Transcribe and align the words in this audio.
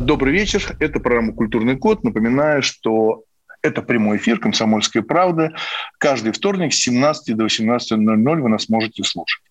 Добрый 0.00 0.32
вечер. 0.32 0.76
Это 0.80 0.98
программа 0.98 1.32
«Культурный 1.32 1.76
код». 1.76 2.02
Напоминаю, 2.02 2.62
что 2.62 3.22
это 3.62 3.80
прямой 3.80 4.16
эфир 4.16 4.40
«Комсомольская 4.40 5.04
правда». 5.04 5.54
Каждый 5.98 6.32
вторник 6.32 6.74
с 6.74 6.78
17 6.78 7.36
до 7.36 7.46
18.00 7.46 8.40
вы 8.40 8.48
нас 8.48 8.68
можете 8.68 9.04
слушать. 9.04 9.42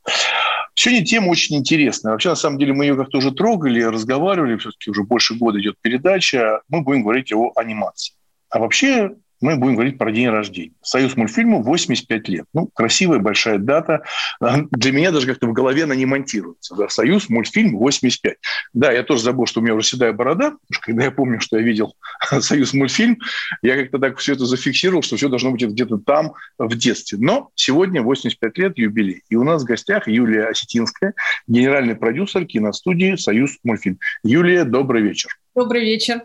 Сегодня 0.75 1.05
тема 1.05 1.29
очень 1.29 1.55
интересная. 1.55 2.11
Вообще, 2.11 2.29
на 2.29 2.35
самом 2.35 2.59
деле, 2.59 2.73
мы 2.73 2.83
ее 2.85 2.97
как-то 2.97 3.19
уже 3.19 3.31
трогали, 3.31 3.81
разговаривали. 3.81 4.57
Все-таки 4.57 4.91
уже 4.91 5.03
больше 5.03 5.35
года 5.35 5.61
идет 5.61 5.75
передача. 5.81 6.59
Мы 6.67 6.81
будем 6.81 7.03
говорить 7.03 7.31
о 7.31 7.53
анимации. 7.55 8.15
А 8.49 8.59
вообще, 8.59 9.11
мы 9.43 9.57
будем 9.57 9.75
говорить 9.75 9.97
про 9.97 10.11
день 10.11 10.29
рождения. 10.29 10.71
Союз 10.81 11.17
мультфильму 11.17 11.61
85 11.61 12.29
лет. 12.29 12.45
Ну, 12.53 12.69
красивая 12.73 13.19
большая 13.19 13.57
дата. 13.57 14.03
Для 14.39 14.91
меня 14.93 15.11
даже 15.11 15.27
как-то 15.27 15.47
в 15.47 15.53
голове 15.53 15.83
она 15.83 15.95
не 15.95 16.05
монтируется. 16.05 16.75
Да, 16.75 16.87
Союз 16.87 17.27
мультфильм 17.27 17.77
85. 17.77 18.37
Да, 18.73 18.91
я 18.91 19.03
тоже 19.03 19.23
забыл, 19.23 19.45
что 19.45 19.59
у 19.59 19.63
меня 19.63 19.75
уже 19.75 19.85
седая 19.85 20.13
борода. 20.13 20.51
Потому 20.51 20.61
что 20.71 20.85
когда 20.85 21.03
я 21.03 21.11
помню, 21.11 21.41
что 21.41 21.57
я 21.57 21.63
видел 21.63 21.93
Союз 22.39 22.73
мультфильм, 22.73 23.19
я 23.61 23.75
как-то 23.75 23.99
так 23.99 24.17
все 24.17 24.33
это 24.33 24.45
зафиксировал, 24.45 25.03
что 25.03 25.17
все 25.17 25.27
должно 25.27 25.51
быть 25.51 25.61
где-то 25.61 25.97
там 25.97 26.33
в 26.57 26.73
детстве. 26.75 27.17
Но 27.19 27.49
сегодня 27.55 28.01
85 28.01 28.57
лет 28.57 28.77
юбилей. 28.77 29.23
И 29.29 29.35
у 29.35 29.43
нас 29.43 29.63
в 29.63 29.65
гостях 29.65 30.07
Юлия 30.07 30.45
Осетинская, 30.45 31.13
генеральный 31.47 31.95
продюсер 31.95 32.45
киностудии 32.45 33.17
«Союз 33.17 33.57
мультфильм». 33.63 33.99
Юлия, 34.23 34.63
добрый 34.63 35.01
вечер. 35.01 35.37
Добрый 35.55 35.81
вечер. 35.81 36.23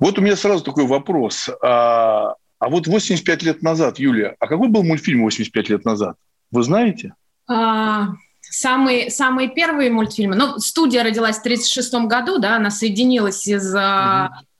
Вот 0.00 0.18
у 0.18 0.22
меня 0.22 0.34
сразу 0.36 0.64
такой 0.64 0.86
вопрос. 0.86 1.48
А, 1.62 2.34
а 2.58 2.68
вот 2.68 2.88
85 2.88 3.42
лет 3.44 3.62
назад, 3.62 3.98
Юлия, 4.00 4.34
а 4.40 4.48
какой 4.48 4.68
был 4.68 4.82
мультфильм 4.82 5.22
85 5.22 5.68
лет 5.68 5.84
назад? 5.84 6.16
Вы 6.50 6.64
знаете? 6.64 7.14
А, 7.46 8.08
самые, 8.40 9.10
самые 9.10 9.48
первые 9.48 9.92
мультфильмы. 9.92 10.34
Ну, 10.34 10.58
студия 10.58 11.04
родилась 11.04 11.36
в 11.36 11.40
1936 11.40 12.08
году, 12.08 12.38
да, 12.38 12.56
она 12.56 12.70
соединилась 12.70 13.46
из 13.46 13.72
угу. 13.72 13.78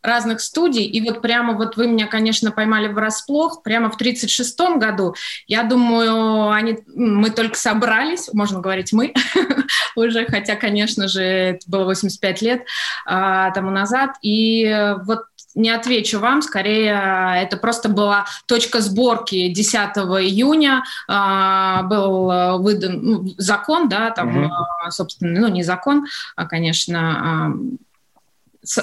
Разных 0.05 0.41
студий. 0.41 0.84
И 0.84 1.00
вот 1.00 1.22
прямо 1.22 1.55
вот 1.55 1.77
вы 1.77 1.88
меня, 1.88 2.06
конечно, 2.06 2.52
поймали 2.52 2.88
врасплох. 2.88 3.62
Прямо 3.62 3.91
в 3.91 3.94
1936 3.94 4.78
году, 4.78 5.14
я 5.47 5.62
думаю, 5.62 6.50
они, 6.50 6.78
мы 6.94 7.30
только 7.30 7.56
собрались, 7.56 8.28
можно 8.32 8.60
говорить 8.60 8.92
мы 8.92 9.14
уже, 9.97 10.27
хотя, 10.27 10.56
конечно 10.56 11.08
же, 11.08 11.22
это 11.22 11.69
было 11.69 11.84
85 11.84 12.42
лет 12.42 12.66
а, 13.06 13.50
тому 13.52 13.70
назад. 13.70 14.16
И 14.22 14.94
вот 15.05 15.22
не 15.55 15.70
отвечу 15.70 16.19
вам, 16.19 16.42
скорее 16.42 17.41
это 17.42 17.56
просто 17.56 17.88
была 17.88 18.27
точка 18.47 18.80
сборки 18.80 19.48
10 19.48 19.75
июня, 19.75 20.82
э, 21.08 21.82
был 21.84 22.58
выдан 22.58 23.00
ну, 23.00 23.34
закон, 23.38 23.88
да, 23.88 24.10
там, 24.10 24.47
угу. 24.47 24.50
собственно, 24.91 25.41
ну 25.41 25.48
не 25.48 25.62
закон, 25.62 26.06
а, 26.34 26.47
конечно, 26.47 27.55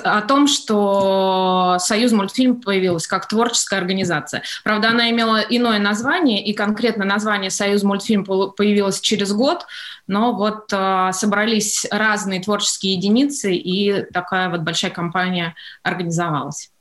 о 0.04 0.22
том, 0.22 0.48
что 0.48 1.78
Союз 1.80 2.12
мультфильм 2.12 2.62
появилась 2.62 3.08
как 3.08 3.28
творческая 3.28 3.80
организация. 3.80 4.44
Правда, 4.64 4.90
она 4.90 5.10
имела 5.10 5.38
иное 5.38 5.80
название, 5.80 6.44
и 6.44 6.54
конкретно 6.54 7.06
название 7.06 7.50
Союз 7.50 7.84
мультфильм 7.84 8.24
появилось 8.24 9.00
через 9.02 9.34
год, 9.34 9.66
но 10.08 10.34
вот 10.34 10.72
э, 10.72 11.10
собрались 11.14 11.86
разные 11.90 12.42
творческие 12.42 12.94
единицы, 12.94 13.54
и 13.54 14.04
такая 14.12 14.50
вот 14.50 14.62
большая 14.62 14.92
компания 14.92 15.56
организовалась. 15.84 16.72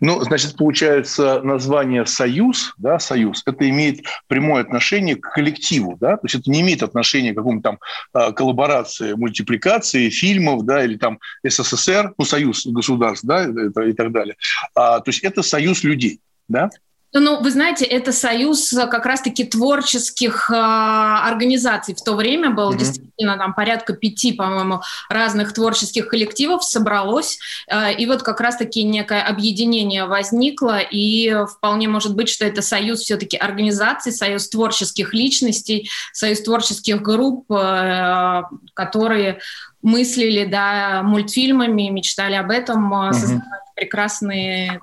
Ну, 0.00 0.20
значит, 0.22 0.56
получается, 0.56 1.40
название 1.42 2.06
«Союз», 2.06 2.74
да, 2.78 2.98
«Союз», 2.98 3.42
это 3.46 3.68
имеет 3.68 4.04
прямое 4.28 4.62
отношение 4.62 5.16
к 5.16 5.32
коллективу, 5.32 5.96
да, 6.00 6.16
то 6.16 6.24
есть 6.24 6.36
это 6.36 6.50
не 6.50 6.60
имеет 6.60 6.82
отношения 6.82 7.32
к 7.32 7.36
какому-то 7.36 7.70
там 7.70 7.78
а, 8.12 8.32
коллаборации, 8.32 9.14
мультипликации 9.14 10.10
фильмов, 10.10 10.64
да, 10.64 10.84
или 10.84 10.96
там 10.96 11.18
СССР, 11.44 12.14
ну, 12.16 12.24
«Союз 12.24 12.66
государств», 12.66 13.24
да, 13.26 13.44
и 13.44 13.92
так 13.92 14.12
далее. 14.12 14.36
А, 14.74 15.00
то 15.00 15.10
есть 15.10 15.24
это 15.24 15.42
союз 15.42 15.82
людей, 15.82 16.20
да? 16.48 16.70
Ну, 17.14 17.40
вы 17.40 17.50
знаете, 17.50 17.86
это 17.86 18.12
союз 18.12 18.70
э, 18.72 18.86
как 18.86 19.06
раз-таки 19.06 19.44
творческих 19.44 20.50
э, 20.50 20.54
организаций 20.54 21.94
в 21.94 22.02
то 22.02 22.14
время 22.14 22.50
был. 22.50 22.72
Mm-hmm. 22.72 22.78
Действительно, 22.78 23.38
там 23.38 23.54
порядка 23.54 23.94
пяти, 23.94 24.32
по-моему, 24.32 24.82
разных 25.08 25.54
творческих 25.54 26.08
коллективов 26.08 26.64
собралось. 26.64 27.38
Э, 27.70 27.94
и 27.94 28.04
вот 28.04 28.22
как 28.22 28.40
раз-таки 28.42 28.82
некое 28.82 29.22
объединение 29.22 30.04
возникло. 30.04 30.80
И 30.80 31.34
вполне 31.46 31.88
может 31.88 32.14
быть, 32.14 32.28
что 32.28 32.44
это 32.44 32.60
союз 32.60 33.00
все-таки 33.00 33.38
организаций, 33.38 34.12
союз 34.12 34.46
творческих 34.50 35.14
личностей, 35.14 35.88
союз 36.12 36.42
творческих 36.42 37.00
групп, 37.00 37.50
э, 37.50 38.42
которые 38.74 39.38
мыслили 39.80 40.44
да, 40.44 41.02
мультфильмами, 41.02 41.88
мечтали 41.88 42.34
об 42.34 42.50
этом, 42.50 42.92
mm-hmm. 42.92 43.12
создавали 43.14 43.62
прекрасные 43.74 44.80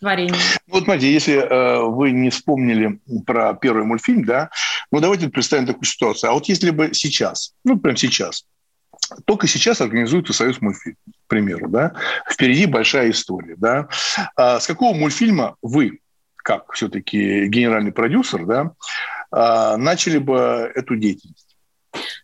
творение. 0.00 0.34
Вот 0.66 0.84
смотрите, 0.84 1.12
если 1.12 1.34
э, 1.34 1.82
вы 1.84 2.10
не 2.10 2.30
вспомнили 2.30 3.00
про 3.26 3.54
первый 3.54 3.84
мультфильм, 3.84 4.24
да, 4.24 4.50
ну 4.90 5.00
давайте 5.00 5.28
представим 5.28 5.66
такую 5.66 5.84
ситуацию. 5.84 6.30
А 6.30 6.34
вот 6.34 6.46
если 6.46 6.70
бы 6.70 6.90
сейчас, 6.92 7.54
ну 7.64 7.78
прям 7.78 7.96
сейчас, 7.96 8.44
только 9.26 9.46
сейчас 9.46 9.80
организуется 9.80 10.32
Союз 10.32 10.60
мультфильм, 10.60 10.96
к 11.26 11.28
примеру, 11.28 11.68
да, 11.68 11.94
впереди 12.30 12.66
большая 12.66 13.10
история, 13.10 13.54
да. 13.56 13.88
А 14.36 14.60
с 14.60 14.66
какого 14.66 14.94
мультфильма 14.94 15.56
вы, 15.62 16.00
как 16.36 16.72
все-таки 16.72 17.46
генеральный 17.46 17.92
продюсер, 17.92 18.46
да, 18.46 18.72
а, 19.30 19.76
начали 19.76 20.18
бы 20.18 20.70
эту 20.74 20.96
деятельность? 20.96 21.56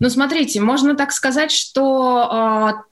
Ну, 0.01 0.09
смотрите, 0.11 0.61
можно 0.61 0.97
так 0.97 1.13
сказать, 1.13 1.53
что 1.53 2.29
а, 2.31 2.85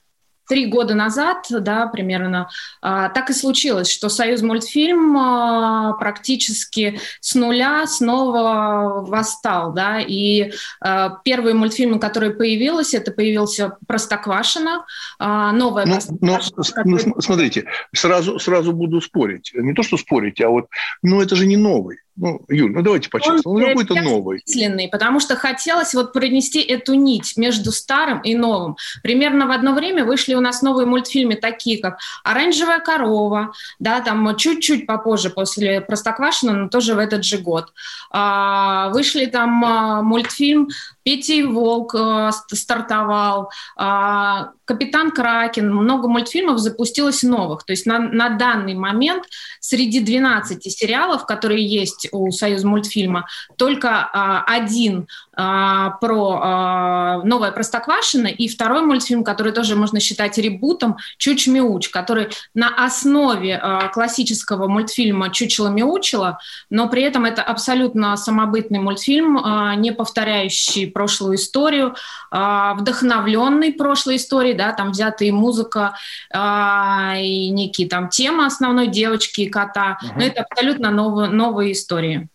три 0.49 0.65
года 0.65 0.95
назад, 0.95 1.45
да, 1.49 1.87
примерно, 1.87 2.49
а, 2.81 3.09
так 3.09 3.29
и 3.29 3.33
случилось, 3.33 3.89
что 3.89 4.09
Союз 4.09 4.41
мультфильм 4.41 5.15
а, 5.15 5.93
практически 5.93 6.99
с 7.21 7.35
нуля 7.35 7.85
снова 7.85 9.05
восстал, 9.07 9.71
да, 9.73 10.01
и 10.01 10.51
а, 10.81 11.19
первые 11.23 11.53
мультфильмы, 11.53 11.99
которые 11.99 12.31
появились, 12.31 12.93
это 12.93 13.11
появился 13.11 13.77
Простоквашино, 13.87 14.85
новая 15.19 15.85
ну, 15.85 15.99
ну 16.21 16.39
Простоквашино. 16.39 16.83
Ну, 16.85 16.97
который... 16.97 17.21
смотрите, 17.21 17.65
сразу, 17.93 18.39
сразу 18.39 18.73
буду 18.73 18.99
спорить, 19.01 19.51
не 19.53 19.73
то, 19.73 19.83
что 19.83 19.97
спорить, 19.97 20.41
а 20.41 20.49
вот, 20.49 20.65
ну, 21.03 21.21
это 21.21 21.35
же 21.35 21.45
не 21.45 21.57
новый. 21.57 21.99
Ну, 22.19 22.41
Юль, 22.49 22.73
ну 22.73 22.81
давайте 22.81 23.09
по-честному, 23.09 23.55
он, 23.55 23.63
он 23.63 23.69
какой-то 23.69 23.95
новый. 24.01 24.41
Потому 24.89 25.21
что 25.21 25.37
хотелось 25.37 25.93
вот 25.93 26.11
пронести 26.11 26.59
эту 26.59 26.93
нить 26.93 27.37
между 27.37 27.71
старым 27.71 28.19
и 28.19 28.35
новым. 28.35 28.75
Примерно 29.03 29.47
в 29.47 29.51
одно 29.51 29.73
время 29.73 30.03
вышли 30.03 30.33
у 30.33 30.41
нас 30.41 30.61
новые 30.61 30.85
мультфильмы, 30.85 31.35
такие 31.35 31.81
как 31.81 31.99
«Оранжевая 32.25 32.81
корова», 32.81 33.53
да, 33.79 34.01
там 34.01 34.35
чуть-чуть 34.35 34.85
попозже, 34.85 35.29
после 35.29 35.79
«Простоквашино», 35.79 36.53
но 36.53 36.67
тоже 36.67 36.93
в 36.93 36.99
этот 36.99 37.23
же 37.23 37.37
год. 37.37 37.71
А, 38.11 38.89
вышли 38.89 39.25
там 39.25 39.63
а, 39.63 40.01
мультфильм 40.01 40.67
Петя 41.09 41.47
Волк 41.47 41.95
э, 41.95 42.29
стартовал, 42.53 43.49
э, 43.79 44.45
Капитан 44.69 45.09
Кракен, 45.09 45.73
много 45.73 46.07
мультфильмов 46.07 46.59
запустилось 46.59 47.23
новых. 47.23 47.63
То 47.63 47.73
есть 47.73 47.87
на, 47.87 47.97
на 47.97 48.29
данный 48.29 48.75
момент 48.75 49.23
среди 49.59 49.99
12 49.99 50.71
сериалов, 50.71 51.25
которые 51.25 51.65
есть 51.65 52.07
у 52.11 52.29
Союз 52.29 52.63
мультфильма, 52.63 53.25
только 53.57 53.87
э, 54.13 54.53
один 54.53 55.07
э, 55.35 55.89
про 55.99 57.21
э, 57.23 57.25
новое 57.25 57.51
Простоквашино 57.51 58.27
и 58.27 58.47
второй 58.47 58.83
мультфильм, 58.83 59.23
который 59.23 59.53
тоже 59.53 59.75
можно 59.75 59.99
считать 59.99 60.37
ребутом, 60.37 60.97
Чуч-Мяуч, 61.17 61.89
который 61.89 62.29
на 62.53 62.69
основе 62.85 63.59
э, 63.59 63.89
классического 63.91 64.67
мультфильма 64.67 65.29
Чучело-Мяучело, 65.29 66.37
но 66.69 66.87
при 66.89 67.01
этом 67.01 67.25
это 67.25 67.41
абсолютно 67.41 68.15
самобытный 68.17 68.79
мультфильм, 68.79 69.39
э, 69.39 69.75
не 69.77 69.91
повторяющий 69.91 70.85
прошлую 70.99 71.35
историю, 71.35 71.95
а, 72.29 72.73
вдохновленный 72.73 73.71
прошлой 73.71 74.17
историей, 74.17 74.53
да, 74.53 74.73
там 74.73 74.91
взята 74.91 75.23
и 75.23 75.31
музыка, 75.31 75.95
а, 76.33 77.15
и 77.17 77.49
некие 77.51 77.87
там 77.87 78.09
темы 78.09 78.45
основной 78.45 78.87
девочки 78.87 79.41
и 79.41 79.49
кота. 79.49 79.97
Угу. 80.03 80.13
Но 80.17 80.25
это 80.25 80.41
абсолютно 80.41 80.91
новые, 80.91 81.29
новые 81.29 81.71
истории. 81.71 82.27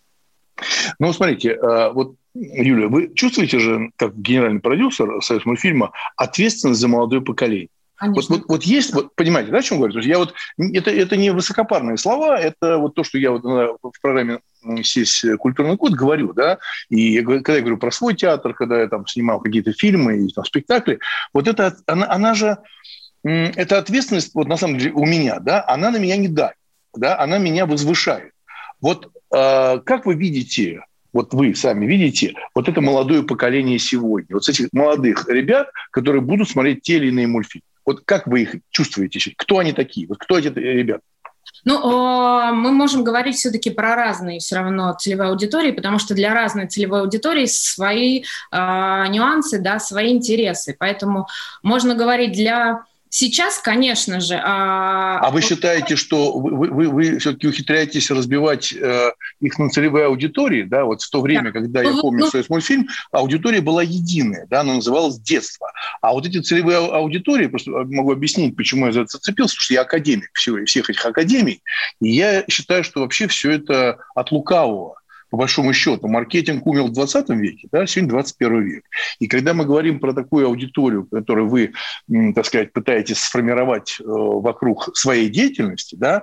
Ну, 0.98 1.12
смотрите, 1.12 1.58
а, 1.60 1.90
вот 1.92 2.14
Юля, 2.34 2.88
вы 2.88 3.12
чувствуете 3.14 3.58
же, 3.58 3.90
как 3.96 4.16
генеральный 4.18 4.60
продюсер 4.60 5.20
Союз 5.20 5.44
мультфильма, 5.44 5.92
ответственность 6.16 6.80
за 6.80 6.88
молодое 6.88 7.20
поколение? 7.20 7.68
Вот, 8.00 8.28
вот, 8.30 8.44
вот 8.48 8.62
есть, 8.62 8.94
вот, 8.94 9.14
понимаете, 9.14 9.50
да, 9.50 9.58
о 9.58 9.62
чем 9.62 9.78
говорю? 9.78 10.00
я 10.00 10.18
вот, 10.18 10.32
это, 10.56 10.90
это 10.90 11.16
не 11.16 11.30
высокопарные 11.30 11.98
слова, 11.98 12.38
это 12.38 12.78
вот 12.78 12.94
то, 12.94 13.04
что 13.04 13.18
я 13.18 13.30
вот 13.30 13.44
в 13.44 14.00
программе 14.00 14.40
здесь 14.64 15.24
культурный 15.38 15.76
код 15.76 15.92
говорю, 15.92 16.32
да, 16.32 16.58
и 16.88 17.20
когда 17.20 17.54
я 17.54 17.60
говорю 17.60 17.78
про 17.78 17.90
свой 17.90 18.14
театр, 18.14 18.54
когда 18.54 18.80
я 18.80 18.88
там 18.88 19.06
снимал 19.06 19.40
какие-то 19.40 19.72
фильмы 19.72 20.18
и 20.18 20.28
там, 20.28 20.44
спектакли, 20.44 20.98
вот 21.32 21.48
это, 21.48 21.76
она, 21.86 22.10
она 22.10 22.34
же, 22.34 22.58
эта 23.22 23.78
ответственность, 23.78 24.34
вот 24.34 24.48
на 24.48 24.56
самом 24.56 24.78
деле 24.78 24.92
у 24.92 25.04
меня, 25.04 25.38
да, 25.40 25.64
она 25.66 25.90
на 25.90 25.98
меня 25.98 26.16
не 26.16 26.28
дает, 26.28 26.56
да, 26.94 27.18
она 27.18 27.38
меня 27.38 27.66
возвышает. 27.66 28.32
Вот 28.80 29.10
э, 29.34 29.80
как 29.80 30.04
вы 30.06 30.14
видите, 30.14 30.82
вот 31.12 31.32
вы 31.32 31.54
сами 31.54 31.86
видите, 31.86 32.34
вот 32.54 32.68
это 32.68 32.80
молодое 32.80 33.22
поколение 33.22 33.78
сегодня, 33.78 34.34
вот 34.34 34.48
этих 34.48 34.68
молодых 34.72 35.28
ребят, 35.28 35.70
которые 35.90 36.20
будут 36.20 36.50
смотреть 36.50 36.82
те 36.82 36.96
или 36.96 37.08
иные 37.08 37.26
мультфильмы. 37.26 37.64
Вот 37.86 38.02
как 38.04 38.26
вы 38.26 38.42
их 38.42 38.56
чувствуете? 38.70 39.32
Кто 39.36 39.58
они 39.58 39.72
такие? 39.72 40.06
Вот 40.06 40.18
кто 40.18 40.38
эти 40.38 40.48
ребята? 40.48 41.02
Ну, 41.64 42.52
мы 42.52 42.72
можем 42.72 43.04
говорить 43.04 43.36
все-таки 43.36 43.70
про 43.70 43.94
разные 43.94 44.38
все 44.38 44.56
равно 44.56 44.94
целевые 44.98 45.30
аудитории, 45.30 45.70
потому 45.70 45.98
что 45.98 46.14
для 46.14 46.34
разной 46.34 46.66
целевой 46.66 47.00
аудитории 47.00 47.46
свои 47.46 48.24
э, 48.50 49.04
нюансы, 49.08 49.58
да, 49.58 49.78
свои 49.78 50.12
интересы. 50.12 50.76
Поэтому 50.78 51.26
можно 51.62 51.94
говорить 51.94 52.32
для 52.32 52.84
Сейчас, 53.16 53.58
конечно 53.58 54.18
же... 54.18 54.34
А, 54.42 55.20
а 55.20 55.30
вы 55.30 55.40
считаете, 55.40 55.94
что 55.94 56.36
вы, 56.36 56.68
вы, 56.68 56.88
вы 56.88 57.18
все-таки 57.20 57.46
ухитряетесь 57.46 58.10
разбивать 58.10 58.72
э, 58.72 59.12
их 59.38 59.56
на 59.56 59.70
целевые 59.70 60.06
аудитории, 60.06 60.64
да, 60.64 60.84
вот 60.84 61.00
в 61.00 61.08
то 61.08 61.20
время, 61.20 61.52
да. 61.52 61.60
когда 61.60 61.82
я 61.84 61.92
ну, 61.92 62.00
помню 62.00 62.24
ну, 62.24 62.26
свой 62.26 62.44
мультфильм, 62.48 62.88
аудитория 63.12 63.60
была 63.60 63.84
единая, 63.84 64.48
да, 64.50 64.62
она 64.62 64.74
называлась 64.74 65.20
«Детство». 65.20 65.70
А 66.00 66.12
вот 66.12 66.26
эти 66.26 66.40
целевые 66.40 66.78
аудитории, 66.78 67.46
просто 67.46 67.70
могу 67.70 68.10
объяснить, 68.10 68.56
почему 68.56 68.86
я 68.86 68.92
за 68.92 69.02
это 69.02 69.10
зацепился, 69.12 69.54
потому 69.54 69.62
что 69.62 69.74
я 69.74 69.82
академик 69.82 70.30
всего, 70.32 70.64
всех 70.64 70.90
этих 70.90 71.06
академий, 71.06 71.62
и 72.00 72.08
я 72.08 72.44
считаю, 72.50 72.82
что 72.82 72.98
вообще 72.98 73.28
все 73.28 73.52
это 73.52 73.98
от 74.16 74.32
лукавого 74.32 74.96
по 75.34 75.38
большому 75.38 75.72
счету, 75.72 76.06
маркетинг 76.06 76.64
умер 76.64 76.84
в 76.84 76.92
20 76.92 77.28
веке, 77.30 77.66
да, 77.72 77.88
сегодня 77.88 78.10
21 78.10 78.62
век. 78.62 78.84
И 79.18 79.26
когда 79.26 79.52
мы 79.52 79.64
говорим 79.64 79.98
про 79.98 80.12
такую 80.12 80.46
аудиторию, 80.46 81.08
которую 81.10 81.48
вы, 81.48 81.72
так 82.36 82.46
сказать, 82.46 82.72
пытаетесь 82.72 83.18
сформировать 83.18 83.96
э, 83.98 84.04
вокруг 84.06 84.96
своей 84.96 85.28
деятельности, 85.28 85.96
да, 85.96 86.22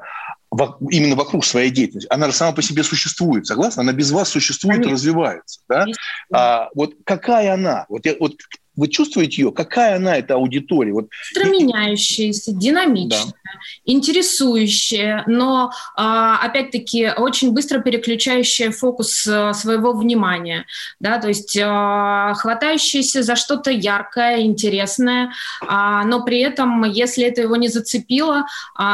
именно 0.90 1.18
вокруг 1.18 1.44
своей 1.44 1.72
деятельности, 1.72 2.08
она 2.10 2.28
же 2.28 2.32
сама 2.32 2.54
по 2.54 2.62
себе 2.62 2.84
существует, 2.84 3.46
согласна? 3.46 3.82
Она 3.82 3.92
без 3.92 4.12
вас 4.12 4.30
существует 4.30 4.78
Конечно. 4.78 4.92
и 4.92 4.94
развивается. 4.94 5.60
Да? 5.68 5.86
А, 6.34 6.70
вот 6.74 6.94
какая 7.04 7.54
она? 7.54 7.86
Вот, 7.90 8.06
я, 8.06 8.16
вот 8.18 8.36
вы 8.76 8.88
чувствуете 8.88 9.42
ее? 9.42 9.52
Какая 9.52 9.98
она, 9.98 10.16
эта 10.16 10.36
аудитория? 10.36 10.94
Вот... 10.94 11.10
Меняющаяся, 11.36 12.54
динамичная, 12.54 13.26
да. 13.26 13.60
интересующая, 13.86 15.24
но, 15.28 15.72
а, 15.96 16.38
опять-таки, 16.38 17.12
очень 17.16 17.52
быстро 17.52 17.80
переключающая 17.80 18.72
фокус 18.72 19.28
э, 19.28 19.54
своего 19.54 19.94
внимания. 19.94 20.66
Да? 21.00 21.20
То 21.20 21.28
есть 21.28 21.58
а, 21.62 22.34
хватающаяся 22.36 23.24
за 23.24 23.36
что-то 23.36 23.72
яркое, 23.72 24.42
интересное, 24.42 25.34
а, 25.68 26.06
но 26.06 26.24
при 26.24 26.40
этом, 26.40 26.86
если 26.86 27.26
это 27.26 27.42
его 27.42 27.58
не 27.58 27.68
зацепило, 27.68 28.46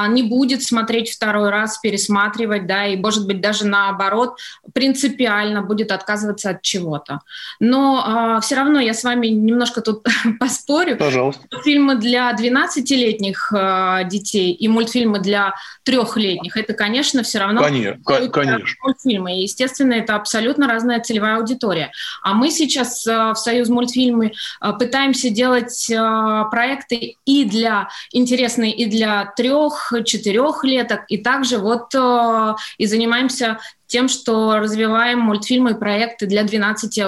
не 0.09 0.23
будет 0.23 0.63
смотреть 0.63 1.11
второй 1.11 1.49
раз, 1.49 1.77
пересматривать, 1.77 2.67
да, 2.67 2.85
и, 2.87 2.97
может 2.97 3.27
быть, 3.27 3.41
даже 3.41 3.65
наоборот, 3.65 4.37
принципиально 4.73 5.61
будет 5.61 5.91
отказываться 5.91 6.51
от 6.51 6.61
чего-то. 6.61 7.21
Но 7.59 8.39
все 8.41 8.55
равно 8.55 8.79
я 8.79 8.93
с 8.93 9.03
вами 9.03 9.27
немножко 9.27 9.66
немножко 9.67 9.81
тут 9.81 10.05
поспорю. 10.39 10.97
Пожалуйста. 10.97 11.43
Фильмы 11.63 11.95
для 11.95 12.31
12-летних 12.33 13.51
э, 13.51 14.07
детей 14.09 14.53
и 14.53 14.67
мультфильмы 14.67 15.19
для 15.19 15.53
трехлетних, 15.83 16.57
это, 16.57 16.73
конечно, 16.73 17.23
все 17.23 17.39
равно 17.39 17.61
конечно, 17.61 18.29
конечно. 18.31 18.67
мультфильмы. 18.83 19.37
И, 19.37 19.41
естественно, 19.43 19.93
это 19.93 20.15
абсолютно 20.15 20.67
разная 20.67 20.99
целевая 20.99 21.37
аудитория. 21.37 21.91
А 22.23 22.33
мы 22.33 22.51
сейчас 22.51 23.05
э, 23.07 23.31
в 23.31 23.35
Союз 23.35 23.69
мультфильмы 23.69 24.33
э, 24.61 24.73
пытаемся 24.77 25.29
делать 25.29 25.89
э, 25.89 26.43
проекты 26.51 27.15
и 27.25 27.45
для 27.45 27.89
интересные, 28.11 28.71
и 28.71 28.85
для 28.85 29.33
трех, 29.35 29.93
четырех 30.05 30.63
леток, 30.63 31.01
и 31.09 31.17
также 31.17 31.57
вот 31.57 31.93
э, 31.93 32.55
и 32.77 32.85
занимаемся 32.85 33.59
тем, 33.87 34.09
что 34.09 34.59
развиваем 34.59 35.19
мультфильмы 35.19 35.71
и 35.71 35.75
проекты 35.75 36.25
для 36.25 36.43
12 36.43 36.99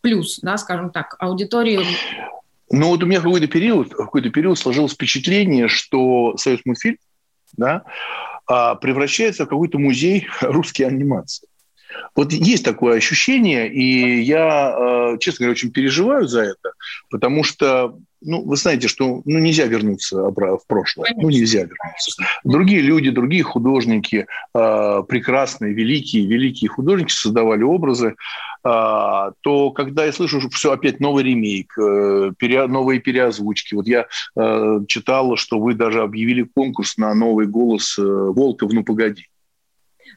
плюс, 0.00 0.40
да, 0.40 0.56
скажем 0.58 0.90
так, 0.90 1.16
аудитории 1.18 1.80
ну 2.72 2.86
вот 2.86 3.02
у 3.02 3.06
меня 3.06 3.20
какой-то 3.20 3.48
период, 3.48 3.92
какой-то 3.92 4.30
период 4.30 4.56
сложилось 4.56 4.92
впечатление, 4.92 5.66
что 5.66 6.36
Союз 6.36 6.60
мультфильм 6.64 6.98
да, 7.56 7.82
а, 8.46 8.76
превращается 8.76 9.44
в 9.44 9.48
какой-то 9.48 9.78
музей 9.78 10.28
русской 10.40 10.82
анимации. 10.82 11.48
Вот 12.14 12.32
есть 12.32 12.64
такое 12.64 12.96
ощущение, 12.96 13.72
и 13.72 14.20
я, 14.22 14.74
а, 14.74 15.18
честно 15.18 15.44
говоря, 15.44 15.52
очень 15.52 15.70
переживаю 15.70 16.26
за 16.26 16.42
это, 16.42 16.72
потому 17.10 17.44
что, 17.44 17.98
ну, 18.20 18.42
вы 18.42 18.56
знаете, 18.56 18.88
что 18.88 19.22
ну, 19.24 19.38
нельзя 19.38 19.66
вернуться 19.66 20.30
в 20.30 20.60
прошлое. 20.66 21.10
Ну, 21.10 21.14
Конечно. 21.14 21.22
Ну, 21.22 21.30
нельзя 21.30 21.60
вернуться. 21.60 22.24
Другие 22.44 22.82
люди, 22.82 23.10
другие 23.10 23.42
художники, 23.42 24.26
а, 24.54 25.02
прекрасные, 25.02 25.72
великие, 25.72 26.26
великие 26.26 26.68
художники 26.68 27.12
создавали 27.12 27.62
образы, 27.62 28.14
а, 28.62 29.32
то 29.40 29.70
когда 29.70 30.04
я 30.04 30.12
слышу, 30.12 30.40
что 30.40 30.50
все 30.50 30.72
опять 30.72 31.00
новый 31.00 31.24
ремейк, 31.24 31.72
э, 31.78 32.32
пере, 32.36 32.66
новые 32.66 33.00
переозвучки, 33.00 33.74
вот 33.74 33.86
я 33.86 34.06
э, 34.36 34.80
читал, 34.86 35.36
что 35.36 35.58
вы 35.58 35.74
даже 35.74 36.02
объявили 36.02 36.42
конкурс 36.42 36.98
на 36.98 37.14
новый 37.14 37.46
голос 37.46 37.98
э, 37.98 38.02
Волка 38.02 38.66
в 38.66 38.74
«Ну, 38.74 38.84
погоди». 38.84 39.28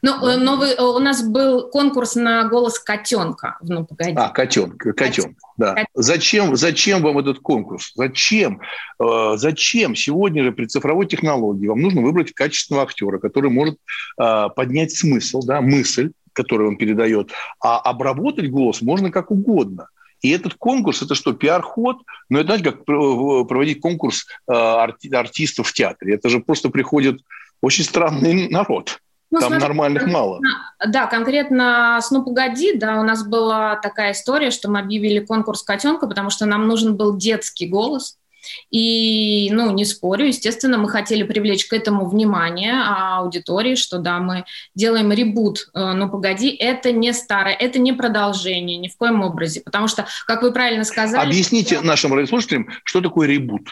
Ну, 0.02 0.20
да. 0.20 0.36
новый, 0.36 0.76
у 0.76 0.98
нас 0.98 1.22
был 1.22 1.68
конкурс 1.70 2.14
на 2.14 2.44
голос 2.48 2.78
котенка 2.78 3.58
«Ну, 3.62 3.84
погоди». 3.84 4.14
А, 4.16 4.28
котенка, 4.28 4.92
котенка, 4.92 5.34
да. 5.56 5.76
Зачем, 5.94 6.56
зачем 6.56 7.02
вам 7.02 7.18
этот 7.18 7.38
конкурс? 7.40 7.92
Зачем? 7.94 8.60
Зачем 8.98 9.94
сегодня 9.94 10.44
же 10.44 10.52
при 10.52 10.66
цифровой 10.66 11.06
технологии 11.06 11.66
вам 11.66 11.80
нужно 11.80 12.02
выбрать 12.02 12.32
качественного 12.32 12.84
актера, 12.84 13.18
который 13.18 13.50
может 13.50 13.78
поднять 14.16 14.92
смысл, 14.92 15.40
да, 15.42 15.60
мысль, 15.60 16.12
который 16.32 16.68
он 16.68 16.76
передает, 16.76 17.30
а 17.60 17.78
обработать 17.78 18.50
голос 18.50 18.82
можно 18.82 19.10
как 19.10 19.30
угодно. 19.30 19.88
И 20.20 20.30
этот 20.30 20.54
конкурс, 20.54 21.02
это 21.02 21.14
что, 21.14 21.34
пиар-ход? 21.34 21.98
Ну, 22.30 22.38
это, 22.38 22.56
знаете, 22.56 22.64
как 22.70 22.84
проводить 22.84 23.80
конкурс 23.80 24.26
э, 24.48 24.52
артистов 24.52 25.68
в 25.68 25.72
театре. 25.74 26.14
Это 26.14 26.30
же 26.30 26.40
просто 26.40 26.70
приходит 26.70 27.20
очень 27.60 27.84
странный 27.84 28.48
народ. 28.48 29.00
Ну, 29.34 29.40
Там 29.40 29.48
смотри, 29.48 29.66
нормальных 29.66 30.06
мало. 30.06 30.40
Да, 30.86 31.06
конкретно 31.06 31.98
с 32.00 32.12
«Ну, 32.12 32.22
погоди», 32.22 32.74
да, 32.74 33.00
у 33.00 33.02
нас 33.02 33.26
была 33.26 33.74
такая 33.74 34.12
история, 34.12 34.52
что 34.52 34.70
мы 34.70 34.78
объявили 34.78 35.18
конкурс 35.18 35.64
«Котенка», 35.64 36.06
потому 36.06 36.30
что 36.30 36.46
нам 36.46 36.68
нужен 36.68 36.96
был 36.96 37.16
детский 37.16 37.66
голос. 37.66 38.16
И, 38.70 39.50
ну, 39.52 39.72
не 39.72 39.84
спорю, 39.84 40.26
естественно, 40.26 40.78
мы 40.78 40.88
хотели 40.88 41.24
привлечь 41.24 41.66
к 41.66 41.72
этому 41.72 42.08
внимание 42.08 42.80
аудитории, 42.84 43.74
что 43.74 43.98
да, 43.98 44.20
мы 44.20 44.44
делаем 44.76 45.10
ребут, 45.10 45.66
э, 45.74 45.92
но 45.94 46.08
погоди, 46.08 46.50
это 46.50 46.92
не 46.92 47.12
старое, 47.12 47.54
это 47.54 47.80
не 47.80 47.92
продолжение 47.92 48.78
ни 48.78 48.86
в 48.86 48.96
коем 48.96 49.22
образе, 49.22 49.62
потому 49.62 49.88
что, 49.88 50.06
как 50.26 50.42
вы 50.42 50.52
правильно 50.52 50.84
сказали... 50.84 51.26
Объясните 51.26 51.76
что... 51.76 51.86
нашим 51.86 52.14
радиослушателям, 52.14 52.68
что 52.84 53.00
такое 53.00 53.26
ребут? 53.26 53.70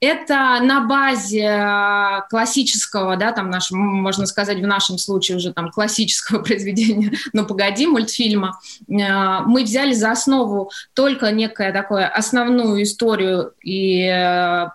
Это 0.00 0.60
на 0.62 0.80
базе 0.80 1.44
э, 1.44 2.22
классического, 2.30 3.16
да, 3.16 3.32
там 3.32 3.50
наш, 3.50 3.70
можно 3.70 4.24
сказать, 4.24 4.58
в 4.58 4.66
нашем 4.66 4.96
случае 4.96 5.36
уже 5.36 5.52
там 5.52 5.70
классического 5.70 6.38
произведения 6.42 7.12
«Ну, 7.34 7.46
погоди», 7.46 7.86
мультфильма. 7.86 8.58
Э, 8.88 9.40
мы 9.44 9.64
взяли 9.64 9.92
за 9.92 10.12
основу 10.12 10.70
только 10.94 11.30
некое 11.32 11.72
такое 11.72 12.08
основную 12.08 12.82
историю 12.82 13.52
и 13.62 14.06
э, 14.06 14.68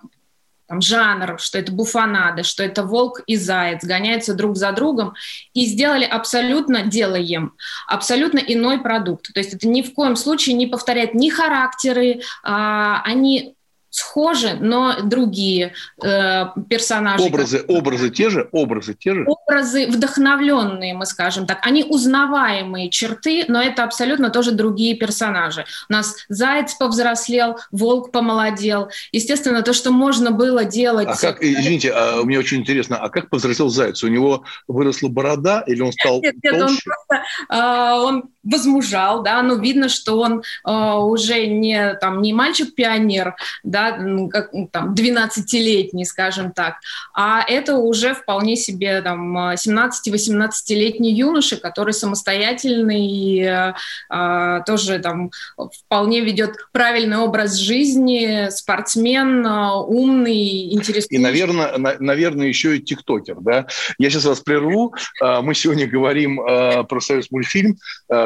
там, 0.68 0.82
жанр, 0.82 1.40
что 1.40 1.58
это 1.58 1.72
буфанада, 1.72 2.44
что 2.44 2.64
это 2.64 2.84
волк 2.84 3.22
и 3.28 3.36
заяц 3.36 3.84
гоняются 3.84 4.34
друг 4.34 4.56
за 4.58 4.72
другом, 4.72 5.14
и 5.54 5.66
сделали 5.66 6.06
абсолютно, 6.06 6.84
делаем, 6.84 7.54
абсолютно 7.88 8.40
иной 8.40 8.80
продукт. 8.80 9.34
То 9.34 9.40
есть 9.40 9.54
это 9.54 9.68
ни 9.68 9.82
в 9.82 9.94
коем 9.94 10.16
случае 10.16 10.56
не 10.56 10.68
повторяет 10.68 11.14
ни 11.14 11.30
характеры, 11.30 12.22
а, 12.44 13.02
они 13.04 13.55
схожи, 13.96 14.58
но 14.60 15.02
другие 15.02 15.74
э, 16.04 16.46
персонажи. 16.70 17.24
Образы, 17.24 17.64
образы 17.68 18.10
те 18.10 18.30
же, 18.30 18.50
образы 18.52 18.94
те 18.94 19.14
же. 19.14 19.26
Образы 19.26 19.88
вдохновленные, 19.88 20.94
мы 20.94 21.06
скажем 21.06 21.46
так. 21.46 21.60
Они 21.62 21.86
узнаваемые 21.86 22.90
черты, 22.90 23.46
но 23.48 23.62
это 23.62 23.86
абсолютно 23.86 24.30
тоже 24.30 24.52
другие 24.52 24.96
персонажи. 24.96 25.66
У 25.90 25.94
нас 25.94 26.16
заяц 26.28 26.74
повзрослел, 26.74 27.58
волк 27.72 28.12
помолодел. 28.12 28.90
Естественно, 29.14 29.62
то, 29.62 29.72
что 29.72 29.92
можно 29.92 30.32
было 30.32 30.66
делать. 30.66 31.08
А 31.08 31.16
как, 31.16 31.42
извините, 31.42 31.94
а, 31.96 32.22
мне 32.24 32.38
очень 32.38 32.60
интересно, 32.60 32.98
а 32.98 33.08
как 33.08 33.30
повзрослел 33.30 33.70
заяц? 33.70 34.04
У 34.04 34.10
него 34.10 34.44
выросла 34.68 35.08
борода 35.08 35.64
или 35.68 35.82
он 35.82 35.94
стал 35.94 36.22
нет, 36.22 36.36
нет, 36.44 36.60
толще? 36.60 36.66
Он, 36.68 36.78
просто, 36.84 37.26
э, 37.50 37.94
он 38.04 38.24
возмужал, 38.46 39.24
да, 39.24 39.42
ну, 39.42 39.60
видно, 39.60 39.90
что 39.90 40.20
он 40.20 40.44
э, 40.66 40.72
уже 40.72 41.48
не, 41.48 41.96
там, 41.96 42.22
не 42.22 42.34
мальчик-пионер, 42.34 43.36
да, 43.64 43.98
как, 44.32 44.52
там, 44.72 44.94
12-летний, 44.94 46.06
скажем 46.06 46.52
так, 46.52 46.76
а 47.14 47.44
это 47.48 47.76
уже 47.76 48.14
вполне 48.14 48.56
себе, 48.56 49.02
там, 49.02 49.38
17-18-летний 49.38 51.14
юноша, 51.14 51.58
который 51.58 51.94
самостоятельный, 51.94 53.40
э, 53.40 53.74
э, 54.10 54.62
тоже, 54.66 55.00
там, 55.00 55.32
вполне 55.58 56.22
ведет 56.22 56.56
правильный 56.72 57.18
образ 57.18 57.56
жизни, 57.56 58.50
спортсмен, 58.52 59.46
э, 59.46 59.72
умный, 59.74 60.74
интересный. 60.74 61.16
И, 61.16 61.20
наверное, 61.20 61.78
на, 61.78 61.96
наверное, 62.00 62.48
еще 62.48 62.78
и 62.78 62.82
тиктокер, 62.82 63.38
да. 63.40 63.66
Я 63.98 64.10
сейчас 64.10 64.26
вас 64.26 64.40
прерву. 64.40 64.94
Э, 65.22 65.42
мы 65.42 65.56
сегодня 65.56 65.88
говорим 65.88 66.42
э, 66.42 66.84
про 66.84 67.00
Союз 67.00 67.32
мультфильм, 67.32 67.78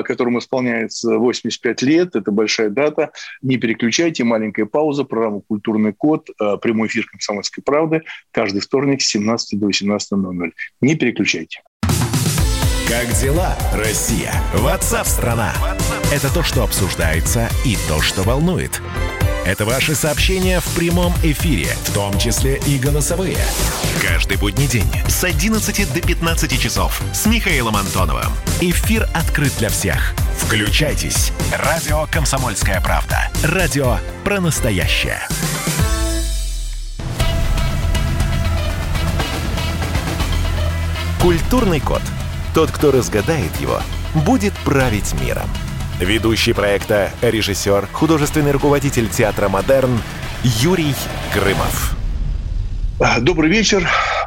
которому 0.10 0.40
исполняется 0.40 1.20
85 1.20 1.82
лет. 1.84 2.16
Это 2.16 2.32
большая 2.32 2.70
дата. 2.70 3.12
Не 3.44 3.58
переключайте. 3.58 4.24
Маленькая 4.24 4.66
пауза. 4.66 5.04
Программа 5.04 5.42
«Культурный 5.42 5.94
код». 5.94 6.30
Э, 6.42 6.58
прямой 6.60 6.88
эфир 6.88 7.06
«Комсомольской 7.06 7.64
правды». 7.64 8.02
Каждый 8.32 8.62
вторник 8.62 9.04
с 9.04 9.06
17 9.06 9.60
до 9.60 9.70
18.00. 9.70 10.52
Не 10.82 10.96
переключайте. 10.96 11.62
Как 12.90 13.08
дела, 13.22 13.56
Россия? 13.76 14.34
Ватсап-страна! 14.56 15.54
Это 16.12 16.34
то, 16.34 16.42
что 16.42 16.64
обсуждается 16.64 17.48
и 17.64 17.76
то, 17.88 18.02
что 18.02 18.24
волнует. 18.24 18.82
Это 19.50 19.66
ваши 19.66 19.96
сообщения 19.96 20.60
в 20.60 20.76
прямом 20.76 21.12
эфире, 21.24 21.66
в 21.86 21.92
том 21.96 22.20
числе 22.20 22.60
и 22.68 22.78
голосовые. 22.78 23.40
Каждый 24.00 24.38
будний 24.38 24.68
день 24.68 24.86
с 25.08 25.24
11 25.24 25.92
до 25.92 26.02
15 26.02 26.62
часов 26.62 27.02
с 27.12 27.26
Михаилом 27.26 27.76
Антоновым. 27.76 28.32
Эфир 28.62 29.10
открыт 29.12 29.52
для 29.58 29.70
всех. 29.70 30.14
Включайтесь. 30.38 31.32
Радио 31.52 32.06
«Комсомольская 32.12 32.80
правда». 32.80 33.32
Радио 33.42 33.98
про 34.24 34.40
настоящее. 34.40 35.20
Культурный 41.20 41.80
код. 41.80 42.04
Тот, 42.54 42.70
кто 42.70 42.92
разгадает 42.92 43.60
его, 43.60 43.82
будет 44.14 44.54
править 44.60 45.20
миром. 45.20 45.50
Ведущий 46.00 46.54
проекта, 46.54 47.12
режиссер, 47.22 47.90
художественный 47.92 48.52
руководитель 48.52 49.10
театра 49.10 49.50
«Модерн» 49.50 50.00
Юрий 50.44 50.96
Грымов. 51.34 51.98
Добрый 53.20 53.50
вечер. 53.50 53.86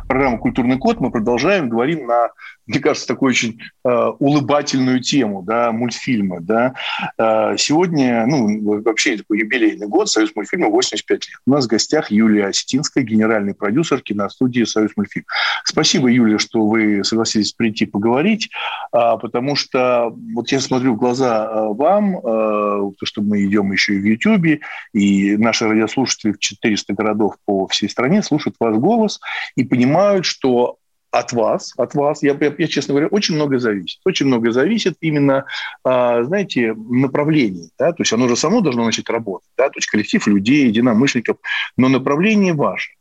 Программа 0.09 0.39
«Культурный 0.39 0.79
код». 0.79 1.01
Мы 1.01 1.11
продолжаем, 1.11 1.69
говорим 1.69 2.07
на 2.07 2.31
мне 2.67 2.81
кажется, 2.81 3.09
такую 3.09 3.31
очень 3.31 3.61
э, 3.85 3.89
улыбательную 4.19 5.01
тему, 5.01 5.43
да, 5.43 5.73
мультфильмы, 5.73 6.41
да. 6.41 6.75
Э, 7.19 7.57
сегодня, 7.59 8.25
ну, 8.27 8.83
вообще 8.83 9.17
такой 9.17 9.41
юбилейный 9.41 9.89
год, 9.89 10.09
Союз 10.09 10.31
мультфильма 10.35 10.69
85 10.69 11.29
лет. 11.29 11.39
У 11.47 11.51
нас 11.51 11.67
в 11.67 11.69
гостях 11.69 12.11
Юлия 12.11 12.47
Осетинская, 12.47 13.05
генеральный 13.05 13.55
продюсер 13.55 14.01
киностудии 14.01 14.65
Союз 14.65 14.93
мультфильм. 14.97 15.27
Спасибо, 15.65 16.09
Юлия, 16.09 16.39
что 16.39 16.67
вы 16.67 17.03
согласились 17.05 17.53
прийти 17.53 17.85
поговорить, 17.85 18.49
э, 18.95 18.99
потому 19.21 19.57
что 19.57 20.15
вот 20.35 20.51
я 20.53 20.61
смотрю 20.61 20.95
в 20.95 20.99
глаза 20.99 21.45
э, 21.45 21.75
вам, 21.75 22.19
э, 22.19 22.23
то, 22.23 23.05
что 23.05 23.23
мы 23.23 23.45
идем 23.45 23.73
еще 23.73 23.95
и 23.95 23.99
в 23.99 24.05
Ютьюбе, 24.05 24.61
и 24.93 25.37
наши 25.37 25.69
радиослушатели 25.69 26.33
в 26.33 26.39
400 26.39 26.95
городов 26.95 27.35
по 27.45 27.67
всей 27.67 27.89
стране 27.89 28.23
слушают 28.23 28.57
ваш 28.61 28.77
голос 28.77 29.21
и 29.57 29.65
понимают, 29.65 29.92
что 30.23 30.79
от 31.13 31.33
вас, 31.33 31.75
от 31.77 31.95
вас, 31.95 32.23
я, 32.23 32.37
я, 32.41 32.55
я 32.57 32.67
честно 32.67 32.95
говоря, 32.95 33.09
очень 33.09 33.35
много 33.35 33.59
зависит. 33.59 34.01
Очень 34.07 34.27
много 34.27 34.51
зависит 34.51 34.97
именно, 35.03 35.45
а, 35.85 36.25
знаете, 36.25 36.75
направлений. 36.75 37.71
Да? 37.79 37.93
То 37.93 38.01
есть 38.01 38.15
оно 38.15 38.29
же 38.29 38.37
само 38.37 38.63
должно 38.63 38.87
начать 38.87 39.11
работать. 39.11 39.49
Да? 39.59 39.69
То 39.69 39.77
есть 39.77 39.89
коллектив 39.89 40.27
людей, 40.27 40.69
единомышленников, 40.69 41.37
но 41.77 41.89
направление 41.89 42.55
ваше. 42.55 42.93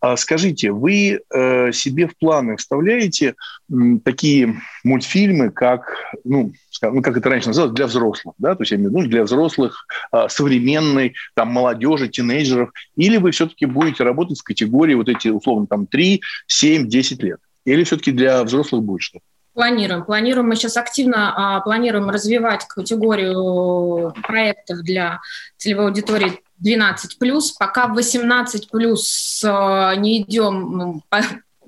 А, 0.00 0.16
скажите, 0.16 0.72
вы 0.72 1.20
э, 1.30 1.72
себе 1.72 2.06
в 2.06 2.16
планы 2.16 2.56
вставляете 2.56 3.34
м, 3.70 4.00
такие 4.00 4.62
мультфильмы, 4.82 5.50
как, 5.50 5.94
ну, 6.24 6.52
ну, 6.82 7.02
как 7.02 7.16
это 7.16 7.28
раньше 7.28 7.48
называлось, 7.48 7.74
для 7.74 7.86
взрослых, 7.86 8.34
да, 8.38 8.54
то 8.54 8.62
есть 8.62 8.72
я 8.72 8.76
имею 8.76 8.90
в 8.90 8.96
виду 8.96 9.08
для 9.08 9.24
взрослых, 9.24 9.86
а, 10.10 10.28
современной, 10.28 11.14
там, 11.34 11.48
молодежи, 11.48 12.08
тинейджеров, 12.08 12.70
или 12.96 13.16
вы 13.16 13.30
все-таки 13.30 13.66
будете 13.66 14.04
работать 14.04 14.38
в 14.38 14.42
категории 14.42 14.94
вот 14.94 15.08
эти, 15.08 15.28
условно, 15.28 15.66
там, 15.66 15.86
3, 15.86 16.20
7, 16.46 16.88
10 16.88 17.22
лет? 17.22 17.40
Или 17.64 17.84
все-таки 17.84 18.12
для 18.12 18.42
взрослых 18.44 18.82
будет 18.82 19.02
что-то? 19.02 19.24
Планируем. 19.58 20.04
Планируем. 20.04 20.48
Мы 20.48 20.54
сейчас 20.54 20.76
активно 20.76 21.56
а, 21.56 21.60
планируем 21.60 22.08
развивать 22.10 22.64
категорию 22.68 24.14
проектов 24.22 24.82
для 24.82 25.20
целевой 25.56 25.86
аудитории 25.86 26.40
12 26.58 27.18
плюс. 27.18 27.50
Пока 27.52 27.88
18 27.88 28.70
плюс 28.70 29.42
а, 29.44 29.96
не 29.96 30.22
идем 30.22 31.02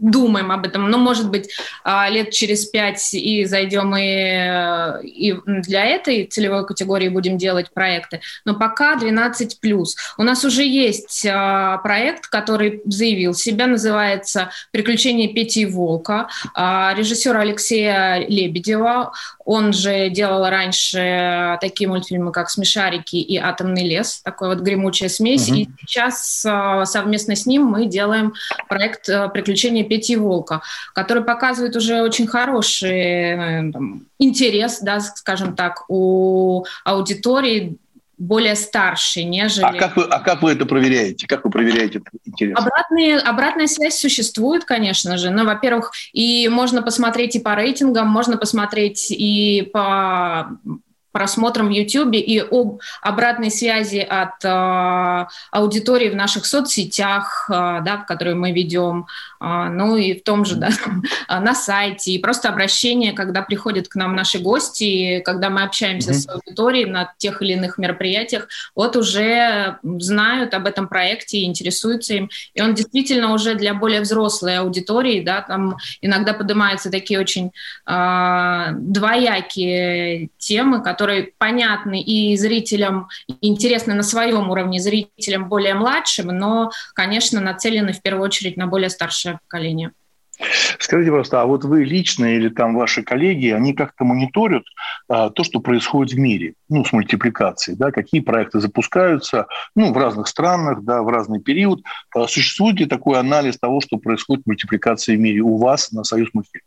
думаем 0.00 0.50
об 0.50 0.66
этом, 0.66 0.90
но, 0.90 0.98
может 0.98 1.30
быть, 1.30 1.50
а, 1.84 2.08
лет 2.08 2.30
через 2.30 2.66
пять 2.66 3.12
и 3.12 3.44
зайдем 3.44 3.94
и, 3.96 5.00
и 5.04 5.34
для 5.46 5.84
этой 5.84 6.26
целевой 6.26 6.66
категории 6.66 7.08
будем 7.08 7.38
делать 7.38 7.70
проекты. 7.72 8.20
Но 8.44 8.54
пока 8.54 8.96
12+. 8.96 9.84
У 10.18 10.22
нас 10.22 10.44
уже 10.44 10.64
есть 10.64 11.26
а, 11.28 11.78
проект, 11.78 12.26
который 12.28 12.82
заявил 12.86 13.34
себя, 13.34 13.66
называется 13.66 14.50
«Приключения 14.70 15.32
Пети 15.32 15.62
и 15.62 15.66
Волка». 15.66 16.28
А, 16.54 16.94
режиссера 16.96 17.40
Алексея 17.40 18.26
Лебедева. 18.26 19.12
Он 19.44 19.72
же 19.72 20.10
делал 20.10 20.48
раньше 20.48 21.58
такие 21.60 21.88
мультфильмы, 21.88 22.32
как 22.32 22.50
«Смешарики» 22.50 23.16
и 23.16 23.36
«Атомный 23.36 23.86
лес», 23.86 24.20
такой 24.24 24.48
вот 24.48 24.60
гремучая 24.60 25.08
смесь. 25.08 25.48
Угу. 25.48 25.56
И 25.56 25.68
сейчас 25.86 26.46
совместно 26.90 27.36
с 27.36 27.46
ним 27.46 27.64
мы 27.64 27.86
делаем 27.86 28.34
проект 28.68 29.06
«Приключения 29.32 29.84
Пети 29.90 30.12
и 30.12 30.16
Волка», 30.16 30.62
который 30.94 31.24
показывает 31.24 31.76
уже 31.76 32.02
очень 32.02 32.28
хороший 32.28 33.00
э, 33.00 33.72
там, 33.72 34.06
интерес, 34.18 34.80
да, 34.80 35.00
скажем 35.00 35.56
так, 35.56 35.84
у 35.88 36.64
аудитории 36.84 37.76
более 38.20 38.54
старший, 38.54 39.24
нежели... 39.24 39.64
А 39.64 39.72
как 39.72 39.96
вы, 39.96 40.04
а 40.04 40.20
как 40.20 40.42
вы 40.42 40.52
это 40.52 40.66
проверяете? 40.66 41.26
Как 41.26 41.42
вы 41.42 41.50
проверяете 41.50 41.98
этот 42.00 42.20
интерес? 42.26 42.56
Обратные, 42.56 43.18
обратная 43.18 43.66
связь 43.66 43.98
существует, 43.98 44.66
конечно 44.66 45.16
же. 45.16 45.30
Ну, 45.30 45.46
во-первых, 45.46 45.92
и 46.12 46.48
можно 46.48 46.82
посмотреть 46.82 47.36
и 47.36 47.40
по 47.40 47.54
рейтингам, 47.54 48.08
можно 48.08 48.36
посмотреть 48.36 49.10
и 49.10 49.70
по 49.72 50.50
просмотром 51.12 51.68
в 51.68 51.70
YouTube 51.70 52.14
и 52.14 52.38
об 52.38 52.80
обратной 53.02 53.50
связи 53.50 53.98
от 53.98 54.44
э, 54.44 55.26
аудитории 55.50 56.08
в 56.08 56.14
наших 56.14 56.46
соцсетях, 56.46 57.48
э, 57.48 57.80
да, 57.82 57.98
в 58.02 58.06
которые 58.06 58.34
мы 58.34 58.52
ведем, 58.52 59.06
э, 59.40 59.68
ну 59.70 59.96
и 59.96 60.14
в 60.18 60.22
том 60.22 60.44
же 60.44 60.56
да, 60.56 60.70
на 61.28 61.54
сайте, 61.54 62.12
и 62.12 62.18
просто 62.18 62.48
обращение, 62.48 63.12
когда 63.12 63.42
приходят 63.42 63.88
к 63.88 63.96
нам 63.96 64.14
наши 64.14 64.38
гости, 64.38 65.20
когда 65.24 65.50
мы 65.50 65.62
общаемся 65.62 66.10
mm-hmm. 66.10 66.14
с 66.14 66.28
аудиторией 66.28 66.86
на 66.86 67.12
тех 67.18 67.42
или 67.42 67.52
иных 67.52 67.78
мероприятиях, 67.78 68.48
вот 68.74 68.96
уже 68.96 69.78
знают 69.82 70.54
об 70.54 70.66
этом 70.66 70.88
проекте 70.88 71.38
и 71.38 71.44
интересуются 71.44 72.14
им. 72.14 72.30
И 72.54 72.62
он 72.62 72.74
действительно 72.74 73.32
уже 73.32 73.54
для 73.54 73.74
более 73.74 74.00
взрослой 74.00 74.58
аудитории, 74.58 75.20
да, 75.20 75.42
там 75.42 75.76
иногда 76.00 76.32
поднимаются 76.34 76.90
такие 76.90 77.18
очень 77.18 77.50
э, 77.86 78.66
двоякие 78.72 80.28
темы, 80.38 80.82
которые 80.82 80.99
которые 81.00 81.32
понятны 81.38 82.02
и 82.02 82.36
зрителям, 82.36 83.08
интересны 83.40 83.94
на 83.94 84.02
своем 84.02 84.50
уровне, 84.50 84.80
зрителям 84.80 85.48
более 85.48 85.72
младшим, 85.72 86.26
но, 86.26 86.72
конечно, 86.92 87.40
нацелены 87.40 87.94
в 87.94 88.02
первую 88.02 88.26
очередь 88.26 88.58
на 88.58 88.66
более 88.66 88.90
старшее 88.90 89.38
поколение. 89.48 89.92
Скажите 90.78 91.10
просто, 91.10 91.40
а 91.40 91.46
вот 91.46 91.64
вы 91.64 91.84
лично 91.84 92.26
или 92.36 92.50
там 92.50 92.74
ваши 92.74 93.02
коллеги, 93.02 93.48
они 93.48 93.72
как-то 93.72 94.04
мониторят 94.04 94.64
а, 95.08 95.30
то, 95.30 95.42
что 95.42 95.60
происходит 95.60 96.12
в 96.12 96.18
мире, 96.18 96.52
ну, 96.68 96.84
с 96.84 96.92
мультипликацией, 96.92 97.78
да, 97.78 97.92
какие 97.92 98.20
проекты 98.20 98.60
запускаются, 98.60 99.46
ну, 99.74 99.94
в 99.94 99.96
разных 99.96 100.28
странах, 100.28 100.82
да, 100.82 101.02
в 101.02 101.08
разный 101.08 101.40
период. 101.40 101.82
А, 102.14 102.26
существует 102.26 102.78
ли 102.78 102.84
такой 102.84 103.18
анализ 103.18 103.58
того, 103.58 103.80
что 103.80 103.96
происходит 103.96 104.44
в 104.44 104.48
мультипликации 104.48 105.16
в 105.16 105.20
мире 105.20 105.40
у 105.40 105.56
вас 105.56 105.92
на 105.92 106.04
Союз 106.04 106.28
мультфильм? 106.34 106.64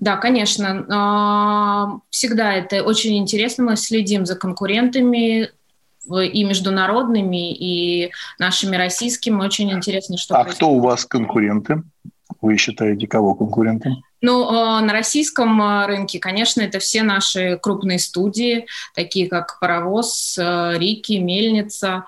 Да, 0.00 0.16
конечно. 0.16 0.86
А, 0.90 1.98
всегда 2.10 2.52
это 2.54 2.82
очень 2.82 3.16
интересно. 3.16 3.64
Мы 3.64 3.76
следим 3.76 4.26
за 4.26 4.36
конкурентами, 4.36 5.50
и 6.08 6.44
международными, 6.44 7.52
и 7.52 8.12
нашими 8.38 8.76
российскими. 8.76 9.42
Очень 9.42 9.72
интересно, 9.72 10.16
что 10.16 10.36
А 10.36 10.44
происходит. 10.44 10.56
кто 10.56 10.70
у 10.70 10.80
вас 10.80 11.04
конкуренты? 11.04 11.82
Вы 12.40 12.56
считаете, 12.58 13.06
кого 13.06 13.34
конкурентом? 13.34 14.02
Ну, 14.20 14.48
а, 14.48 14.80
на 14.80 14.92
российском 14.92 15.60
а, 15.60 15.86
рынке, 15.86 16.18
конечно, 16.18 16.60
это 16.60 16.78
все 16.78 17.02
наши 17.02 17.58
крупные 17.60 17.98
студии, 17.98 18.66
такие 18.94 19.28
как 19.28 19.58
«Паровоз», 19.60 20.38
«Рики», 20.38 21.14
«Мельница». 21.14 22.04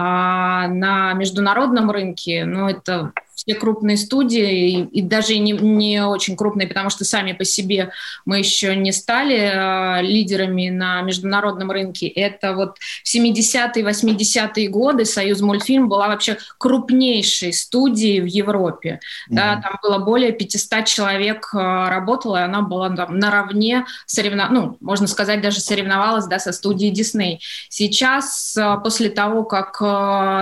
А 0.00 0.68
на 0.68 1.12
международном 1.14 1.90
рынке, 1.90 2.44
ну, 2.44 2.68
это 2.68 3.12
все 3.38 3.54
крупные 3.54 3.96
студии, 3.96 4.70
и, 4.70 4.82
и 4.98 5.02
даже 5.02 5.38
не, 5.38 5.52
не 5.52 6.04
очень 6.04 6.36
крупные, 6.36 6.66
потому 6.66 6.90
что 6.90 7.04
сами 7.04 7.32
по 7.32 7.44
себе 7.44 7.92
мы 8.24 8.38
еще 8.38 8.74
не 8.74 8.92
стали 8.92 9.36
э, 9.36 10.02
лидерами 10.02 10.70
на 10.70 11.02
международном 11.02 11.70
рынке. 11.70 12.08
Это 12.08 12.54
вот 12.54 12.78
в 12.78 13.14
70-е, 13.14 13.84
80-е 13.84 14.68
годы 14.68 15.04
Союз 15.04 15.40
мультфильм 15.40 15.88
была 15.88 16.08
вообще 16.08 16.38
крупнейшей 16.58 17.52
студией 17.52 18.20
в 18.20 18.26
Европе. 18.26 19.00
Mm-hmm. 19.30 19.34
Да, 19.34 19.60
там 19.62 19.78
было 19.82 19.98
более 19.98 20.32
500 20.32 20.84
человек 20.84 21.50
э, 21.54 21.58
работало, 21.58 22.38
и 22.38 22.42
она 22.42 22.62
была 22.62 22.90
там 22.90 23.18
наравне 23.18 23.86
соревнов... 24.06 24.50
ну, 24.50 24.76
можно 24.80 25.06
сказать, 25.06 25.40
даже 25.40 25.60
соревновалась 25.60 26.26
да, 26.26 26.40
со 26.40 26.52
студией 26.52 26.90
Дисней. 26.90 27.40
Сейчас, 27.68 28.56
э, 28.56 28.76
после 28.82 29.10
того, 29.10 29.44
как 29.44 29.78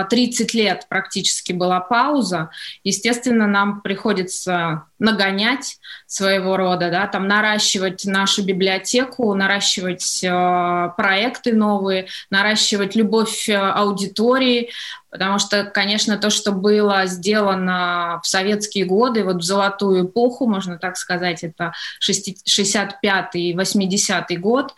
30 0.09 0.55
э, 0.55 0.57
лет 0.57 0.87
практически 0.89 1.51
была 1.51 1.79
пауза, 1.79 2.49
естественно, 2.97 3.47
нам 3.47 3.81
приходится 3.81 4.85
нагонять 4.99 5.77
своего 6.07 6.57
рода, 6.57 6.89
да, 6.89 7.07
там 7.07 7.27
наращивать 7.27 8.05
нашу 8.05 8.43
библиотеку, 8.43 9.33
наращивать 9.35 10.23
э, 10.23 10.89
проекты 10.97 11.53
новые, 11.53 12.07
наращивать 12.31 12.95
любовь 12.95 13.47
э, 13.47 13.55
аудитории, 13.55 14.71
потому 15.11 15.37
что, 15.37 15.65
конечно, 15.65 16.17
то, 16.17 16.29
что 16.31 16.51
было 16.51 17.05
сделано 17.05 18.19
в 18.23 18.27
советские 18.27 18.85
годы, 18.85 19.23
вот 19.23 19.37
в 19.37 19.43
золотую 19.43 20.07
эпоху, 20.07 20.47
можно 20.47 20.79
так 20.79 20.97
сказать, 20.97 21.43
это 21.43 21.73
65-й, 22.03 23.53
80-й 23.53 24.37
год, 24.37 24.73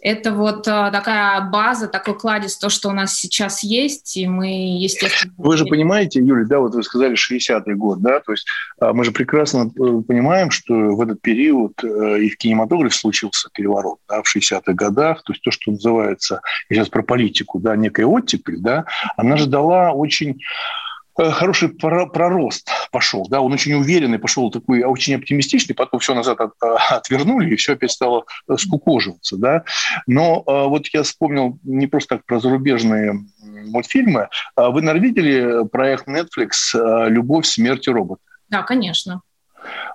это 0.00 0.32
вот 0.32 0.66
а, 0.68 0.90
такая 0.90 1.40
база, 1.40 1.88
такой 1.88 2.16
кладезь, 2.16 2.56
то, 2.56 2.68
что 2.68 2.88
у 2.88 2.92
нас 2.92 3.14
сейчас 3.14 3.62
есть, 3.62 4.16
и 4.16 4.26
мы, 4.26 4.78
естественно... 4.78 5.32
Вы 5.36 5.56
же 5.56 5.66
понимаете, 5.66 6.20
Юля, 6.20 6.44
да, 6.46 6.60
вот 6.60 6.74
вы 6.74 6.82
сказали 6.82 7.16
60-й 7.16 7.74
год, 7.74 8.00
да, 8.00 8.20
то 8.20 8.32
есть 8.32 8.46
а, 8.80 8.92
мы 8.92 9.04
же 9.04 9.10
прекрасно 9.10 9.70
э, 9.70 10.02
понимаем, 10.06 10.50
что 10.50 10.72
в 10.72 11.00
этот 11.00 11.20
период 11.20 11.82
э, 11.82 12.20
и 12.20 12.30
в 12.30 12.36
кинематографе 12.36 12.96
случился 12.96 13.48
переворот, 13.52 13.98
да, 14.08 14.22
в 14.22 14.36
60-х 14.36 14.72
годах, 14.74 15.22
то 15.24 15.32
есть 15.32 15.42
то, 15.42 15.50
что 15.50 15.72
называется, 15.72 16.42
я 16.68 16.76
сейчас 16.76 16.88
про 16.88 17.02
политику, 17.02 17.58
да, 17.58 17.74
некая 17.74 18.06
оттепель, 18.06 18.58
да, 18.60 18.84
она 19.16 19.36
же 19.36 19.46
дала 19.46 19.92
очень 19.92 20.38
Э, 20.38 20.87
хороший 21.18 21.68
пророст 21.68 22.70
пошел, 22.92 23.26
да, 23.28 23.40
он 23.40 23.52
очень 23.52 23.74
уверенный, 23.74 24.18
пошел 24.18 24.50
такой 24.50 24.84
очень 24.84 25.14
оптимистичный, 25.16 25.74
потом 25.74 25.98
все 26.00 26.14
назад 26.14 26.40
от, 26.40 26.52
э, 26.62 26.76
отвернули, 26.90 27.52
и 27.52 27.56
все 27.56 27.72
опять 27.72 27.90
стало 27.90 28.24
э, 28.48 28.56
скукоживаться, 28.56 29.36
да. 29.36 29.64
Но 30.06 30.44
вот 30.46 30.86
я 30.92 31.02
вспомнил 31.02 31.58
не 31.64 31.86
просто 31.86 32.16
так 32.16 32.24
про 32.24 32.40
зарубежные 32.40 33.20
мультфильмы. 33.42 34.28
А 34.54 34.70
вы, 34.70 34.82
наверное, 34.82 35.08
видели 35.08 35.68
проект 35.68 36.06
Netflix 36.08 37.08
«Любовь, 37.08 37.46
смерть 37.46 37.88
и 37.88 37.90
робот»? 37.90 38.20
Да, 38.48 38.62
конечно. 38.62 39.22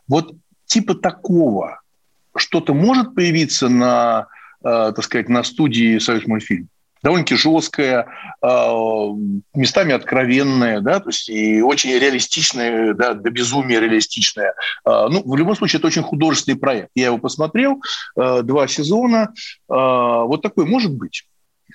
Вот 0.07 0.35
типа 0.65 0.95
такого 0.95 1.81
что-то 2.35 2.73
может 2.73 3.15
появиться 3.15 3.69
на, 3.69 4.27
так 4.61 5.03
сказать, 5.03 5.29
на 5.29 5.43
студии 5.43 5.97
«Союз 5.99 6.27
мультфильм»? 6.27 6.69
Довольно-таки 7.03 7.36
жесткая, 7.36 8.07
а, 8.41 8.74
местами 9.53 9.93
откровенная, 9.93 10.79
да, 10.79 11.00
то 11.00 11.10
есть 11.10 11.29
и 11.29 11.62
очень 11.62 11.91
реалистичная, 11.91 12.93
да, 12.93 13.13
до 13.13 13.29
безумия 13.29 13.79
реалистичная. 13.79 14.55
А, 14.86 15.10
ну, 15.10 15.22
в 15.24 15.36
любом 15.36 15.55
случае, 15.55 15.79
это 15.79 15.88
очень 15.88 16.03
художественный 16.03 16.57
проект. 16.57 16.89
Я 16.95 17.07
его 17.07 17.17
посмотрел, 17.17 17.81
а, 18.15 18.41
два 18.41 18.67
сезона. 18.67 19.33
Вот 19.67 20.41
такой 20.41 20.65
может 20.65 20.93
быть 20.93 21.24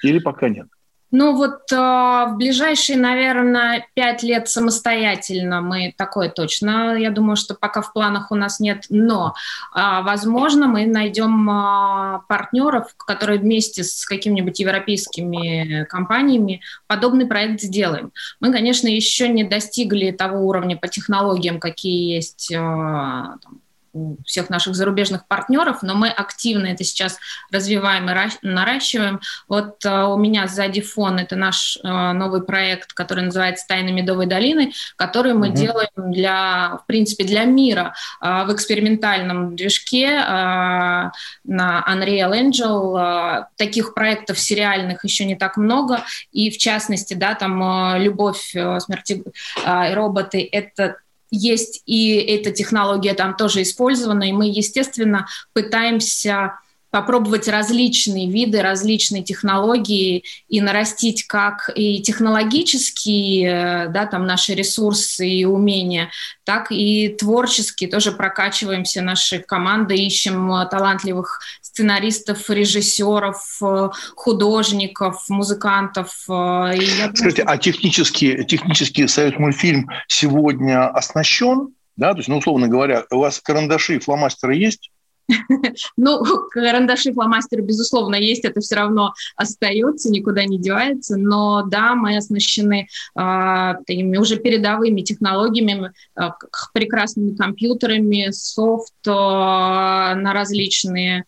или 0.02 0.18
пока 0.18 0.48
нет? 0.48 0.68
Ну 1.10 1.34
вот 1.34 1.72
э, 1.72 1.76
в 1.76 2.34
ближайшие, 2.36 2.98
наверное, 2.98 3.86
пять 3.94 4.22
лет 4.22 4.48
самостоятельно 4.48 5.62
мы 5.62 5.94
такое 5.96 6.28
точно, 6.28 6.96
я 6.98 7.10
думаю, 7.10 7.36
что 7.36 7.54
пока 7.54 7.80
в 7.80 7.94
планах 7.94 8.30
у 8.30 8.34
нас 8.34 8.60
нет, 8.60 8.84
но, 8.90 9.34
э, 9.74 9.78
возможно, 10.02 10.68
мы 10.68 10.84
найдем 10.84 11.48
э, 11.48 12.20
партнеров, 12.28 12.94
которые 12.98 13.40
вместе 13.40 13.84
с 13.84 14.04
какими-нибудь 14.04 14.60
европейскими 14.60 15.84
компаниями 15.84 16.60
подобный 16.86 17.26
проект 17.26 17.62
сделаем. 17.62 18.12
Мы, 18.40 18.52
конечно, 18.52 18.86
еще 18.86 19.28
не 19.28 19.44
достигли 19.44 20.10
того 20.10 20.46
уровня 20.46 20.76
по 20.76 20.88
технологиям, 20.88 21.58
какие 21.58 22.16
есть 22.16 22.50
э, 22.52 22.56
там, 22.56 23.60
у 23.98 24.16
всех 24.24 24.50
наших 24.50 24.74
зарубежных 24.74 25.26
партнеров, 25.26 25.82
но 25.82 25.94
мы 25.94 26.08
активно 26.08 26.68
это 26.68 26.84
сейчас 26.84 27.18
развиваем 27.50 28.08
и 28.08 28.46
наращиваем. 28.46 29.20
Вот 29.48 29.84
э, 29.84 30.04
у 30.04 30.16
меня 30.16 30.46
сзади 30.46 30.80
фон 30.80 31.18
это 31.18 31.36
наш 31.36 31.78
э, 31.82 32.12
новый 32.12 32.42
проект, 32.42 32.92
который 32.92 33.24
называется 33.24 33.66
«Тайны 33.66 33.90
Медовой 33.90 34.26
долины», 34.26 34.72
который 34.96 35.34
мы 35.34 35.48
угу. 35.48 35.56
делаем 35.56 36.12
для, 36.12 36.78
в 36.82 36.86
принципе, 36.86 37.24
для 37.24 37.44
мира 37.44 37.94
э, 38.20 38.44
в 38.44 38.54
экспериментальном 38.54 39.56
движке 39.56 40.08
на 40.18 41.12
Unreal 41.44 42.32
Engine. 42.32 43.44
Таких 43.56 43.94
проектов 43.94 44.38
сериальных 44.38 45.04
еще 45.04 45.24
не 45.24 45.34
так 45.34 45.56
много, 45.56 46.02
и 46.32 46.50
в 46.50 46.58
частности, 46.58 47.14
да, 47.14 47.34
там 47.34 47.96
«Любовь, 47.96 48.50
смерти 48.50 49.24
и 49.56 49.94
роботы»— 49.94 50.48
это 50.52 50.96
есть 51.30 51.82
и 51.86 52.14
эта 52.16 52.50
технология 52.50 53.14
там 53.14 53.36
тоже 53.36 53.62
использована, 53.62 54.28
и 54.28 54.32
мы, 54.32 54.46
естественно, 54.48 55.26
пытаемся 55.52 56.58
попробовать 56.90 57.48
различные 57.48 58.30
виды, 58.30 58.62
различные 58.62 59.22
технологии 59.22 60.24
и 60.48 60.60
нарастить 60.60 61.26
как 61.26 61.70
и 61.74 62.00
технологические, 62.00 63.88
да, 63.88 64.06
там 64.06 64.26
наши 64.26 64.54
ресурсы 64.54 65.28
и 65.28 65.44
умения, 65.44 66.10
так 66.44 66.70
и 66.70 67.08
творчески 67.08 67.86
тоже 67.86 68.12
прокачиваемся 68.12 69.02
нашей 69.02 69.40
командой, 69.40 69.98
ищем 70.00 70.50
талантливых 70.70 71.40
сценаристов, 71.60 72.48
режиссеров, 72.48 73.60
художников, 74.16 75.24
музыкантов. 75.28 76.24
И 76.28 76.30
я 76.30 77.10
Скажите, 77.14 77.42
думаю, 77.42 77.54
а 77.54 77.58
технически, 77.58 78.44
технически 78.44 79.06
Союз 79.06 79.38
мультфильм 79.38 79.88
сегодня 80.08 80.88
оснащен? 80.88 81.74
Да, 81.96 82.12
то 82.12 82.18
есть, 82.18 82.28
ну, 82.28 82.38
условно 82.38 82.68
говоря, 82.68 83.04
у 83.10 83.18
вас 83.18 83.40
карандаши, 83.40 83.98
фломастеры 83.98 84.54
есть? 84.54 84.90
Ну, 85.96 86.22
карандаши, 86.50 87.12
фломастеры, 87.12 87.62
безусловно, 87.62 88.16
есть, 88.16 88.44
это 88.44 88.60
все 88.60 88.76
равно 88.76 89.12
остается, 89.36 90.10
никуда 90.10 90.44
не 90.44 90.58
девается, 90.58 91.16
но 91.16 91.62
да, 91.62 91.94
мы 91.94 92.16
оснащены 92.16 92.88
э, 93.14 93.72
такими 93.86 94.16
уже 94.16 94.36
передовыми 94.36 95.02
технологиями, 95.02 95.92
э, 96.16 96.20
прекрасными 96.72 97.34
компьютерами, 97.34 98.30
софт 98.30 98.92
э, 99.06 99.10
на 99.10 100.32
различные 100.32 101.24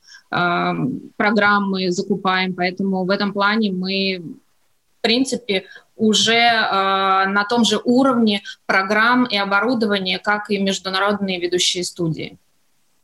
программы 1.17 1.91
закупаем, 1.91 2.55
поэтому 2.55 3.05
в 3.05 3.11
этом 3.11 3.33
плане 3.33 3.73
мы, 3.73 4.23
в 4.23 5.03
принципе, 5.03 5.65
уже 5.97 6.35
э, 6.35 7.27
на 7.27 7.45
том 7.49 7.65
же 7.65 7.81
уровне 7.85 8.43
программ 8.67 9.25
и 9.25 9.37
оборудования, 9.37 10.21
как 10.21 10.51
и 10.51 10.59
международные 10.59 11.41
ведущие 11.41 11.83
студии 11.83 12.39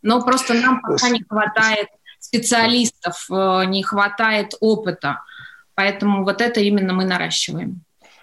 но 0.07 0.23
просто 0.23 0.55
нам 0.55 0.81
пока 0.81 1.09
не 1.11 1.23
хватает 1.29 1.89
специалистов, 2.21 3.27
э, 3.29 3.65
не 3.67 3.83
хватает 3.83 4.55
опыта. 4.61 5.23
Поэтому 5.75 6.25
вот 6.25 6.41
это 6.41 6.61
именно 6.61 6.93
мы 6.93 7.05
наращиваем. 7.05 7.81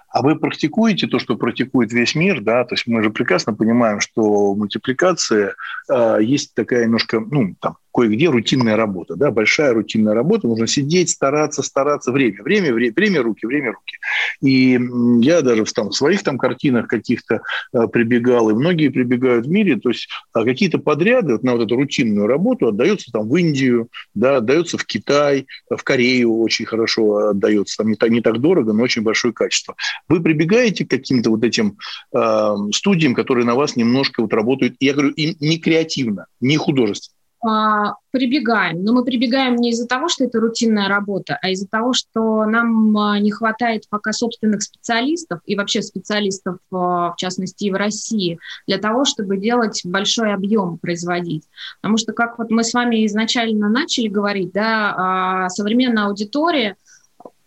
А 0.07 0.21
вы 0.21 0.37
практикуете 0.37 1.07
то, 1.07 1.19
что 1.19 1.35
практикует 1.35 1.91
весь 1.91 2.15
мир, 2.15 2.41
да? 2.41 2.63
То 2.63 2.75
есть 2.75 2.87
мы 2.87 3.03
же 3.03 3.09
прекрасно 3.09 3.53
понимаем, 3.53 3.99
что 3.99 4.55
мультипликация 4.55 5.55
э, 5.89 6.17
есть 6.21 6.53
такая 6.53 6.85
немножко, 6.85 7.19
ну, 7.19 7.55
там, 7.59 7.77
кое-где 7.93 8.29
рутинная 8.29 8.75
работа, 8.75 9.15
да, 9.15 9.31
большая 9.31 9.73
рутинная 9.73 10.13
работа, 10.13 10.47
нужно 10.47 10.67
сидеть, 10.67 11.09
стараться, 11.09 11.61
стараться, 11.61 12.11
время, 12.11 12.41
время, 12.41 12.73
время, 12.73 12.93
время 12.95 13.21
руки, 13.21 13.45
время 13.45 13.73
руки. 13.73 13.97
И 14.41 14.79
я 15.21 15.41
даже 15.41 15.63
в, 15.63 15.71
там, 15.71 15.89
в 15.89 15.95
своих 15.95 16.23
там 16.23 16.37
картинах 16.37 16.87
каких-то 16.87 17.41
э, 17.73 17.87
прибегал, 17.87 18.49
и 18.49 18.53
многие 18.53 18.89
прибегают 18.89 19.45
в 19.45 19.49
мире, 19.49 19.75
то 19.75 19.89
есть 19.89 20.09
э, 20.35 20.43
какие-то 20.43 20.79
подряды 20.79 21.33
вот, 21.33 21.43
на 21.43 21.53
вот 21.53 21.65
эту 21.65 21.75
рутинную 21.75 22.27
работу 22.27 22.67
отдаются 22.67 23.11
там 23.11 23.29
в 23.29 23.35
Индию, 23.35 23.89
да, 24.15 24.37
отдаются 24.37 24.77
в 24.77 24.85
Китай, 24.85 25.45
в 25.69 25.83
Корею 25.83 26.39
очень 26.39 26.65
хорошо 26.65 27.29
отдается, 27.29 27.77
там 27.77 27.89
не 27.89 27.95
так, 27.95 28.09
не 28.09 28.21
так 28.21 28.39
дорого, 28.39 28.73
но 28.73 28.83
очень 28.83 29.03
большое 29.03 29.33
качество. 29.33 29.75
Вы 30.07 30.21
прибегаете 30.21 30.85
к 30.85 30.89
каким-то 30.89 31.29
вот 31.29 31.43
этим 31.43 31.77
э, 32.13 32.55
студиям, 32.73 33.13
которые 33.13 33.45
на 33.45 33.53
вас 33.53 33.75
немножко 33.75 34.21
вот 34.21 34.33
работают, 34.33 34.75
я 34.79 34.93
говорю, 34.93 35.09
им 35.11 35.35
не 35.39 35.59
креативно, 35.59 36.25
не 36.39 36.57
художественно, 36.57 37.13
а, 37.45 37.95
прибегаем. 38.11 38.83
Но 38.83 38.93
мы 38.93 39.03
прибегаем 39.03 39.55
не 39.55 39.71
из-за 39.71 39.87
того, 39.87 40.07
что 40.07 40.23
это 40.23 40.39
рутинная 40.39 40.87
работа, 40.87 41.37
а 41.41 41.49
из-за 41.49 41.67
того, 41.67 41.93
что 41.93 42.45
нам 42.45 42.97
а, 42.97 43.19
не 43.19 43.31
хватает 43.31 43.83
пока 43.89 44.13
собственных 44.13 44.61
специалистов 44.61 45.39
и 45.45 45.55
вообще 45.55 45.81
специалистов, 45.81 46.57
а, 46.71 47.11
в 47.11 47.15
частности, 47.17 47.65
и 47.65 47.71
в 47.71 47.75
России, 47.75 48.39
для 48.67 48.77
того, 48.77 49.05
чтобы 49.05 49.37
делать 49.37 49.81
большой 49.83 50.33
объем 50.33 50.77
производить. 50.77 51.43
Потому 51.81 51.97
что, 51.97 52.13
как 52.13 52.37
вот 52.37 52.49
мы 52.49 52.63
с 52.63 52.73
вами 52.73 53.05
изначально 53.05 53.69
начали 53.69 54.07
говорить, 54.07 54.51
да, 54.53 55.47
современная 55.49 56.05
аудитория 56.05 56.77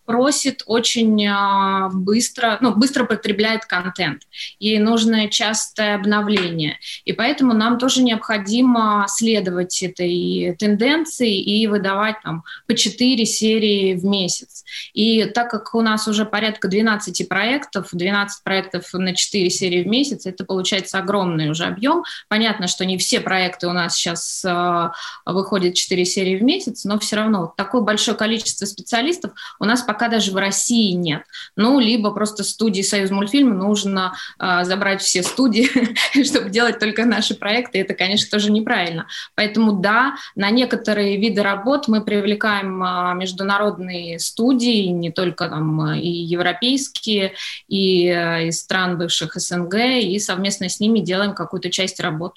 просит 0.07 0.63
очень 0.67 1.27
а, 1.27 1.91
быстро, 1.93 2.59
ну, 2.61 2.75
быстро 2.75 3.05
потребляет 3.05 3.67
контент, 3.67 4.23
и 4.59 4.79
нужно 4.79 5.29
частое 5.29 5.97
обновление. 5.97 6.79
И 7.05 7.13
поэтому 7.13 7.53
нам 7.53 7.79
тоже 7.79 8.03
необходимо 8.03 9.07
следовать 9.09 9.83
этой 9.83 10.57
тенденции 10.59 11.39
и 11.39 11.67
выдавать 11.67 12.17
там 12.23 12.45
по 12.67 12.75
4 12.75 13.27
серии 13.27 13.95
в 13.95 14.05
месяц. 14.05 14.65
И 14.95 15.25
так 15.25 15.51
как 15.51 15.75
у 15.75 15.83
нас 15.83 16.07
уже 16.09 16.25
порядка 16.25 16.69
12 16.69 17.29
проектов, 17.29 17.89
12 17.93 18.45
проектов 18.45 18.93
на 18.93 19.15
4 19.15 19.51
серии 19.51 19.83
в 19.83 19.87
месяц, 19.87 20.27
это 20.27 20.45
получается 20.45 20.99
огромный 20.99 21.51
уже 21.51 21.65
объем. 21.65 22.05
Понятно, 22.29 22.69
что 22.69 22.85
не 22.85 22.97
все 22.99 23.21
проекты 23.21 23.67
у 23.67 23.73
нас 23.73 23.97
сейчас 23.97 24.45
э, 24.45 24.91
выходят 25.25 25.75
4 25.75 26.05
серии 26.05 26.37
в 26.37 26.43
месяц, 26.43 26.85
но 26.85 26.99
все 26.99 27.17
равно 27.17 27.53
такое 27.57 27.83
большое 27.83 28.17
количество 28.17 28.67
специалистов 28.67 29.33
у 29.59 29.65
нас 29.65 29.83
пока 29.83 29.96
пока 29.97 30.09
даже 30.09 30.31
в 30.31 30.37
России 30.37 30.93
нет. 30.93 31.23
Ну, 31.57 31.81
либо 31.81 32.11
просто 32.11 32.45
студии 32.45 32.83
Союз 32.83 33.11
мультфильм 33.11 33.57
нужно 33.57 34.15
э, 34.39 34.65
забрать 34.65 35.01
все 35.01 35.23
студии, 35.23 35.71
чтобы 36.23 36.51
делать 36.51 36.79
только 36.79 37.07
наши 37.07 37.35
проекты. 37.35 37.81
Это, 37.81 37.95
конечно, 37.95 38.29
тоже 38.31 38.53
неправильно. 38.53 39.07
Поэтому 39.35 39.73
да, 39.73 40.17
на 40.35 40.51
некоторые 40.51 41.17
виды 41.17 41.43
работ 41.43 41.89
мы 41.89 42.05
привлекаем 42.05 42.83
э, 42.83 43.15
международные 43.15 44.19
студии, 44.19 44.89
не 44.89 45.11
только 45.11 45.49
там 45.49 45.95
и 45.95 46.09
европейские, 46.09 47.33
и 47.67 48.09
э, 48.09 48.49
из 48.49 48.61
стран 48.61 48.99
бывших 48.99 49.37
СНГ, 49.37 49.77
и 50.03 50.19
совместно 50.19 50.69
с 50.69 50.79
ними 50.79 50.99
делаем 50.99 51.33
какую-то 51.33 51.71
часть 51.71 52.01
работ. 52.01 52.35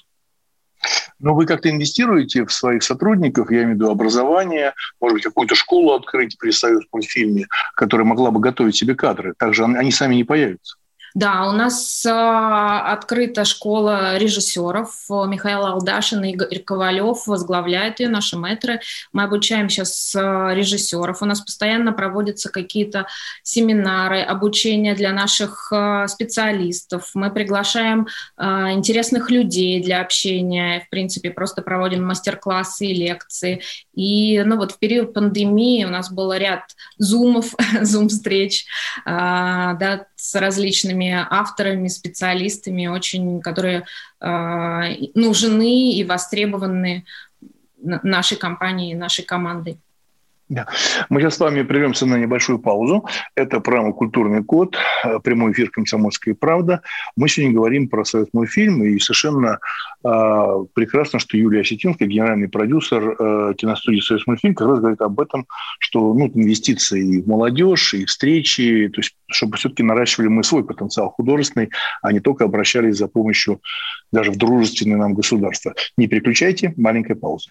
Но 1.20 1.34
вы 1.34 1.46
как-то 1.46 1.70
инвестируете 1.70 2.44
в 2.44 2.52
своих 2.52 2.82
сотрудников, 2.82 3.50
я 3.50 3.58
имею 3.58 3.72
в 3.72 3.74
виду 3.74 3.90
образование, 3.90 4.74
может 5.00 5.14
быть, 5.14 5.24
какую-то 5.24 5.54
школу 5.54 5.92
открыть 5.92 6.38
при 6.38 6.50
Союз 6.50 6.84
мультфильме, 6.92 7.46
которая 7.74 8.06
могла 8.06 8.30
бы 8.30 8.40
готовить 8.40 8.76
себе 8.76 8.94
кадры. 8.94 9.34
Также 9.38 9.64
они 9.64 9.92
сами 9.92 10.14
не 10.16 10.24
появятся. 10.24 10.76
Да, 11.14 11.48
у 11.48 11.52
нас 11.52 12.06
э, 12.06 12.10
открыта 12.10 13.44
школа 13.44 14.16
режиссеров. 14.16 14.94
Михаил 15.26 15.66
Алдашин 15.66 16.22
и 16.22 16.30
Игорь 16.30 16.60
Ковалев 16.60 17.26
возглавляют 17.26 17.98
ее, 17.98 18.08
наши 18.08 18.36
мэтры. 18.36 18.80
Мы 19.12 19.24
обучаем 19.24 19.68
сейчас 19.68 20.14
э, 20.14 20.20
режиссеров. 20.54 21.20
У 21.20 21.24
нас 21.24 21.40
постоянно 21.40 21.92
проводятся 21.92 22.48
какие-то 22.48 23.06
семинары, 23.42 24.20
обучение 24.20 24.94
для 24.94 25.12
наших 25.12 25.72
э, 25.72 26.06
специалистов. 26.06 27.10
Мы 27.14 27.30
приглашаем 27.32 28.06
э, 28.36 28.44
интересных 28.72 29.30
людей 29.30 29.82
для 29.82 30.02
общения. 30.02 30.84
В 30.86 30.90
принципе, 30.90 31.30
просто 31.30 31.62
проводим 31.62 32.06
мастер-классы 32.06 32.86
и 32.86 32.94
лекции. 32.94 33.62
И 33.94 34.40
ну, 34.44 34.56
вот 34.56 34.72
в 34.72 34.78
период 34.78 35.12
пандемии 35.12 35.84
у 35.84 35.90
нас 35.90 36.10
был 36.12 36.32
ряд 36.32 36.62
зумов, 36.98 37.54
зум-встреч 37.80 38.66
да, 39.04 40.06
с 40.14 40.34
различными 40.38 40.99
разными 41.00 41.26
авторами, 41.30 41.88
специалистами, 41.88 42.86
очень, 42.86 43.40
которые 43.40 43.84
э, 44.20 44.26
нужны 45.14 45.92
и 45.92 46.04
востребованы 46.04 47.04
нашей 47.82 48.36
компанией, 48.36 48.94
нашей 48.94 49.24
командой. 49.24 49.78
Да. 50.50 50.66
Мы 51.10 51.20
сейчас 51.20 51.36
с 51.36 51.40
вами 51.40 51.62
прервемся 51.62 52.06
на 52.06 52.16
небольшую 52.16 52.58
паузу. 52.58 53.06
Это 53.36 53.60
программа 53.60 53.92
«Культурный 53.92 54.42
код», 54.42 54.76
э, 55.04 55.20
прямой 55.20 55.52
эфир 55.52 55.70
«Комсомольская 55.70 56.34
правда». 56.34 56.82
Мы 57.14 57.28
сегодня 57.28 57.54
говорим 57.54 57.88
про 57.88 58.04
Союз 58.04 58.26
мультфильм, 58.32 58.82
и 58.82 58.98
совершенно 58.98 59.60
э, 60.04 60.08
прекрасно, 60.74 61.20
что 61.20 61.36
Юлия 61.36 61.60
Осетинская, 61.60 62.08
генеральный 62.08 62.48
продюсер 62.48 63.14
э, 63.16 63.54
киностудии 63.56 64.00
«Союз 64.00 64.26
мультфильм», 64.26 64.56
как 64.56 64.66
раз 64.66 64.80
говорит 64.80 65.00
об 65.02 65.20
этом, 65.20 65.46
что 65.78 66.12
ну, 66.12 66.26
инвестиции 66.26 67.20
в 67.20 67.28
молодежь, 67.28 67.94
и 67.94 68.04
встречи, 68.04 68.90
то 68.92 69.02
есть 69.02 69.14
чтобы 69.30 69.56
все-таки 69.56 69.84
наращивали 69.84 70.26
мы 70.26 70.42
свой 70.42 70.64
потенциал 70.64 71.10
художественный, 71.10 71.70
а 72.02 72.10
не 72.10 72.18
только 72.18 72.42
обращались 72.42 72.96
за 72.96 73.06
помощью 73.06 73.60
даже 74.10 74.32
в 74.32 74.36
дружественные 74.36 74.96
нам 74.96 75.14
государства. 75.14 75.74
Не 75.96 76.08
переключайте, 76.08 76.74
маленькая 76.76 77.14
пауза. 77.14 77.50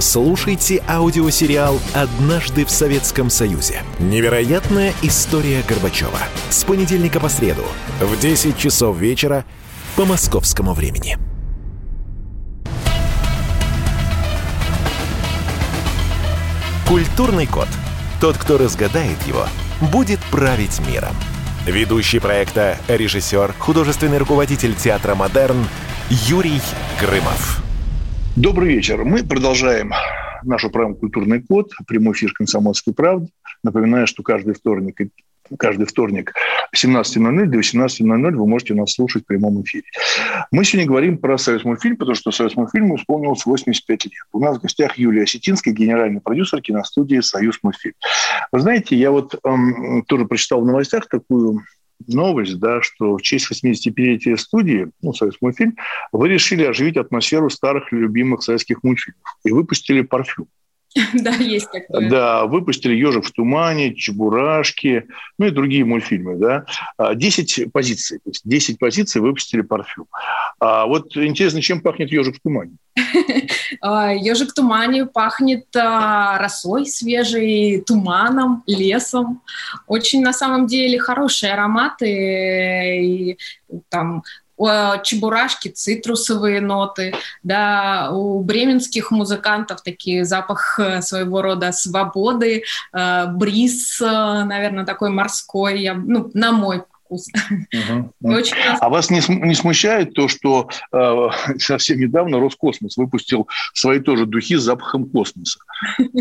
Слушайте 0.00 0.82
аудиосериал 0.88 1.78
«Однажды 1.94 2.64
в 2.64 2.70
Советском 2.70 3.30
Союзе». 3.30 3.82
Невероятная 3.98 4.92
история 5.02 5.62
Горбачева. 5.68 6.18
С 6.48 6.64
понедельника 6.64 7.20
по 7.20 7.28
среду 7.28 7.64
в 8.00 8.18
10 8.18 8.56
часов 8.56 8.96
вечера 8.96 9.44
по 9.96 10.04
московскому 10.04 10.72
времени. 10.72 11.18
Культурный 16.88 17.46
код. 17.46 17.68
Тот, 18.20 18.36
кто 18.36 18.58
разгадает 18.58 19.22
его, 19.26 19.46
будет 19.92 20.18
править 20.30 20.80
миром. 20.88 21.14
Ведущий 21.66 22.18
проекта, 22.18 22.76
режиссер, 22.88 23.54
художественный 23.58 24.18
руководитель 24.18 24.74
театра 24.74 25.14
«Модерн» 25.14 25.64
Юрий 26.08 26.60
Грымов. 27.00 27.62
Добрый 28.36 28.74
вечер. 28.74 29.04
Мы 29.04 29.24
продолжаем 29.24 29.92
нашу 30.44 30.70
программу 30.70 30.94
«Культурный 30.94 31.42
код», 31.42 31.72
прямой 31.88 32.14
эфир 32.14 32.32
«Комсомольской 32.32 32.94
правды». 32.94 33.28
Напоминаю, 33.64 34.06
что 34.06 34.22
каждый 34.22 34.54
вторник, 34.54 35.00
каждый 35.58 35.84
вторник 35.84 36.32
17.00 36.74 37.46
до 37.46 37.58
18.00 37.58 38.30
вы 38.30 38.46
можете 38.46 38.74
нас 38.74 38.92
слушать 38.92 39.24
в 39.24 39.26
прямом 39.26 39.60
эфире. 39.62 39.84
Мы 40.52 40.64
сегодня 40.64 40.88
говорим 40.88 41.18
про 41.18 41.38
«Союз 41.38 41.64
мультфильм», 41.64 41.96
потому 41.96 42.14
что 42.14 42.30
«Союз 42.30 42.54
мультфильм» 42.54 42.94
исполнилось 42.94 43.44
85 43.44 44.04
лет. 44.04 44.12
У 44.32 44.38
нас 44.38 44.58
в 44.58 44.62
гостях 44.62 44.96
Юлия 44.96 45.24
Осетинская, 45.24 45.74
генеральный 45.74 46.20
продюсер 46.20 46.62
киностудии 46.62 47.20
«Союз 47.20 47.58
мультфильм». 47.64 47.94
Вы 48.52 48.60
знаете, 48.60 48.96
я 48.96 49.10
вот 49.10 49.34
эм, 49.44 50.04
тоже 50.06 50.24
прочитал 50.24 50.60
в 50.60 50.66
новостях 50.66 51.08
такую 51.08 51.62
новость, 52.06 52.58
да, 52.58 52.82
что 52.82 53.16
в 53.16 53.22
честь 53.22 53.50
85-летия 53.50 54.36
студии, 54.36 54.90
ну, 55.02 55.12
Союз 55.12 55.36
мультфильм, 55.40 55.76
вы 56.12 56.28
решили 56.28 56.64
оживить 56.64 56.96
атмосферу 56.96 57.50
старых 57.50 57.92
любимых 57.92 58.42
советских 58.42 58.82
мультфильмов 58.82 59.22
и 59.44 59.52
выпустили 59.52 60.02
парфюм. 60.02 60.48
Да, 61.14 61.30
есть 61.30 61.70
такое. 61.70 62.08
Да, 62.08 62.46
выпустили 62.46 62.94
«Ежик 62.94 63.24
в 63.24 63.32
тумане», 63.32 63.94
«Чебурашки», 63.94 65.06
ну 65.38 65.46
и 65.46 65.50
другие 65.50 65.84
мультфильмы, 65.84 66.36
да. 66.36 66.64
10 67.14 67.58
а, 67.58 67.70
позиций, 67.70 68.18
то 68.18 68.30
есть 68.30 68.42
10 68.44 68.78
позиций 68.78 69.20
выпустили 69.20 69.60
парфюм. 69.60 70.06
А 70.58 70.86
вот 70.86 71.16
интересно, 71.16 71.62
чем 71.62 71.80
пахнет 71.80 72.10
«Ежик 72.10 72.36
в 72.36 72.40
тумане»? 72.40 72.72
Ежик 72.96 74.48
а, 74.48 74.50
в 74.50 74.54
тумане 74.54 75.06
пахнет 75.06 75.64
а, 75.76 76.38
росой 76.38 76.86
свежей, 76.86 77.82
туманом, 77.86 78.62
лесом. 78.66 79.42
Очень 79.86 80.22
на 80.22 80.32
самом 80.32 80.66
деле 80.66 80.98
хорошие 80.98 81.52
ароматы. 81.52 83.04
И, 83.04 83.38
там 83.88 84.24
чебурашки, 85.02 85.68
цитрусовые 85.68 86.60
ноты, 86.60 87.14
да, 87.42 88.10
у 88.12 88.42
бременских 88.42 89.10
музыкантов 89.10 89.82
такие 89.82 90.24
запах 90.24 90.78
э, 90.78 91.02
своего 91.02 91.42
рода 91.42 91.72
свободы, 91.72 92.64
э, 92.92 93.26
бриз, 93.26 94.00
э, 94.00 94.04
наверное, 94.04 94.84
такой 94.84 95.10
морской, 95.10 95.80
я, 95.80 95.94
ну, 95.94 96.30
на 96.34 96.52
мой 96.52 96.84
вкус. 97.10 97.28
Угу. 97.50 98.12
Очень 98.34 98.56
а 98.80 98.88
вас 98.88 99.10
не, 99.10 99.20
не 99.46 99.54
смущает 99.54 100.14
то, 100.14 100.28
что 100.28 100.68
э, 100.92 101.28
совсем 101.58 101.98
недавно 101.98 102.38
Роскосмос 102.38 102.96
выпустил 102.96 103.48
свои 103.74 104.00
тоже 104.00 104.26
духи 104.26 104.56
с 104.56 104.62
запахом 104.62 105.08
космоса? 105.08 105.60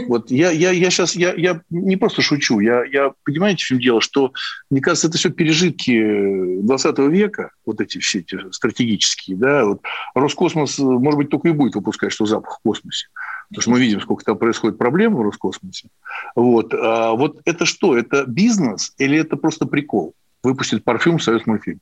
Вот 0.08 0.32
я, 0.32 0.52
я, 0.52 0.72
я 0.72 0.90
сейчас, 0.90 1.16
я, 1.16 1.34
я 1.36 1.62
не 1.70 1.96
просто 1.98 2.22
шучу, 2.22 2.60
я, 2.60 2.84
я 2.86 3.14
понимаете, 3.24 3.64
в 3.64 3.68
чем 3.68 3.80
дело, 3.80 4.02
что, 4.02 4.34
мне 4.70 4.82
кажется, 4.82 5.08
это 5.08 5.18
все 5.18 5.30
пережитки 5.30 6.62
20 6.62 7.00
века, 7.00 7.52
вот 7.66 7.82
эти 7.82 8.00
все 8.00 8.20
эти 8.20 8.52
стратегические, 8.52 9.38
да, 9.38 9.66
вот 9.66 9.82
Роскосмос, 10.16 10.80
может 10.80 11.18
быть, 11.18 11.30
только 11.30 11.50
и 11.50 11.52
будет 11.52 11.76
выпускать, 11.76 12.12
что 12.12 12.26
запах 12.26 12.60
в 12.60 12.64
космосе. 12.64 13.08
Потому 13.50 13.62
что 13.62 13.72
мы 13.72 13.80
видим, 13.80 14.00
сколько 14.02 14.24
там 14.24 14.38
происходит 14.38 14.78
проблем 14.78 15.16
в 15.16 15.22
Роскосмосе. 15.22 15.90
Вот. 16.36 16.72
А 16.74 17.14
вот 17.14 17.42
это 17.46 17.66
что? 17.66 17.98
Это 17.98 18.26
бизнес 18.26 18.94
или 19.00 19.18
это 19.18 19.38
просто 19.38 19.66
прикол? 19.66 20.14
Выпустит 20.44 20.84
парфюм 20.84 21.20
«Союз 21.20 21.46
мультфильм». 21.46 21.80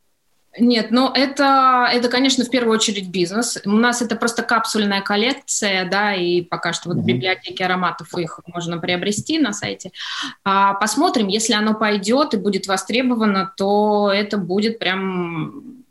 Нет, 0.60 0.88
ну 0.90 1.12
это, 1.14 1.88
это, 1.92 2.10
конечно, 2.10 2.44
в 2.44 2.50
первую 2.50 2.74
очередь 2.74 3.10
бизнес. 3.10 3.60
У 3.66 3.72
нас 3.72 4.02
это 4.02 4.16
просто 4.16 4.42
капсульная 4.42 5.02
коллекция, 5.02 5.88
да, 5.88 6.16
и 6.16 6.42
пока 6.42 6.74
что 6.74 6.90
вот 6.90 6.98
в 6.98 7.06
библиотеке 7.06 7.66
ароматов 7.66 8.18
их 8.18 8.40
можно 8.48 8.80
приобрести 8.80 9.38
на 9.38 9.54
сайте. 9.54 9.92
А 10.44 10.74
посмотрим, 10.74 11.28
если 11.28 11.54
оно 11.54 11.76
пойдет 11.76 12.34
и 12.34 12.38
будет 12.38 12.66
востребовано, 12.66 13.54
то 13.56 14.12
это 14.12 14.38
будет 14.38 14.80
прям 14.80 15.84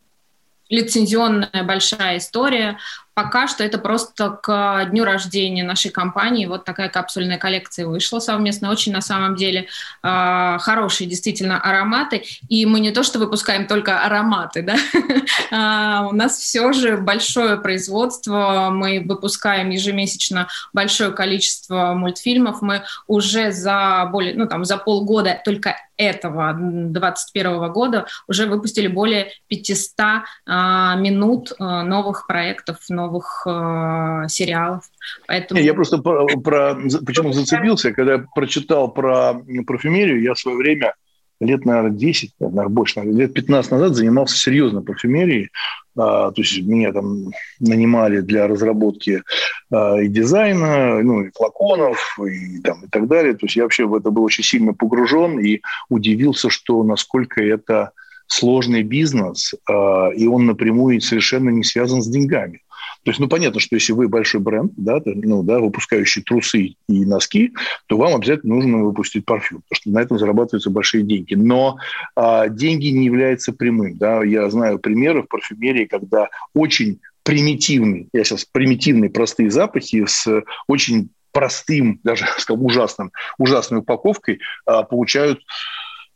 лицензионная 0.68 1.62
большая 1.64 2.18
история. 2.18 2.78
Пока 3.16 3.48
что 3.48 3.64
это 3.64 3.78
просто 3.78 4.28
к 4.42 4.84
дню 4.90 5.02
рождения 5.04 5.64
нашей 5.64 5.90
компании. 5.90 6.44
Вот 6.44 6.66
такая 6.66 6.90
капсульная 6.90 7.38
коллекция 7.38 7.86
вышла 7.86 8.18
совместно. 8.18 8.70
Очень 8.70 8.92
на 8.92 9.00
самом 9.00 9.36
деле 9.36 9.68
э, 10.02 10.58
хорошие 10.60 11.08
действительно 11.08 11.58
ароматы. 11.58 12.24
И 12.50 12.66
мы 12.66 12.78
не 12.78 12.90
то, 12.90 13.02
что 13.02 13.18
выпускаем 13.18 13.66
только 13.66 14.04
ароматы, 14.04 14.60
да? 14.60 14.76
а, 15.50 16.06
у 16.08 16.12
нас 16.12 16.36
все 16.36 16.74
же 16.74 16.98
большое 16.98 17.56
производство. 17.56 18.68
Мы 18.70 19.02
выпускаем 19.02 19.70
ежемесячно 19.70 20.48
большое 20.74 21.10
количество 21.10 21.94
мультфильмов. 21.94 22.60
Мы 22.60 22.82
уже 23.06 23.50
за 23.50 24.10
более, 24.12 24.34
ну 24.34 24.46
там 24.46 24.66
за 24.66 24.76
полгода 24.76 25.40
только 25.42 25.76
этого 25.96 26.52
2021 26.52 27.72
года 27.72 28.06
уже 28.28 28.46
выпустили 28.46 28.86
более 28.86 29.32
500 29.48 30.24
а, 30.46 30.94
минут 30.96 31.52
а, 31.58 31.82
новых 31.82 32.26
проектов, 32.26 32.78
новых 32.88 33.05
новых 33.06 33.46
э, 33.46 34.28
сериалов. 34.28 34.84
Поэтому... 35.26 35.60
Я 35.60 35.74
просто 35.74 35.98
про, 35.98 36.26
про, 36.26 36.76
почему 37.04 37.32
зацепился, 37.32 37.92
когда 37.92 38.14
я 38.14 38.24
прочитал 38.34 38.92
про 38.92 39.34
парфюмерию, 39.66 40.22
я 40.22 40.34
в 40.34 40.38
свое 40.38 40.56
время 40.56 40.94
лет, 41.40 41.64
наверное, 41.64 41.90
10, 41.90 42.32
наверное, 42.40 42.68
больше, 42.68 42.98
наверное, 42.98 43.20
лет 43.20 43.34
15 43.34 43.70
назад 43.70 43.94
занимался 43.94 44.36
серьезно 44.36 44.82
парфюмерией. 44.82 45.50
А, 45.96 46.30
то 46.30 46.40
есть 46.40 46.60
меня 46.62 46.92
там 46.92 47.30
нанимали 47.60 48.20
для 48.20 48.46
разработки 48.46 49.22
а, 49.70 50.00
и 50.00 50.08
дизайна, 50.08 51.02
ну, 51.02 51.22
и 51.22 51.30
флаконов, 51.34 52.18
и, 52.18 52.60
там, 52.60 52.84
и 52.84 52.88
так 52.88 53.06
далее. 53.06 53.34
То 53.34 53.46
есть 53.46 53.56
я 53.56 53.64
вообще 53.64 53.84
в 53.84 53.94
это 53.94 54.10
был 54.10 54.24
очень 54.24 54.44
сильно 54.44 54.72
погружен 54.72 55.38
и 55.38 55.60
удивился, 55.88 56.50
что 56.50 56.82
насколько 56.82 57.42
это 57.42 57.92
сложный 58.26 58.82
бизнес, 58.82 59.54
а, 59.68 60.10
и 60.10 60.26
он 60.26 60.46
напрямую 60.46 61.00
совершенно 61.00 61.50
не 61.50 61.64
связан 61.64 62.02
с 62.02 62.08
деньгами. 62.08 62.60
То 63.06 63.10
есть, 63.10 63.20
ну, 63.20 63.28
понятно, 63.28 63.60
что 63.60 63.76
если 63.76 63.92
вы 63.92 64.08
большой 64.08 64.40
бренд, 64.40 64.72
да, 64.76 65.00
ну, 65.04 65.44
да, 65.44 65.60
выпускающий 65.60 66.24
трусы 66.24 66.74
и 66.88 67.04
носки, 67.04 67.52
то 67.86 67.96
вам 67.96 68.16
обязательно 68.16 68.56
нужно 68.56 68.78
выпустить 68.78 69.24
парфюм, 69.24 69.62
потому 69.68 69.76
что 69.80 69.90
на 69.90 70.00
этом 70.00 70.18
зарабатываются 70.18 70.70
большие 70.70 71.04
деньги. 71.04 71.34
Но 71.34 71.78
а, 72.16 72.48
деньги 72.48 72.88
не 72.88 73.04
являются 73.04 73.52
прямым. 73.52 73.96
Да. 73.96 74.24
Я 74.24 74.50
знаю 74.50 74.80
примеры 74.80 75.22
в 75.22 75.28
парфюмерии, 75.28 75.84
когда 75.84 76.30
очень 76.52 76.98
примитивные, 77.22 78.08
я 78.12 78.24
сейчас 78.24 78.44
примитивные 78.44 79.08
простые 79.08 79.52
запахи 79.52 80.04
с 80.04 80.42
очень 80.66 81.10
простым, 81.30 82.00
даже 82.02 82.24
скажем, 82.38 82.64
ужасным, 82.64 83.12
ужасной 83.38 83.80
упаковкой 83.80 84.40
а, 84.64 84.82
получают 84.82 85.42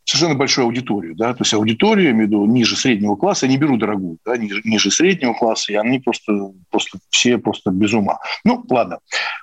совершенно 0.03 0.35
большую 0.35 0.65
аудиторию. 0.65 1.15
Да? 1.15 1.33
То 1.33 1.41
есть 1.41 1.53
аудиторию, 1.53 2.05
я 2.05 2.11
имею 2.11 2.25
в 2.25 2.29
виду, 2.29 2.45
ниже 2.45 2.75
среднего 2.75 3.15
класса, 3.15 3.45
я 3.45 3.51
не 3.51 3.57
беру 3.57 3.77
дорогую, 3.77 4.17
да? 4.25 4.37
ниже, 4.37 4.61
ниже 4.63 4.91
среднего 4.91 5.33
класса, 5.33 5.73
и 5.73 5.75
они 5.75 5.99
просто, 5.99 6.51
просто 6.69 6.99
все 7.09 7.37
просто 7.37 7.71
без 7.71 7.93
ума. 7.93 8.19
Ну, 8.43 8.65
ладно. 8.69 8.99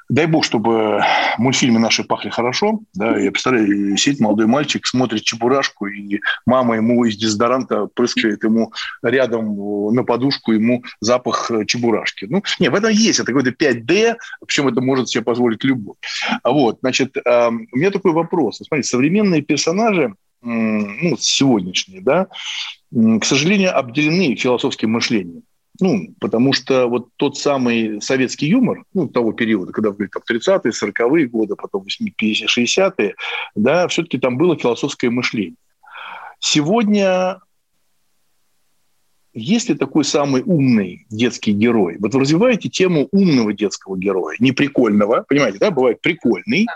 Дай 0.09 0.27
бог, 0.27 0.45
чтобы 0.45 1.03
мультфильмы 1.37 1.79
наши 1.79 2.03
пахли 2.03 2.31
хорошо. 2.31 2.81
Да? 2.95 3.17
Я 3.19 3.31
представляю, 3.31 3.97
сидит 3.97 4.21
молодой 4.21 4.47
мальчик, 4.47 4.87
смотрит 4.87 5.23
«Чебурашку», 5.23 5.87
и 5.87 6.21
мама 6.47 6.77
ему 6.77 7.05
из 7.05 7.17
дезодоранта 7.17 7.87
прыскает 7.87 8.43
ему 8.45 8.73
рядом 9.03 9.95
на 9.95 10.05
подушку 10.05 10.53
ему 10.53 10.83
запах 11.01 11.51
чебурашки. 11.67 12.27
Ну, 12.29 12.43
нет, 12.59 12.73
в 12.73 12.75
этом 12.75 12.91
есть. 12.91 13.21
Это 13.21 13.33
какой-то 13.33 13.51
5D, 13.51 14.17
причем 14.47 14.69
это 14.69 14.81
может 14.81 15.09
себе 15.09 15.23
позволить 15.23 15.63
любой. 15.65 15.97
Вот, 16.43 16.79
значит, 16.81 17.17
у 17.17 17.77
меня 17.77 17.91
такой 17.91 18.13
вопрос. 18.13 18.59
Смотрите, 18.59 18.89
современные 18.89 19.43
персонажи, 19.43 20.15
ну, 20.41 21.17
сегодняшние, 21.19 22.01
да, 22.01 22.29
к 22.91 23.25
сожалению, 23.25 23.77
обделены 23.77 24.37
философским 24.37 24.91
мышлением. 24.93 25.43
Ну, 25.81 26.09
потому 26.19 26.53
что 26.53 26.89
вот 26.89 27.09
тот 27.17 27.39
самый 27.39 28.03
советский 28.03 28.47
юмор, 28.47 28.83
ну, 28.95 29.09
того 29.09 29.33
периода, 29.33 29.73
когда 29.73 29.93
были 29.93 30.09
там 30.09 30.23
30-е, 30.29 30.73
40-е 30.73 31.29
годы, 31.29 31.55
потом 31.55 31.85
50-е, 31.85 32.47
60-е, 32.47 33.15
да, 33.55 33.87
все-таки 33.87 34.19
там 34.19 34.39
было 34.39 34.57
философское 34.57 35.11
мышление. 35.11 35.55
Сегодня 36.41 37.39
есть 39.35 39.69
ли 39.69 39.77
такой 39.77 40.05
самый 40.05 40.43
умный 40.43 41.07
детский 41.11 41.53
герой? 41.53 41.97
Вот 42.01 42.13
вы 42.13 42.21
развиваете 42.21 42.69
тему 42.69 43.09
умного 43.13 43.53
детского 43.53 43.97
героя, 43.97 44.37
не 44.41 44.51
прикольного, 44.53 45.25
понимаете, 45.29 45.59
да, 45.59 45.71
бывает 45.71 46.01
прикольный, 46.01 46.67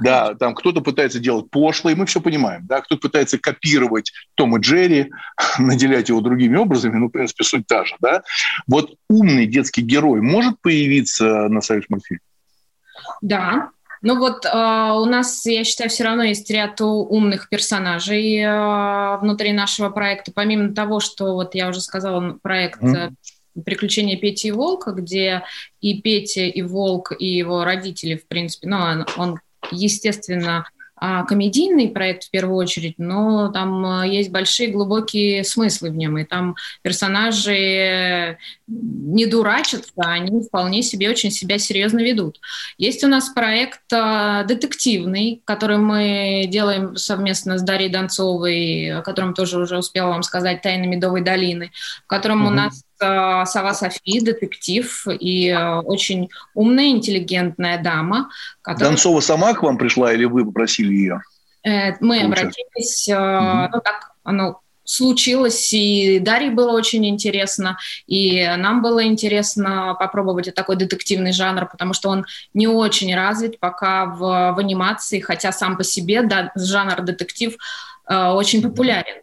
да, 0.00 0.28
да 0.28 0.34
там 0.34 0.54
кто-то 0.54 0.80
пытается 0.80 1.18
делать 1.18 1.50
пошлый, 1.50 1.94
мы 1.94 2.06
все 2.06 2.20
понимаем, 2.20 2.66
да, 2.66 2.80
кто-то 2.80 3.00
пытается 3.00 3.38
копировать 3.38 4.12
Тома 4.34 4.58
Джерри, 4.58 5.10
наделять 5.58 6.08
его 6.08 6.20
другими 6.20 6.56
образами, 6.56 6.96
ну, 6.96 7.08
в 7.08 7.10
принципе, 7.10 7.44
суть 7.44 7.66
та 7.66 7.84
же, 7.84 7.94
да. 8.00 8.22
Вот 8.66 8.94
умный 9.08 9.46
детский 9.46 9.82
герой 9.82 10.20
может 10.20 10.60
появиться 10.60 11.48
на 11.48 11.60
Союз 11.60 11.84
мультфильм? 11.88 12.20
Да, 13.20 13.70
ну 14.02 14.18
вот 14.18 14.44
э, 14.44 14.48
у 14.50 15.04
нас, 15.04 15.46
я 15.46 15.62
считаю, 15.62 15.88
все 15.88 16.04
равно 16.04 16.24
есть 16.24 16.50
ряд 16.50 16.80
умных 16.80 17.48
персонажей 17.48 18.36
э, 18.38 19.16
внутри 19.18 19.52
нашего 19.52 19.90
проекта. 19.90 20.32
Помимо 20.34 20.74
того, 20.74 20.98
что 20.98 21.34
вот 21.34 21.54
я 21.54 21.68
уже 21.68 21.80
сказала, 21.80 22.38
проект 22.42 22.82
mm. 22.82 23.12
«Приключения 23.64 24.18
Пети 24.18 24.48
и 24.48 24.50
Волка», 24.50 24.90
где 24.90 25.44
и 25.80 26.00
Петя, 26.00 26.42
и 26.42 26.62
Волк, 26.62 27.12
и 27.16 27.26
его 27.26 27.64
родители, 27.64 28.16
в 28.16 28.26
принципе, 28.26 28.68
ну, 28.68 28.78
он, 28.78 29.06
он 29.16 29.40
естественно, 29.72 30.64
а, 31.04 31.24
комедийный 31.24 31.88
проект 31.88 32.26
в 32.26 32.30
первую 32.30 32.54
очередь, 32.54 32.94
но 32.96 33.48
там 33.48 33.84
а, 33.84 34.06
есть 34.06 34.30
большие 34.30 34.68
глубокие 34.70 35.42
смыслы 35.42 35.90
в 35.90 35.96
нем, 35.96 36.16
и 36.16 36.22
там 36.22 36.54
персонажи 36.82 38.38
не 38.68 39.26
дурачатся, 39.26 39.90
они 39.96 40.42
вполне 40.42 40.80
себе 40.84 41.10
очень 41.10 41.32
себя 41.32 41.58
серьезно 41.58 41.98
ведут. 41.98 42.38
Есть 42.78 43.02
у 43.02 43.08
нас 43.08 43.30
проект 43.30 43.80
а, 43.92 44.44
детективный, 44.44 45.42
который 45.44 45.78
мы 45.78 46.44
делаем 46.46 46.94
совместно 46.94 47.58
с 47.58 47.62
Дарьей 47.62 47.90
Донцовой, 47.90 48.92
о 48.92 49.02
котором 49.02 49.34
тоже 49.34 49.58
уже 49.58 49.78
успела 49.78 50.10
вам 50.10 50.22
сказать, 50.22 50.62
«Тайны 50.62 50.86
Медовой 50.86 51.22
долины», 51.22 51.72
в 52.04 52.06
котором 52.06 52.42
угу. 52.42 52.52
у 52.52 52.54
нас 52.54 52.84
Сова 53.46 53.74
Софи, 53.74 54.20
детектив 54.20 55.06
и 55.08 55.52
очень 55.84 56.28
умная, 56.54 56.88
интеллигентная 56.88 57.82
дама. 57.82 58.30
Которая... 58.62 58.90
Донцова 58.90 59.20
сама 59.20 59.54
к 59.54 59.62
вам 59.62 59.78
пришла 59.78 60.12
или 60.12 60.24
вы 60.24 60.44
попросили 60.44 60.94
ее? 60.94 61.20
Э, 61.64 61.92
мы 62.00 62.20
обратились, 62.20 63.08
угу. 63.08 63.76
ну 63.76 63.80
так 63.82 64.12
оно 64.24 64.60
случилось, 64.84 65.72
и 65.72 66.18
Дарье 66.18 66.50
было 66.50 66.72
очень 66.72 67.06
интересно, 67.06 67.78
и 68.06 68.44
нам 68.58 68.82
было 68.82 69.04
интересно 69.04 69.96
попробовать 69.98 70.52
такой 70.54 70.76
детективный 70.76 71.32
жанр, 71.32 71.66
потому 71.66 71.94
что 71.94 72.08
он 72.08 72.24
не 72.52 72.66
очень 72.66 73.14
развит 73.14 73.60
пока 73.60 74.06
в, 74.06 74.18
в 74.18 74.58
анимации, 74.58 75.20
хотя 75.20 75.52
сам 75.52 75.76
по 75.76 75.84
себе 75.84 76.22
да, 76.22 76.52
жанр 76.56 77.02
детектив 77.02 77.56
э, 78.08 78.26
очень 78.30 78.62
популярен. 78.62 79.21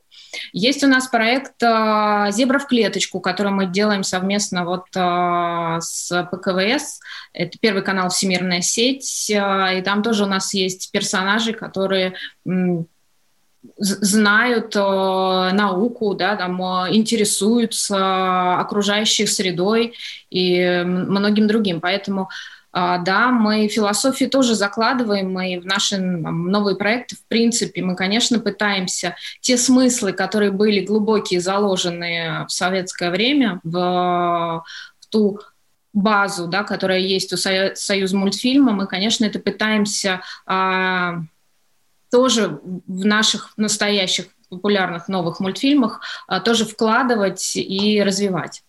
Есть 0.53 0.83
у 0.83 0.87
нас 0.87 1.07
проект 1.07 1.61
э, 1.61 2.27
«Зебра 2.31 2.59
в 2.59 2.67
клеточку», 2.67 3.19
который 3.19 3.51
мы 3.51 3.65
делаем 3.65 4.03
совместно 4.03 4.65
вот 4.65 4.85
э, 4.95 5.77
с 5.81 6.29
ПКВС. 6.31 6.99
Это 7.33 7.57
первый 7.59 7.83
канал 7.83 8.09
«Всемирная 8.09 8.61
сеть», 8.61 9.29
э, 9.29 9.79
и 9.79 9.81
там 9.81 10.03
тоже 10.03 10.23
у 10.23 10.27
нас 10.27 10.53
есть 10.53 10.91
персонажи, 10.91 11.53
которые 11.53 12.15
знают 13.77 14.75
э, 14.75 14.79
науку, 14.79 16.13
да, 16.13 16.35
там, 16.35 16.61
э, 16.61 16.95
интересуются 16.95 18.59
окружающей 18.59 19.25
средой 19.25 19.93
и 20.29 20.83
многим 20.85 21.47
другим. 21.47 21.81
Поэтому 21.81 22.23
а, 22.23 22.27
да, 22.73 23.31
мы 23.31 23.67
философию 23.67 24.29
тоже 24.29 24.55
закладываем, 24.55 25.31
мы 25.31 25.59
в 25.59 25.65
наши 25.65 25.97
новые 25.97 26.75
проекты, 26.75 27.15
в 27.15 27.25
принципе, 27.27 27.81
мы, 27.81 27.95
конечно, 27.95 28.39
пытаемся 28.39 29.15
те 29.41 29.57
смыслы, 29.57 30.13
которые 30.13 30.51
были 30.51 30.85
глубокие, 30.85 31.41
заложены 31.41 32.45
в 32.47 32.51
советское 32.51 33.09
время, 33.09 33.59
в, 33.63 34.63
в 34.99 35.05
ту 35.09 35.39
базу, 35.93 36.47
да, 36.47 36.63
которая 36.63 36.99
есть 36.99 37.33
у 37.33 37.37
Союз, 37.37 37.79
Союз 37.79 38.13
мультфильма, 38.13 38.71
мы, 38.71 38.87
конечно, 38.87 39.25
это 39.25 39.39
пытаемся 39.39 40.21
а, 40.45 41.21
тоже 42.11 42.59
в 42.63 43.05
наших 43.05 43.53
настоящих 43.57 44.27
популярных 44.49 45.07
новых 45.07 45.39
мультфильмах 45.39 46.01
а, 46.27 46.39
тоже 46.39 46.65
вкладывать 46.65 47.55
и 47.55 48.01
развивать. 48.03 48.63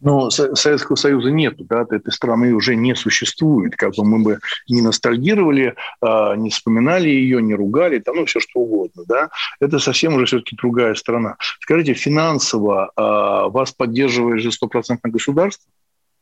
Но 0.00 0.30
Советского 0.30 0.96
Союза 0.96 1.30
нет, 1.30 1.54
да, 1.66 1.82
этой 1.82 2.12
страны 2.12 2.52
уже 2.54 2.76
не 2.76 2.94
существует. 2.94 3.76
Как 3.76 3.94
бы 3.94 4.04
мы 4.04 4.22
бы 4.22 4.38
не 4.68 4.82
ностальгировали, 4.82 5.74
а, 6.00 6.34
не 6.36 6.50
вспоминали 6.50 7.08
ее, 7.08 7.40
не 7.42 7.54
ругали, 7.54 7.98
там, 7.98 8.16
ну, 8.16 8.26
все 8.26 8.40
что 8.40 8.60
угодно. 8.60 9.04
Да. 9.06 9.30
Это 9.60 9.78
совсем 9.78 10.14
уже 10.14 10.26
все-таки 10.26 10.56
другая 10.56 10.94
страна. 10.94 11.36
Скажите, 11.60 11.94
финансово 11.94 12.92
а, 12.96 13.48
вас 13.48 13.72
поддерживает 13.72 14.42
же 14.42 14.52
стопроцентное 14.52 15.10
государство? 15.10 15.70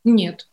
Нет. 0.05 0.49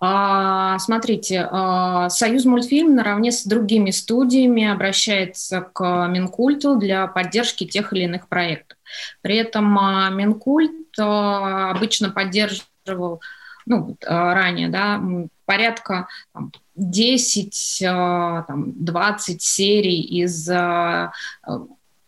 А, 0.00 0.78
смотрите, 0.78 1.48
а, 1.50 2.08
Союз 2.08 2.44
мультфильм 2.44 2.94
наравне 2.94 3.32
с 3.32 3.44
другими 3.44 3.90
студиями 3.90 4.66
обращается 4.66 5.60
к 5.60 6.06
Минкульту 6.08 6.76
для 6.76 7.06
поддержки 7.06 7.64
тех 7.64 7.92
или 7.92 8.04
иных 8.04 8.28
проектов. 8.28 8.78
При 9.22 9.36
этом 9.36 9.78
а, 9.78 10.10
Минкульт 10.10 10.98
обычно 10.98 12.10
поддерживал 12.10 13.20
ну, 13.66 13.96
ранее, 14.02 14.68
да, 14.68 15.02
порядка 15.46 16.06
там, 16.32 16.52
10, 16.76 17.78
там, 17.82 18.72
20 18.84 19.42
серий 19.42 20.00
из 20.00 20.46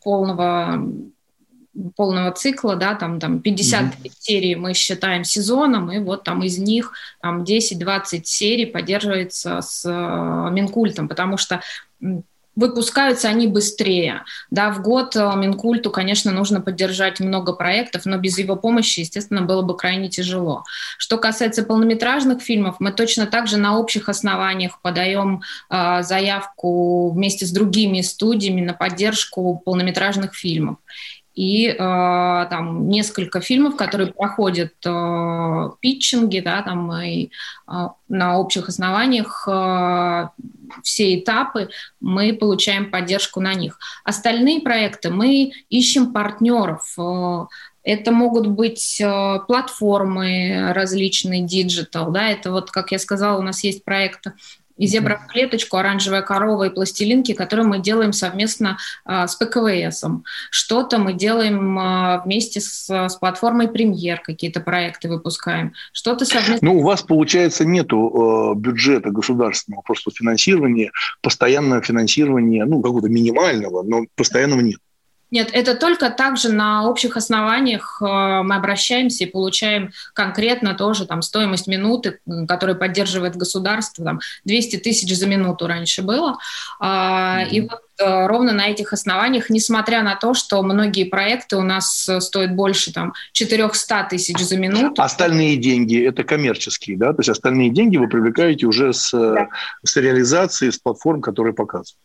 полного 0.02 0.88
полного 1.95 2.31
цикла, 2.33 2.77
да, 2.77 2.95
там, 2.95 3.21
там 3.21 3.41
50 3.41 3.85
mm-hmm. 3.85 4.12
серий 4.19 4.55
мы 4.57 4.75
считаем 4.75 5.25
сезоном, 5.25 5.91
и 5.93 5.99
вот 5.99 6.25
там 6.25 6.43
из 6.43 6.59
них 6.59 6.93
там 7.21 7.43
10-20 7.43 8.23
серий 8.25 8.67
поддерживается 8.67 9.61
с 9.61 9.85
э, 9.85 10.51
Минкультом, 10.53 11.09
потому 11.09 11.37
что 11.37 11.61
выпускаются 12.57 13.29
они 13.29 13.47
быстрее. 13.47 14.25
Да, 14.51 14.71
в 14.71 14.83
год 14.83 15.15
э, 15.15 15.33
Минкульту, 15.37 15.91
конечно, 15.91 16.33
нужно 16.33 16.61
поддержать 16.61 17.21
много 17.21 17.53
проектов, 17.53 18.07
но 18.07 18.17
без 18.17 18.39
его 18.39 18.57
помощи, 18.57 19.01
естественно, 19.01 19.43
было 19.43 19.62
бы 19.62 19.77
крайне 19.77 20.09
тяжело. 20.09 20.65
Что 20.97 21.19
касается 21.19 21.62
полнометражных 21.62 22.43
фильмов, 22.43 22.77
мы 22.79 22.93
точно 22.93 23.27
так 23.27 23.47
же 23.47 23.59
на 23.59 23.79
общих 23.79 24.09
основаниях 24.09 24.81
подаем 24.81 25.43
э, 25.69 26.03
заявку 26.03 27.11
вместе 27.11 27.45
с 27.45 27.51
другими 27.51 28.01
студиями 28.01 28.62
на 28.62 28.73
поддержку 28.73 29.62
полнометражных 29.65 30.35
фильмов 30.35 30.79
и 31.37 31.68
э, 31.68 31.77
там 31.77 32.88
несколько 32.88 33.40
фильмов, 33.40 33.77
которые 33.77 34.12
проходят 34.12 34.72
э, 34.85 35.70
питчинги, 35.81 36.40
да, 36.40 36.62
там 36.62 36.90
и 36.94 37.27
э, 37.27 37.88
на 38.09 38.38
общих 38.38 38.68
основаниях 38.70 39.46
э, 39.46 40.29
все 40.83 41.20
этапы 41.20 41.68
мы 42.01 42.33
получаем 42.33 42.90
поддержку 42.90 43.40
на 43.40 43.53
них. 43.53 43.79
Остальные 44.03 44.62
проекты 44.62 45.11
мы 45.11 45.53
ищем 45.68 46.14
партнеров. 46.14 46.94
Э, 46.99 47.44
это 47.83 48.12
могут 48.12 48.46
быть 48.46 48.99
э, 48.99 49.38
платформы 49.46 50.72
различные, 50.72 51.42
digital, 51.42 52.11
да, 52.12 52.31
это 52.31 52.51
вот, 52.51 52.70
как 52.70 52.92
я 52.92 52.99
сказала, 52.99 53.38
у 53.38 53.42
нас 53.42 53.62
есть 53.62 53.85
проект 53.85 54.29
и 54.77 54.87
зебра 54.87 55.17
в 55.17 55.33
клеточку, 55.33 55.77
оранжевая 55.77 56.23
корова 56.23 56.65
и 56.65 56.71
пластилинки, 56.71 57.33
которые 57.33 57.67
мы 57.67 57.79
делаем 57.79 58.12
совместно 58.12 58.79
а, 59.05 59.27
с 59.27 59.35
ПКВС. 59.37 60.05
Что-то 60.51 60.99
мы 60.99 61.12
делаем 61.12 61.79
а, 61.79 62.23
вместе 62.25 62.61
с, 62.61 62.89
с 62.89 63.17
платформой 63.17 63.69
Премьер, 63.69 64.21
какие-то 64.21 64.61
проекты 64.61 65.09
выпускаем. 65.09 65.73
Что-то 65.93 66.25
совместно... 66.25 66.59
Ну, 66.61 66.81
у 66.81 66.83
вас, 66.83 67.03
получается, 67.03 67.65
нету 67.65 68.53
э, 68.55 68.59
бюджета 68.59 69.11
государственного, 69.11 69.83
просто 69.83 70.11
финансирования, 70.11 70.91
постоянного 71.23 71.83
финансирования, 71.83 72.65
ну, 72.65 72.81
какого-то 72.81 73.09
минимального, 73.09 73.83
но 73.83 74.05
постоянного 74.15 74.61
нет. 74.61 74.81
Нет, 75.31 75.51
это 75.53 75.75
только 75.75 76.11
также 76.11 76.51
на 76.51 76.89
общих 76.89 77.17
основаниях 77.17 78.01
э, 78.01 78.05
мы 78.05 78.55
обращаемся 78.55 79.25
и 79.25 79.27
получаем 79.27 79.91
конкретно 80.15 80.75
тоже 80.75 81.05
там 81.05 81.21
стоимость 81.21 81.67
минуты, 81.67 82.21
которую 82.47 82.79
поддерживает 82.79 83.37
государство, 83.37 84.05
там 84.05 84.21
200 84.45 84.77
тысяч 84.77 85.17
за 85.17 85.27
минуту 85.27 85.67
раньше 85.67 86.03
было. 86.03 86.39
Mm-hmm. 86.81 87.49
И 87.51 87.61
вот 87.62 87.81
э, 87.99 88.27
ровно 88.27 88.53
на 88.53 88.69
этих 88.69 88.93
основаниях, 88.93 89.51
несмотря 89.51 90.03
на 90.03 90.15
то, 90.15 90.33
что 90.33 90.62
многие 90.62 91.05
проекты 91.05 91.57
у 91.57 91.62
нас 91.62 92.09
стоят 92.21 92.55
больше 92.55 92.93
там 92.93 93.12
400 93.33 94.07
тысяч 94.11 94.39
за 94.39 94.57
минуту. 94.57 95.03
Остальные 95.03 95.57
деньги 95.57 96.07
это 96.07 96.23
коммерческие, 96.23 96.97
да? 96.97 97.12
То 97.12 97.21
есть 97.21 97.31
остальные 97.31 97.71
деньги 97.71 97.97
вы 97.97 98.09
привлекаете 98.09 98.67
уже 98.67 98.93
с, 98.93 99.11
да. 99.11 99.49
с 99.85 99.97
реализацией, 99.97 100.71
с 100.71 100.79
платформ, 100.79 101.21
которые 101.21 101.53
показывают. 101.53 101.97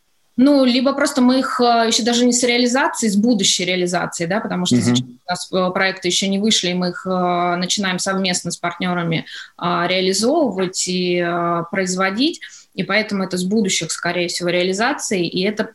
Ну, 0.44 0.66
либо 0.66 0.94
просто 0.94 1.22
мы 1.22 1.38
их 1.38 1.62
э, 1.62 1.86
еще 1.86 2.02
даже 2.02 2.26
не 2.26 2.34
с 2.34 2.42
реализацией, 2.42 3.12
с 3.12 3.16
будущей 3.16 3.64
реализацией, 3.64 4.28
да, 4.28 4.40
потому 4.40 4.66
что 4.66 4.78
uh-huh. 4.78 5.04
у 5.04 5.30
нас 5.30 5.54
э, 5.54 5.72
проекты 5.72 6.08
еще 6.08 6.28
не 6.28 6.40
вышли, 6.40 6.70
и 6.70 6.74
мы 6.74 6.90
их 6.90 7.06
э, 7.06 7.56
начинаем 7.58 8.00
совместно 8.00 8.50
с 8.50 8.58
партнерами 8.58 9.28
реализовывать 9.60 10.88
и 10.88 11.24
производить, 11.70 12.42
и 12.74 12.82
поэтому 12.82 13.24
это 13.24 13.38
с 13.38 13.44
будущих, 13.44 13.92
скорее 13.92 14.30
всего, 14.30 14.50
реализаций, 14.50 15.28
и 15.28 15.44
это 15.44 15.74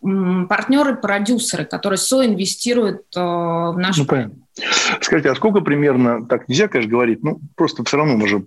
партнеры-продюсеры, 0.00 1.66
которые 1.66 1.98
соинвестируют 1.98 3.02
в 3.14 3.74
наш 3.76 3.98
ну, 3.98 4.06
проект. 4.06 4.32
Скажите, 5.02 5.30
а 5.30 5.34
сколько 5.34 5.60
примерно, 5.60 6.24
так 6.26 6.48
нельзя, 6.48 6.68
конечно, 6.68 6.90
говорить, 6.90 7.22
ну, 7.22 7.40
просто 7.54 7.84
все 7.84 7.98
равно 7.98 8.16
мы 8.16 8.28
же 8.28 8.46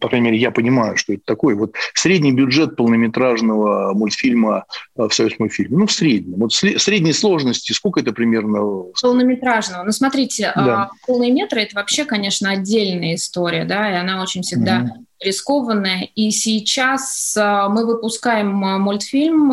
по 0.00 0.08
крайней 0.08 0.26
мере, 0.26 0.38
я 0.38 0.50
понимаю, 0.50 0.96
что 0.96 1.12
это 1.12 1.22
такое. 1.24 1.54
Вот 1.54 1.74
средний 1.94 2.32
бюджет 2.32 2.76
полнометражного 2.76 3.92
мультфильма 3.94 4.64
э, 4.96 5.08
в 5.08 5.12
Союз 5.12 5.38
мультфильме, 5.38 5.76
ну, 5.76 5.86
в 5.86 5.92
среднем. 5.92 6.38
Вот 6.38 6.52
средней 6.52 7.12
сложности, 7.12 7.72
сколько 7.72 8.00
это 8.00 8.12
примерно? 8.12 8.84
Полнометражного. 9.00 9.84
Ну, 9.84 9.92
смотрите, 9.92 10.52
а, 10.54 10.64
да. 10.64 10.90
полные 11.06 11.30
метры– 11.30 11.60
это 11.62 11.76
вообще, 11.76 12.04
конечно, 12.04 12.50
отдельная 12.50 13.14
история, 13.14 13.64
да, 13.64 13.90
и 13.90 13.94
она 13.94 14.22
очень 14.22 14.42
всегда 14.42 14.80
mm 14.80 15.06
рискованная. 15.18 16.10
И 16.14 16.30
сейчас 16.30 17.34
а, 17.38 17.70
мы 17.70 17.86
выпускаем 17.86 18.62
а, 18.62 18.78
мультфильм, 18.78 19.50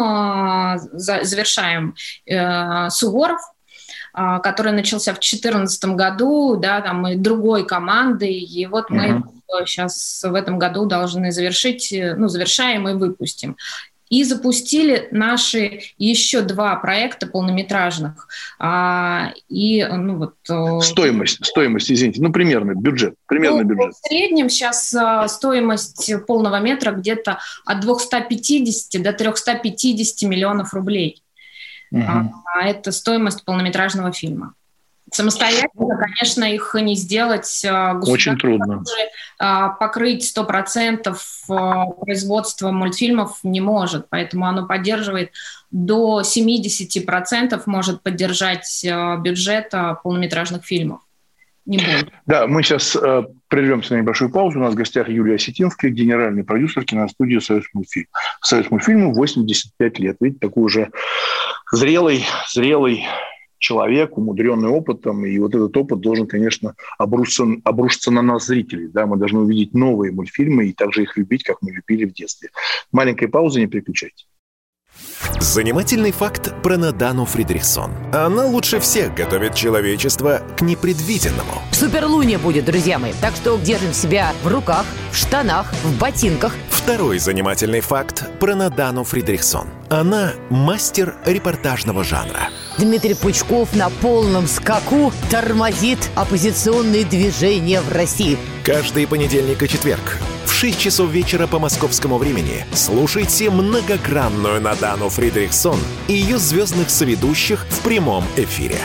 завершаем 0.94 1.96
э, 2.26 2.90
Суворов, 2.90 3.40
который 4.13 4.71
начался 4.71 5.12
в 5.12 5.15
2014 5.15 5.86
году, 5.95 6.56
да, 6.56 6.82
там 6.82 7.08
и 7.08 7.15
другой 7.15 7.65
командой, 7.65 8.34
и 8.34 8.65
вот 8.67 8.89
мы 8.89 9.08
uh-huh 9.08 9.23
сейчас 9.65 10.23
в 10.23 10.34
этом 10.34 10.60
году 10.60 10.86
должны 10.86 11.32
завершить, 11.32 11.91
э, 11.93 12.15
ну, 12.15 12.28
завершаем 12.28 12.88
и 12.88 12.93
выпустим. 12.93 13.56
И 14.10 14.23
запустили 14.23 15.08
наши 15.10 15.82
еще 15.97 16.41
два 16.41 16.76
проекта 16.76 17.26
полнометражных. 17.26 18.28
А, 18.60 19.32
и, 19.49 19.84
ну, 19.84 20.17
вот, 20.17 20.36
э, 20.49 20.82
стоимость, 20.82 21.43
стоимость, 21.43 21.91
извините, 21.91 22.21
ну, 22.21 22.32
примерно 22.32 22.73
бюджет. 22.76 23.15
Примерно 23.26 23.63
ну, 23.63 23.69
бюджет. 23.69 23.93
В 23.93 24.08
среднем 24.08 24.49
сейчас 24.49 24.93
а, 24.93 25.28
стоимость 25.28 26.13
полного 26.28 26.60
метра 26.60 26.91
где-то 26.91 27.39
от 27.65 27.80
250 27.80 29.02
до 29.02 29.13
350 29.13 30.30
миллионов 30.30 30.73
рублей. 30.76 31.23
Угу. 31.94 32.34
А, 32.56 32.68
это 32.68 32.92
стоимость 32.92 33.46
полнометражного 33.46 34.12
фильма. 34.12 34.56
Самостоятельно, 35.12 35.98
конечно, 35.98 36.44
их 36.44 36.74
не 36.74 36.96
сделать. 36.96 37.64
А, 37.70 38.00
Очень 38.02 38.36
трудно. 38.36 38.84
А, 39.38 39.70
покрыть 39.70 40.36
100% 40.36 41.16
а, 41.50 41.86
производства 41.86 42.72
мультфильмов 42.72 43.38
не 43.44 43.62
может, 43.62 44.08
поэтому 44.10 44.48
оно 44.48 44.66
поддерживает 44.66 45.32
до 45.70 46.22
70% 46.22 47.62
может 47.68 48.02
поддержать 48.02 48.86
бюджета 49.20 50.00
полнометражных 50.04 50.66
фильмов. 50.66 51.02
Не 51.65 51.78
будет. 51.78 52.12
Да, 52.26 52.45
мы 52.47 52.62
сейчас 52.62 52.95
э, 52.95 53.23
прервемся 53.47 53.93
на 53.93 53.99
небольшую 53.99 54.32
паузу. 54.32 54.60
У 54.60 54.62
нас 54.62 54.73
в 54.73 54.78
гостях 54.78 55.08
Юлия 55.08 55.36
Осетинская, 55.36 55.91
генеральный 55.91 56.43
продюсер 56.43 56.84
киностудии 56.84 57.39
«Союз 57.39 57.65
мультфильм». 57.73 58.08
«Союз 58.41 58.69
мультфильму» 58.69 59.13
85 59.13 59.99
лет. 59.99 60.17
Видите, 60.19 60.39
такой 60.39 60.63
уже 60.63 60.91
зрелый, 61.71 62.26
зрелый 62.52 63.06
человек, 63.63 64.17
умудренный 64.17 64.67
опытом, 64.67 65.26
и 65.26 65.39
вот 65.39 65.56
этот 65.56 65.76
опыт 65.78 66.02
должен, 66.02 66.28
конечно, 66.28 66.76
обрушиться, 66.97 67.45
обрушиться 67.63 68.12
на 68.12 68.21
нас, 68.21 68.45
зрителей. 68.45 68.89
Да? 68.89 69.06
Мы 69.06 69.15
должны 69.15 69.39
увидеть 69.39 69.73
новые 69.73 70.12
мультфильмы 70.12 70.67
и 70.67 70.73
также 70.73 71.04
их 71.04 71.15
любить, 71.15 71.43
как 71.43 71.62
мы 71.62 71.71
любили 71.71 72.04
в 72.04 72.13
детстве. 72.13 72.49
Маленькая 72.91 73.30
пауза, 73.30 73.62
не 73.62 73.67
переключайтесь. 73.67 74.28
Занимательный 75.40 76.12
факт 76.12 76.54
про 76.62 76.78
Надану 76.78 77.26
Фридрихсон. 77.26 77.92
Она 78.14 78.46
лучше 78.46 78.80
всех 78.80 79.14
готовит 79.14 79.56
человечество 79.56 80.42
к 80.58 80.62
непредвиденному. 80.62 81.62
Суперлуния 81.72 82.40
будет, 82.40 82.66
друзья 82.66 83.00
мои. 83.00 83.14
Так 83.22 83.36
что 83.36 83.58
держим 83.58 83.94
себя 83.94 84.34
в 84.44 84.48
руках, 84.48 84.86
в 85.12 85.18
штанах, 85.18 85.74
в 85.84 86.00
ботинках. 86.00 86.54
Второй 86.70 87.20
занимательный 87.20 87.82
факт 87.82 88.26
про 88.40 88.56
Надану 88.56 89.04
Фридрихсон. 89.04 89.68
Она 89.94 90.34
мастер 90.50 91.14
репортажного 91.24 92.04
жанра. 92.04 92.50
Дмитрий 92.80 93.14
Пучков 93.14 93.76
на 93.76 93.92
полном 93.92 94.48
скаку 94.48 95.14
тормозит 95.30 96.00
оппозиционные 96.16 97.06
движения 97.06 97.80
в 97.80 97.92
России. 97.92 98.40
Каждый 98.64 99.06
понедельник 99.06 99.62
и 99.62 99.70
четверг 99.70 100.18
в 100.46 100.52
6 100.52 100.80
часов 100.80 101.12
вечера 101.12 101.46
по 101.46 101.60
московскому 101.60 102.18
времени 102.18 102.66
слушайте 102.74 103.52
многогранную 103.52 104.60
Надану 104.62 105.10
Фридрихсон 105.10 105.78
и 106.08 106.14
ее 106.14 106.40
звездных 106.40 106.90
соведущих 106.90 107.64
в 107.70 107.82
прямом 107.82 108.24
эфире. 108.36 108.80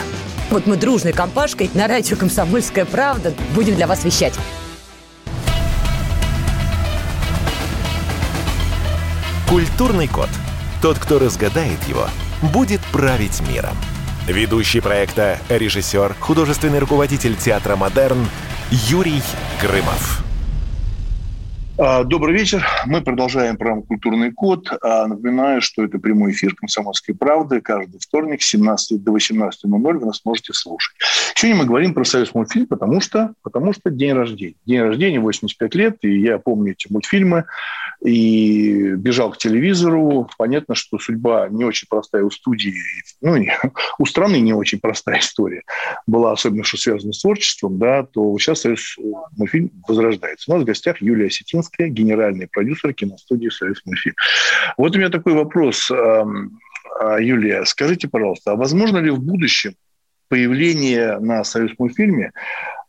Вот 0.51 0.67
мы 0.67 0.77
дружной 0.77 1.13
компашкой 1.13 1.71
на 1.73 1.87
радио 1.87 2.17
«Комсомольская 2.17 2.85
правда» 2.85 3.33
будем 3.55 3.73
для 3.73 3.87
вас 3.87 4.05
вещать. 4.05 4.35
Культурный 9.49 10.07
код. 10.07 10.29
Тот, 10.81 10.97
кто 10.97 11.19
разгадает 11.19 11.83
его, 11.89 12.05
будет 12.53 12.79
править 12.93 13.41
миром. 13.51 13.75
Ведущий 14.27 14.79
проекта, 14.79 15.37
режиссер, 15.49 16.15
художественный 16.21 16.79
руководитель 16.79 17.35
театра 17.35 17.75
«Модерн» 17.75 18.25
Юрий 18.71 19.21
Грымов. 19.61 20.23
А, 21.77 22.05
добрый 22.05 22.33
вечер. 22.33 22.65
Мы 22.85 23.01
продолжаем 23.01 23.57
программу 23.57 23.83
«Культурный 23.83 24.31
код». 24.31 24.71
А, 24.81 25.07
напоминаю, 25.07 25.61
что 25.61 25.83
это 25.83 25.99
прямой 25.99 26.31
эфир 26.31 26.55
«Комсомольской 26.55 27.13
правды». 27.13 27.59
Каждый 27.59 27.99
вторник 27.99 28.41
с 28.41 28.47
17 28.47 29.03
до 29.03 29.11
18.00 29.11 29.51
вы 29.65 30.05
нас 30.05 30.21
можете 30.23 30.53
слушать. 30.53 30.95
Сегодня 31.35 31.61
мы 31.61 31.67
говорим 31.67 31.93
про 31.93 32.05
«Союз 32.05 32.33
мультфильм», 32.33 32.67
потому 32.67 33.01
что, 33.01 33.33
потому 33.43 33.73
что 33.73 33.89
день 33.89 34.13
рождения. 34.13 34.55
День 34.65 34.81
рождения 34.81 35.19
85 35.19 35.75
лет, 35.75 35.97
и 36.03 36.21
я 36.21 36.37
помню 36.37 36.71
эти 36.71 36.89
мультфильмы 36.89 37.45
и 38.03 38.93
бежал 38.95 39.31
к 39.31 39.37
телевизору. 39.37 40.29
Понятно, 40.37 40.75
что 40.75 40.99
судьба 40.99 41.49
не 41.49 41.65
очень 41.65 41.87
простая 41.89 42.23
у 42.23 42.31
студии, 42.31 42.75
ну, 43.21 43.37
не, 43.37 43.53
у 43.97 44.05
страны 44.05 44.39
не 44.39 44.53
очень 44.53 44.79
простая 44.79 45.19
история 45.19 45.63
была, 46.07 46.33
особенно 46.33 46.63
что 46.63 46.77
связано 46.77 47.13
с 47.13 47.21
творчеством, 47.21 47.77
да, 47.77 48.03
то 48.03 48.37
сейчас 48.37 48.61
«Союз 48.61 48.97
мультфильм» 49.37 49.71
возрождается. 49.87 50.51
У 50.51 50.55
нас 50.55 50.63
в 50.63 50.65
гостях 50.65 51.01
Юлия 51.01 51.29
Сетинская, 51.29 51.69
Ленинская, 51.69 51.89
генеральный 51.89 52.47
продюсер 52.47 52.93
киностудии 52.93 53.49
«Союз 53.49 53.81
мультфильм». 53.85 54.15
Вот 54.77 54.95
у 54.95 54.99
меня 54.99 55.09
такой 55.09 55.33
вопрос, 55.33 55.91
а, 55.91 57.19
Юлия. 57.19 57.65
Скажите, 57.65 58.07
пожалуйста, 58.07 58.51
а 58.51 58.55
возможно 58.55 58.97
ли 58.97 59.09
в 59.09 59.19
будущем 59.19 59.75
появление 60.27 61.19
на 61.19 61.43
«Союз 61.43 61.71
мультфильме» 61.77 62.31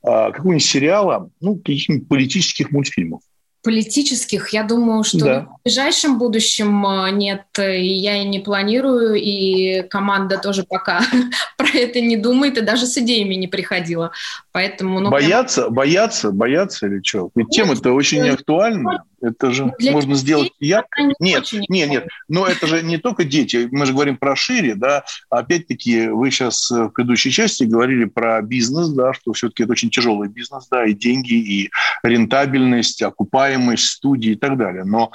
а, 0.02 0.30
какого-нибудь 0.30 0.64
сериала, 0.64 1.30
ну, 1.40 1.56
каких-нибудь 1.56 2.08
политических 2.08 2.70
мультфильмов? 2.70 3.22
Политических, 3.62 4.50
я 4.50 4.64
думаю, 4.64 5.04
что 5.04 5.18
да. 5.18 5.40
в 5.40 5.62
ближайшем 5.64 6.18
будущем 6.18 6.86
а, 6.86 7.10
нет, 7.10 7.44
и 7.58 7.86
я 7.86 8.22
и 8.22 8.24
не 8.24 8.38
планирую, 8.38 9.14
и 9.14 9.82
команда 9.82 10.38
тоже 10.38 10.64
пока 10.64 11.02
про 11.56 11.68
это 11.74 12.00
не 12.00 12.16
думает, 12.16 12.58
и 12.58 12.62
даже 12.62 12.86
с 12.86 12.96
идеями 12.98 13.34
не 13.34 13.48
приходила. 13.48 14.12
Поэтому, 14.52 15.00
ну, 15.00 15.10
боятся, 15.10 15.62
прям... 15.62 15.74
боятся, 15.74 16.30
боятся 16.30 16.86
или 16.86 17.00
что? 17.04 17.30
Ведь 17.34 17.50
тема-то 17.50 17.92
очень 17.92 18.22
не 18.22 18.30
актуальна. 18.30 19.04
Это 19.20 19.50
же 19.50 19.72
Для 19.78 19.92
можно 19.92 20.14
сделать 20.14 20.52
я 20.58 20.84
Нет, 21.18 21.50
нет, 21.68 21.90
нет. 21.90 22.08
Но 22.28 22.46
это 22.46 22.66
же 22.66 22.82
не 22.82 22.96
только 22.96 23.24
дети. 23.24 23.68
Мы 23.70 23.86
же 23.86 23.92
говорим 23.92 24.16
про 24.16 24.34
шире, 24.34 24.74
да. 24.74 25.04
Опять-таки, 25.28 26.08
вы 26.08 26.30
сейчас 26.30 26.70
в 26.70 26.88
предыдущей 26.90 27.30
части 27.30 27.64
говорили 27.64 28.06
про 28.06 28.40
бизнес, 28.40 28.88
да, 28.88 29.12
что 29.12 29.32
все-таки 29.32 29.64
это 29.64 29.72
очень 29.72 29.90
тяжелый 29.90 30.28
бизнес, 30.28 30.68
да, 30.70 30.86
и 30.86 30.94
деньги, 30.94 31.34
и 31.34 31.70
рентабельность, 32.02 33.02
окупаемость 33.02 33.86
студии 33.86 34.32
и 34.32 34.36
так 34.36 34.56
далее. 34.56 34.84
Но 34.84 35.12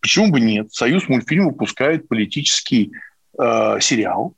почему 0.00 0.30
бы 0.30 0.40
нет? 0.40 0.72
Союз 0.72 1.08
мультфильм 1.08 1.48
выпускает 1.48 2.08
политический 2.08 2.92
э, 3.38 3.78
сериал, 3.80 4.34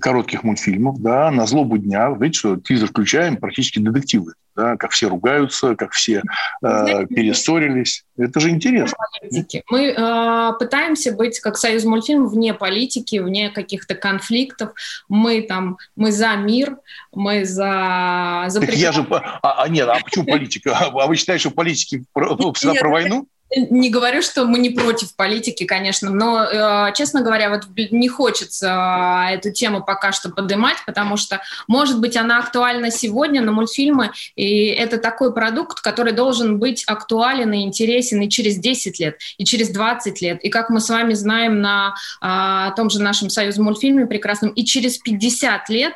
коротких 0.00 0.42
мультфильмов, 0.42 1.00
да, 1.00 1.30
на 1.30 1.46
злобу 1.46 1.78
дня. 1.78 2.10
Видите, 2.10 2.38
что 2.38 2.56
тизер 2.56 2.88
включаем, 2.88 3.36
практически 3.36 3.78
детективы, 3.78 4.34
да, 4.56 4.76
как 4.76 4.90
все 4.90 5.08
ругаются, 5.08 5.74
как 5.76 5.92
все 5.92 6.22
э, 6.62 7.06
перессорились. 7.06 8.04
Это 8.16 8.40
же 8.40 8.50
интересно. 8.50 8.96
Политики. 9.20 9.62
Мы 9.70 9.88
э, 9.88 10.52
пытаемся 10.58 11.12
быть 11.12 11.40
как 11.40 11.56
союз 11.56 11.84
мультфильм 11.84 12.28
вне 12.28 12.54
политики, 12.54 13.18
вне 13.18 13.50
каких-то 13.50 13.94
конфликтов. 13.94 14.72
Мы 15.08 15.42
там, 15.42 15.78
мы 15.96 16.12
за 16.12 16.34
мир, 16.36 16.76
мы 17.12 17.44
за... 17.44 18.46
за 18.48 18.60
так 18.60 18.74
я 18.74 18.92
же... 18.92 19.06
А, 19.10 19.62
а 19.62 19.68
нет, 19.68 19.88
а 19.88 19.98
почему 20.02 20.24
политика? 20.24 20.78
А 20.94 21.06
вы 21.06 21.16
считаете, 21.16 21.48
что 21.48 21.50
политики 21.50 22.04
всегда 22.14 22.74
про 22.74 22.90
войну? 22.90 23.26
Не 23.56 23.90
говорю, 23.90 24.22
что 24.22 24.44
мы 24.46 24.58
не 24.58 24.70
против 24.70 25.14
политики, 25.14 25.64
конечно, 25.64 26.10
но, 26.10 26.42
э, 26.42 26.92
честно 26.94 27.22
говоря, 27.22 27.50
вот 27.50 27.64
не 27.76 28.08
хочется 28.08 29.28
э, 29.30 29.34
эту 29.34 29.52
тему 29.52 29.82
пока 29.84 30.12
что 30.12 30.30
поднимать, 30.30 30.78
потому 30.86 31.16
что, 31.16 31.40
может 31.68 32.00
быть, 32.00 32.16
она 32.16 32.38
актуальна 32.38 32.90
сегодня, 32.90 33.42
но 33.42 33.52
мультфильмы 33.52 34.10
и 34.34 34.66
это 34.66 34.98
такой 34.98 35.32
продукт, 35.32 35.80
который 35.80 36.12
должен 36.12 36.58
быть 36.58 36.84
актуален 36.86 37.52
и 37.52 37.62
интересен 37.62 38.20
и 38.22 38.28
через 38.28 38.56
10 38.58 38.98
лет, 38.98 39.18
и 39.38 39.44
через 39.44 39.70
20 39.70 40.20
лет. 40.20 40.42
И 40.42 40.48
как 40.48 40.70
мы 40.70 40.80
с 40.80 40.88
вами 40.88 41.14
знаем 41.14 41.60
на 41.60 41.94
а, 42.20 42.70
том 42.72 42.90
же 42.90 43.00
нашем 43.00 43.30
союз 43.30 43.56
мультфильме 43.56 44.06
прекрасном, 44.06 44.50
и 44.50 44.64
через 44.64 44.98
50 44.98 45.68
лет 45.68 45.94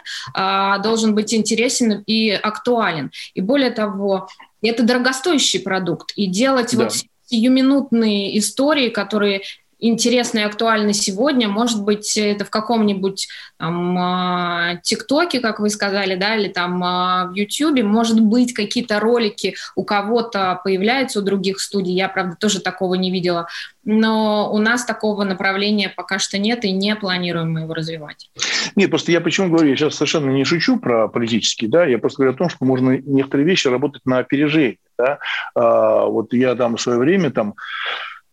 должен 0.83 1.15
быть 1.15 1.35
интересен 1.35 2.03
и 2.07 2.31
актуален. 2.31 3.11
И 3.35 3.41
более 3.41 3.71
того, 3.71 4.29
это 4.63 4.83
дорогостоящий 4.83 5.61
продукт. 5.61 6.13
И 6.17 6.27
делать 6.27 6.77
да. 6.77 6.85
вот 6.85 6.93
сиюминутные 7.29 8.39
истории, 8.39 8.89
которые 8.89 9.43
интересны 9.79 10.41
и 10.41 10.43
актуальны 10.43 10.93
сегодня. 10.93 11.49
Может 11.49 11.83
быть, 11.83 12.17
это 12.17 12.45
в 12.45 12.51
каком-нибудь 12.51 13.29
там, 13.59 13.99
а, 13.99 14.77
ТикТоке, 14.83 15.41
как 15.41 15.61
вы 15.61 15.71
сказали, 15.71 16.15
да, 16.15 16.37
или 16.37 16.49
там 16.49 16.83
а, 16.83 17.27
в 17.27 17.35
Ютьюбе. 17.35 17.83
Может 17.83 18.21
быть, 18.21 18.53
какие-то 18.53 19.01
ролики 19.01 19.55
у 19.75 19.85
кого-то 19.85 20.61
появляются, 20.65 21.21
у 21.21 21.23
других 21.23 21.61
студий. 21.61 21.95
Я, 21.95 22.09
правда, 22.09 22.37
тоже 22.37 22.61
такого 22.61 22.95
не 22.95 23.11
видела. 23.11 23.47
Но 23.85 24.53
у 24.53 24.59
нас 24.59 24.85
такого 24.85 25.25
направления 25.25 25.89
пока 25.89 26.19
что 26.19 26.39
нет, 26.39 26.65
и 26.65 26.73
не 26.73 26.95
планируем 26.95 27.53
мы 27.53 27.61
его 27.61 27.73
развивать. 27.73 28.31
Нет, 28.77 28.91
просто 28.91 29.13
я 29.13 29.21
почему 29.21 29.49
говорю, 29.49 29.71
я 29.71 29.77
сейчас 29.77 29.95
совершенно 29.95 30.31
не 30.31 30.45
шучу 30.45 30.79
про 30.79 31.09
политические, 31.09 31.71
да, 31.71 31.87
я 31.87 31.99
просто 31.99 32.19
говорю 32.19 32.35
о 32.35 32.39
том, 32.39 32.49
что 32.51 32.65
можно 32.65 32.99
некоторые 32.99 33.47
вещи 33.47 33.69
работать 33.69 34.03
на 34.05 34.19
опережение. 34.19 34.79
Да? 34.99 35.19
А, 35.55 36.05
вот 36.07 36.33
я 36.35 36.55
там 36.55 36.77
в 36.77 36.81
свое 36.81 36.99
время 36.99 37.31
там 37.31 37.55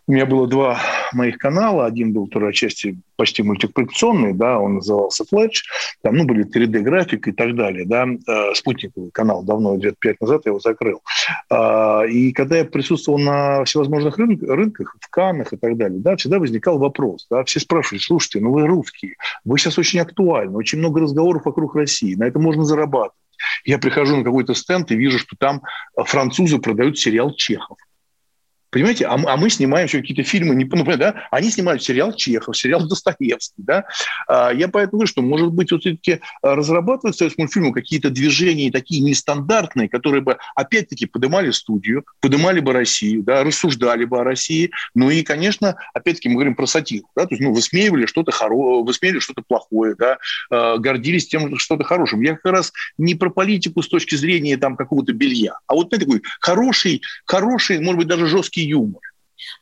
у 0.07 0.11
меня 0.11 0.25
было 0.25 0.47
два 0.47 0.79
моих 1.13 1.37
канала. 1.37 1.85
Один 1.85 2.13
был 2.13 2.27
тоже 2.27 2.49
отчасти 2.49 2.99
почти 3.15 3.43
мультипликационный, 3.43 4.33
да, 4.33 4.59
он 4.59 4.75
назывался 4.75 5.23
Fletch. 5.23 5.63
Там, 6.03 6.15
ну, 6.15 6.25
были 6.25 6.45
3D-график 6.45 7.27
и 7.27 7.31
так 7.31 7.55
далее, 7.55 7.85
да. 7.85 8.05
Э, 8.27 8.53
спутниковый 8.53 9.09
канал 9.11 9.43
давно, 9.43 9.77
лет 9.77 9.95
пять 9.99 10.21
назад 10.21 10.43
я 10.45 10.51
его 10.51 10.59
закрыл. 10.59 11.01
А, 11.49 12.03
и 12.03 12.31
когда 12.33 12.57
я 12.57 12.65
присутствовал 12.65 13.17
на 13.17 13.63
всевозможных 13.63 14.17
рынок, 14.17 14.43
рынках, 14.43 14.95
в 14.99 15.09
Каннах 15.09 15.53
и 15.53 15.57
так 15.57 15.77
далее, 15.77 15.99
да, 15.99 16.15
всегда 16.15 16.39
возникал 16.39 16.77
вопрос, 16.77 17.25
да, 17.29 17.43
все 17.43 17.59
спрашивали, 17.59 17.99
слушайте, 17.99 18.39
ну 18.41 18.51
вы 18.51 18.67
русские, 18.67 19.15
вы 19.43 19.57
сейчас 19.57 19.77
очень 19.77 19.99
актуальны, 19.99 20.55
очень 20.55 20.79
много 20.79 21.01
разговоров 21.01 21.45
вокруг 21.45 21.75
России, 21.75 22.15
на 22.15 22.25
это 22.25 22.39
можно 22.39 22.63
зарабатывать. 22.63 23.13
Я 23.63 23.79
прихожу 23.79 24.17
на 24.17 24.23
какой-то 24.23 24.53
стенд 24.53 24.91
и 24.91 24.95
вижу, 24.95 25.19
что 25.19 25.35
там 25.37 25.61
французы 25.95 26.59
продают 26.59 26.97
сериал 26.97 27.33
«Чехов». 27.33 27.77
Понимаете, 28.75 29.05
а, 29.05 29.13
а 29.13 29.37
мы 29.37 29.49
снимаем 29.49 29.87
еще 29.87 30.01
какие-то 30.01 30.23
фильмы, 30.23 30.53
не, 30.53 30.65
ну, 30.65 30.83
да? 30.97 31.29
они 31.31 31.49
снимают 31.49 31.81
сериал 31.81 32.11
Чехов, 32.11 32.57
сериал 32.57 32.85
Достоевский. 32.85 33.63
Да? 33.63 33.85
А, 34.27 34.51
я 34.51 34.67
поэтому 34.67 34.97
говорю, 34.97 35.07
что, 35.07 35.21
может 35.21 35.53
быть, 35.53 35.71
вот 35.71 35.79
все-таки 35.79 36.19
разрабатываются 36.41 37.29
с 37.29 37.37
мультфильмом 37.37 37.71
какие-то 37.71 38.09
движения 38.09 38.69
такие 38.73 39.01
нестандартные, 39.01 39.87
которые 39.87 40.19
бы, 40.19 40.35
опять-таки, 40.55 41.05
поднимали 41.05 41.51
студию, 41.51 42.03
поднимали 42.19 42.59
бы 42.59 42.73
Россию, 42.73 43.23
да, 43.23 43.45
рассуждали 43.45 44.03
бы 44.03 44.19
о 44.19 44.25
России. 44.25 44.71
Ну 44.93 45.09
и, 45.09 45.23
конечно, 45.23 45.77
опять-таки, 45.93 46.27
мы 46.27 46.35
говорим 46.35 46.55
про 46.55 46.65
сатиру. 46.65 47.07
Да? 47.15 47.27
То 47.27 47.35
есть, 47.35 47.41
ну, 47.41 47.53
высмеивали 47.53 48.07
что-то 48.07 48.33
хорошее, 48.33 48.83
высмеивали 48.83 49.19
что-то 49.19 49.41
плохое, 49.47 49.95
да? 49.97 50.17
А, 50.49 50.79
гордились 50.79 51.29
тем, 51.29 51.57
что-то 51.59 51.85
хорошим. 51.85 52.19
Я 52.19 52.35
как 52.35 52.51
раз 52.51 52.73
не 52.97 53.15
про 53.15 53.29
политику 53.29 53.81
с 53.81 53.87
точки 53.87 54.15
зрения 54.15 54.57
там 54.57 54.75
какого-то 54.75 55.13
белья, 55.13 55.59
а 55.65 55.75
вот 55.75 55.91
такой 55.91 56.21
хороший, 56.41 57.01
хороший, 57.25 57.79
может 57.79 57.99
быть, 57.99 58.07
даже 58.09 58.27
жесткий 58.27 58.64
юмор. 58.65 59.01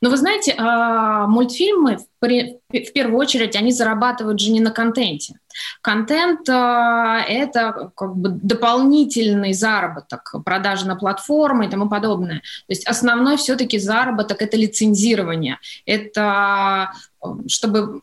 Но 0.00 0.10
вы 0.10 0.16
знаете, 0.16 0.54
а, 0.56 1.26
мультфильмы 1.26 1.98
в 2.20 2.92
первую 2.92 3.18
очередь 3.18 3.56
они 3.56 3.72
зарабатывают 3.72 4.40
же 4.40 4.50
не 4.50 4.60
на 4.60 4.70
контенте. 4.70 5.38
Контент 5.80 6.48
а,– 6.48 7.20
это 7.28 7.92
как 7.96 8.16
бы 8.16 8.30
дополнительный 8.30 9.52
заработок, 9.52 10.34
продажи 10.44 10.86
на 10.86 10.96
платформы 10.96 11.66
и 11.66 11.70
тому 11.70 11.88
подобное. 11.88 12.38
То 12.38 12.70
есть 12.70 12.86
основной 12.86 13.36
все-таки 13.36 13.78
заработок– 13.78 14.38
это 14.42 14.56
лицензирование. 14.56 15.58
Это 15.86 16.92
чтобы 17.46 18.02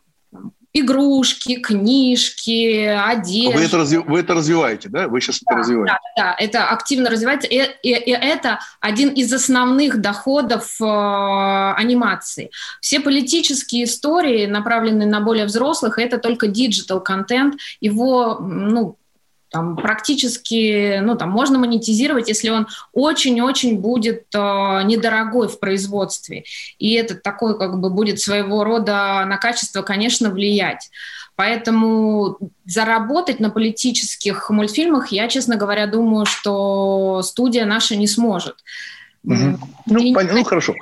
игрушки, 0.74 1.56
книжки, 1.58 2.86
одежда. 2.86 3.58
Вы 3.58 3.66
это, 3.66 3.78
разви... 3.78 3.98
вы 3.98 4.20
это 4.20 4.34
развиваете, 4.34 4.90
да? 4.90 5.08
Вы 5.08 5.20
сейчас 5.20 5.40
да, 5.42 5.52
это 5.52 5.60
развиваете. 5.60 5.94
Да, 6.16 6.24
да, 6.24 6.36
это 6.38 6.68
активно 6.70 7.10
развивается. 7.10 7.48
И, 7.48 7.58
и, 7.84 7.90
и 7.90 8.12
это 8.12 8.60
один 8.80 9.10
из 9.10 9.32
основных 9.34 10.00
доходов 10.00 10.76
э, 10.80 10.86
анимации. 10.86 12.52
Все 12.80 13.00
политические 13.00 13.84
истории, 13.84 14.46
направленные 14.46 15.08
на 15.08 15.20
более 15.20 15.46
взрослых, 15.46 16.00
это 16.00 16.18
только 16.18 16.48
digital 16.48 17.02
контент. 17.02 17.56
Его, 17.82 18.40
ну, 18.40 18.98
там 19.52 19.76
практически, 19.76 21.00
ну, 21.00 21.16
там 21.16 21.30
можно 21.30 21.60
монетизировать, 21.60 22.30
если 22.30 22.50
он 22.50 22.68
очень-очень 22.94 23.80
будет 23.80 24.26
э, 24.34 24.38
недорогой 24.84 25.50
в 25.50 25.60
производстве. 25.60 26.46
И 26.80 26.94
это 26.94 27.16
такой, 27.16 27.58
как 27.58 27.80
бы, 27.80 27.90
будет 27.90 28.20
своего 28.20 28.64
рода 28.64 29.26
на 29.26 29.38
качество, 29.38 29.82
конечно, 29.82 30.30
влиять. 30.30 30.90
Поэтому 31.36 32.38
заработать 32.66 33.40
на 33.40 33.50
политических 33.50 34.50
мультфильмах, 34.50 35.12
я, 35.12 35.28
честно 35.28 35.58
говоря, 35.58 35.86
думаю, 35.86 36.26
что 36.26 37.22
студия 37.24 37.66
наша 37.66 37.96
не 37.96 38.08
сможет. 38.08 38.56
Угу. 39.24 39.60
Ну, 39.88 40.00
И... 40.00 40.14
пон... 40.14 40.28
ну, 40.32 40.44
хорошо. 40.44 40.76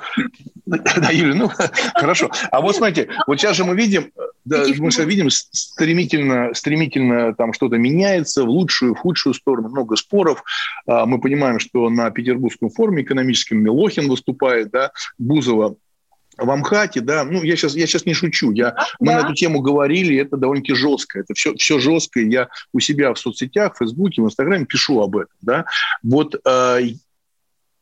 Да, 0.66 1.10
Юля, 1.10 1.34
ну, 1.34 1.50
хорошо. 1.94 2.30
А 2.50 2.60
вот 2.60 2.76
смотрите, 2.76 3.08
вот 3.26 3.38
сейчас 3.38 3.56
же 3.56 3.64
мы 3.64 3.74
видим, 3.74 4.12
да, 4.44 4.64
мы 4.78 4.90
же 4.90 5.04
видим, 5.04 5.28
стремительно, 5.30 6.54
стремительно 6.54 7.34
там 7.34 7.52
что-то 7.52 7.76
меняется 7.76 8.44
в 8.44 8.48
лучшую, 8.48 8.94
в 8.94 8.98
худшую 8.98 9.34
сторону, 9.34 9.68
много 9.68 9.96
споров. 9.96 10.42
А, 10.86 11.06
мы 11.06 11.20
понимаем, 11.20 11.58
что 11.58 11.90
на 11.90 12.10
Петербургском 12.10 12.70
форуме 12.70 13.02
экономическом 13.02 13.58
Милохин 13.58 14.08
выступает, 14.08 14.70
да, 14.70 14.92
Бузова 15.18 15.76
в 16.38 16.50
Амхате, 16.50 17.00
да, 17.00 17.24
ну, 17.24 17.42
я 17.42 17.56
сейчас, 17.56 17.74
я 17.74 17.86
сейчас 17.86 18.06
не 18.06 18.14
шучу, 18.14 18.50
я, 18.52 18.70
да, 18.70 18.86
мы 18.98 19.12
на 19.12 19.18
эту 19.20 19.34
тему 19.34 19.60
говорили, 19.60 20.16
это 20.16 20.38
довольно-таки 20.38 20.74
жестко, 20.74 21.20
это 21.20 21.34
все, 21.34 21.54
все 21.54 21.78
жестко, 21.78 22.20
я 22.20 22.48
у 22.72 22.80
себя 22.80 23.12
в 23.12 23.18
соцсетях, 23.18 23.74
в 23.74 23.78
Фейсбуке, 23.78 24.22
в 24.22 24.26
Инстаграме 24.26 24.64
пишу 24.64 25.00
об 25.00 25.16
этом, 25.16 25.34
да, 25.42 25.66
вот 26.02 26.36
э, 26.46 26.78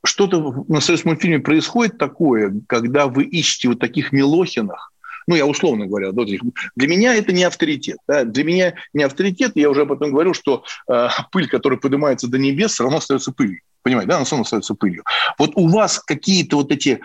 что-то 0.08 0.64
на 0.68 0.80
союз 0.80 1.04
мультфильме 1.04 1.38
происходит 1.38 1.98
такое, 1.98 2.52
когда 2.66 3.06
вы 3.06 3.24
ищете 3.24 3.68
вот 3.68 3.78
таких 3.78 4.12
Милохинах, 4.12 4.92
ну, 5.26 5.34
я 5.36 5.44
условно 5.44 5.86
говоря, 5.86 6.10
для 6.12 6.88
меня 6.88 7.14
это 7.14 7.32
не 7.32 7.44
авторитет. 7.44 7.98
Да? 8.08 8.24
Для 8.24 8.44
меня 8.44 8.74
не 8.94 9.02
авторитет, 9.02 9.52
я 9.56 9.68
уже 9.68 9.82
об 9.82 9.92
этом 9.92 10.10
говорю, 10.10 10.32
что 10.32 10.64
э, 10.90 11.08
пыль, 11.30 11.48
которая 11.48 11.78
поднимается 11.78 12.28
до 12.28 12.38
небес, 12.38 12.72
все 12.72 12.84
равно 12.84 12.98
остается 12.98 13.32
пылью. 13.32 13.60
Понимаете, 13.82 14.08
да, 14.08 14.16
она 14.16 14.24
все 14.24 14.36
равно 14.36 14.44
остается 14.44 14.74
пылью. 14.74 15.04
Вот 15.38 15.52
у 15.54 15.68
вас 15.68 15.98
какие-то 15.98 16.56
вот 16.56 16.72
эти 16.72 17.00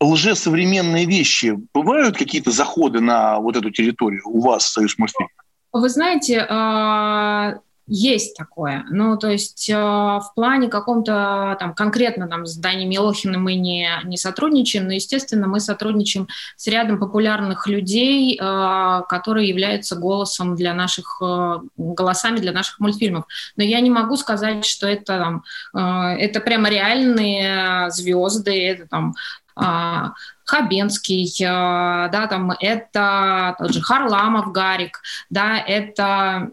лжесовременные 0.00 1.06
вещи, 1.06 1.56
бывают 1.72 2.18
какие-то 2.18 2.50
заходы 2.50 3.00
на 3.00 3.38
вот 3.38 3.56
эту 3.56 3.70
территорию 3.70 4.22
у 4.24 4.40
вас, 4.40 4.66
Союз 4.66 4.98
мультфильм? 4.98 5.28
Вы 5.72 5.88
знаете, 5.88 6.44
а, 6.48 7.60
есть 7.94 8.34
такое. 8.38 8.86
Ну, 8.88 9.18
то 9.18 9.28
есть 9.28 9.68
э, 9.68 9.74
в 9.74 10.32
плане 10.34 10.68
каком-то 10.68 11.58
там 11.60 11.74
конкретно 11.74 12.26
там 12.26 12.46
с 12.46 12.56
Даней 12.56 12.86
Милохиным 12.86 13.42
мы 13.42 13.54
не, 13.56 13.86
не 14.04 14.16
сотрудничаем, 14.16 14.86
но, 14.86 14.94
естественно, 14.94 15.46
мы 15.46 15.60
сотрудничаем 15.60 16.26
с 16.56 16.66
рядом 16.68 16.98
популярных 16.98 17.66
людей, 17.66 18.38
э, 18.40 19.02
которые 19.10 19.46
являются 19.46 19.94
голосом 19.96 20.56
для 20.56 20.72
наших, 20.72 21.20
э, 21.20 21.58
голосами 21.76 22.38
для 22.38 22.52
наших 22.52 22.80
мультфильмов. 22.80 23.26
Но 23.56 23.62
я 23.62 23.78
не 23.80 23.90
могу 23.90 24.16
сказать, 24.16 24.64
что 24.64 24.88
это 24.88 25.18
там, 25.18 25.44
э, 25.74 26.16
это 26.16 26.40
прямо 26.40 26.70
реальные 26.70 27.90
звезды, 27.90 28.68
это 28.68 28.86
там 28.88 29.14
э, 29.60 30.10
Хабенский, 30.46 31.30
да, 31.40 32.26
там 32.28 32.52
это 32.58 33.54
тот 33.58 33.72
же 33.72 33.82
Харламов 33.82 34.50
Гарик, 34.50 35.00
да, 35.28 35.58
это 35.58 36.50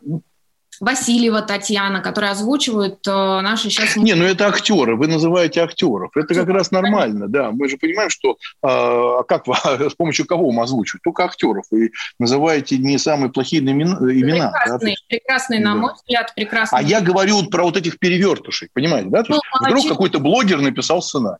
Васильева 0.79 1.41
Татьяна, 1.41 2.01
которые 2.01 2.31
озвучивают 2.31 3.05
э, 3.07 3.11
наши 3.11 3.69
сейчас... 3.69 3.95
Не, 3.95 4.13
ну 4.13 4.25
это 4.25 4.47
актеры, 4.47 4.95
вы 4.95 5.07
называете 5.07 5.61
актеров. 5.61 6.11
Это 6.15 6.33
как 6.33 6.47
раз 6.49 6.71
нормально, 6.71 7.27
да. 7.27 7.51
Мы 7.51 7.69
же 7.69 7.77
понимаем, 7.77 8.09
что 8.09 8.37
а 8.61 9.23
как 9.23 9.45
с 9.65 9.95
помощью 9.95 10.25
кого 10.25 10.51
мы 10.51 10.63
озвучиваем? 10.63 11.01
Только 11.03 11.25
актеров. 11.25 11.65
И 11.71 11.91
называете 12.19 12.77
не 12.77 12.97
самые 12.97 13.31
плохие 13.31 13.61
имена. 13.61 14.51
Прекрасные, 14.51 14.95
да? 14.95 15.05
прекрасные 15.07 15.59
на 15.59 15.75
мой 15.75 15.93
взгляд, 15.93 16.33
прекрасные. 16.35 16.79
А 16.79 16.81
я 16.83 17.01
говорю 17.01 17.43
про 17.49 17.63
вот 17.63 17.77
этих 17.77 17.99
перевертышей, 17.99 18.69
понимаете, 18.73 19.09
да? 19.09 19.23
То 19.23 19.33
есть 19.33 19.43
ну, 19.59 19.67
вдруг 19.67 19.87
какой-то 19.87 20.19
блогер 20.19 20.61
написал 20.61 21.01
сценарий. 21.01 21.39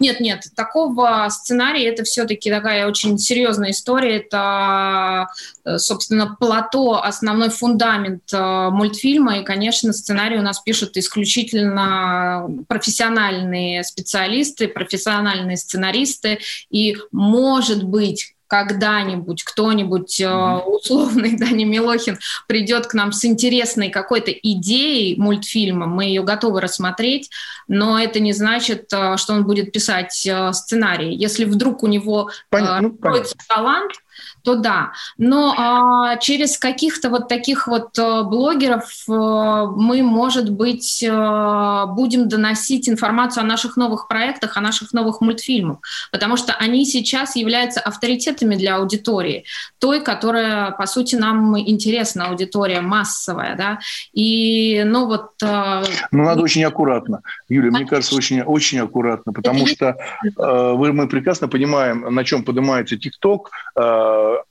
Нет, 0.00 0.20
нет, 0.20 0.44
такого 0.56 1.28
сценария 1.30 1.88
это 1.88 2.04
все-таки 2.04 2.50
такая 2.50 2.86
очень 2.86 3.18
серьезная 3.18 3.70
история. 3.70 4.16
Это, 4.18 5.28
э, 5.64 5.78
собственно, 5.78 6.36
плато, 6.38 7.02
основной 7.02 7.50
фундамент 7.50 8.32
э, 8.32 8.68
мультфильма. 8.70 9.38
И, 9.38 9.44
конечно, 9.44 9.92
сценарий 9.92 10.38
у 10.38 10.42
нас 10.42 10.60
пишут 10.60 10.96
исключительно 10.96 12.48
профессиональные 12.68 13.84
специалисты, 13.84 14.68
профессиональные 14.68 15.56
сценаристы. 15.56 16.38
И, 16.70 16.96
может 17.10 17.84
быть, 17.84 18.34
когда-нибудь 18.52 19.44
кто-нибудь 19.44 20.20
э, 20.20 20.30
условный 20.66 21.36
Даня 21.38 21.64
Милохин 21.64 22.18
придет 22.46 22.86
к 22.86 22.92
нам 22.92 23.10
с 23.12 23.24
интересной 23.24 23.88
какой-то 23.88 24.30
идеей 24.30 25.18
мультфильма, 25.18 25.86
мы 25.86 26.04
ее 26.04 26.22
готовы 26.22 26.60
рассмотреть, 26.60 27.30
но 27.66 27.98
это 27.98 28.20
не 28.20 28.34
значит, 28.34 28.92
э, 28.92 29.16
что 29.16 29.32
он 29.32 29.46
будет 29.46 29.72
писать 29.72 30.26
э, 30.26 30.52
сценарий. 30.52 31.14
Если 31.14 31.46
вдруг 31.46 31.82
у 31.82 31.86
него 31.86 32.30
Понятно, 32.50 32.92
ну, 33.02 33.22
талант, 33.48 33.92
то 34.42 34.56
да. 34.56 34.92
Но 35.18 35.54
а, 35.56 36.16
через 36.16 36.58
каких-то 36.58 37.10
вот 37.10 37.28
таких 37.28 37.66
вот 37.66 37.98
а, 37.98 38.22
блогеров 38.22 39.04
а, 39.08 39.66
мы, 39.66 40.02
может 40.02 40.50
быть, 40.50 41.04
а, 41.08 41.86
будем 41.86 42.28
доносить 42.28 42.88
информацию 42.88 43.42
о 43.42 43.46
наших 43.46 43.76
новых 43.76 44.08
проектах, 44.08 44.56
о 44.56 44.60
наших 44.60 44.92
новых 44.92 45.20
мультфильмах, 45.20 45.78
потому 46.10 46.36
что 46.36 46.54
они 46.54 46.84
сейчас 46.84 47.36
являются 47.36 47.80
авторитетами 47.80 48.56
для 48.56 48.76
аудитории, 48.76 49.44
той, 49.78 50.02
которая, 50.02 50.72
по 50.72 50.86
сути, 50.86 51.16
нам 51.16 51.58
интересна, 51.58 52.26
аудитория 52.26 52.80
массовая, 52.80 53.56
да, 53.56 53.78
и, 54.12 54.82
ну 54.84 55.06
вот... 55.06 55.30
А... 55.42 55.84
Ну, 56.10 56.24
надо 56.24 56.42
очень 56.42 56.64
аккуратно, 56.64 57.22
Юлия, 57.48 57.70
мне 57.70 57.86
кажется, 57.86 58.14
очень, 58.14 58.42
очень 58.42 58.80
аккуратно, 58.80 59.32
потому 59.32 59.66
что 59.66 59.96
э, 60.22 60.74
мы 60.76 61.08
прекрасно 61.08 61.48
понимаем, 61.48 62.14
на 62.14 62.24
чем 62.24 62.44
поднимается 62.44 62.96
ТикТок, 62.96 63.50
э, 63.76 63.80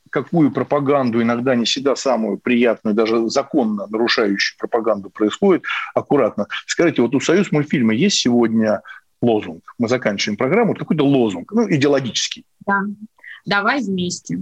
какую 0.10 0.52
пропаганду, 0.52 1.22
иногда 1.22 1.56
не 1.56 1.66
всегда 1.66 1.96
самую 1.96 2.38
приятную, 2.38 2.94
даже 2.94 3.30
законно 3.30 3.88
нарушающую 3.88 4.58
пропаганду 4.60 5.10
происходит, 5.10 5.64
аккуратно. 5.96 6.48
Скажите, 6.68 7.02
вот 7.02 7.16
у 7.16 7.20
«Союз 7.20 7.52
мультфильма» 7.52 7.94
есть 7.94 8.18
сегодня 8.18 8.82
лозунг? 9.22 9.74
Мы 9.80 9.88
заканчиваем 9.88 10.38
программу, 10.38 10.76
какой-то 10.76 11.06
лозунг, 11.06 11.52
ну, 11.54 11.70
идеологический. 11.70 12.46
Да. 12.66 12.82
Давай 13.46 13.82
вместе. 13.82 14.40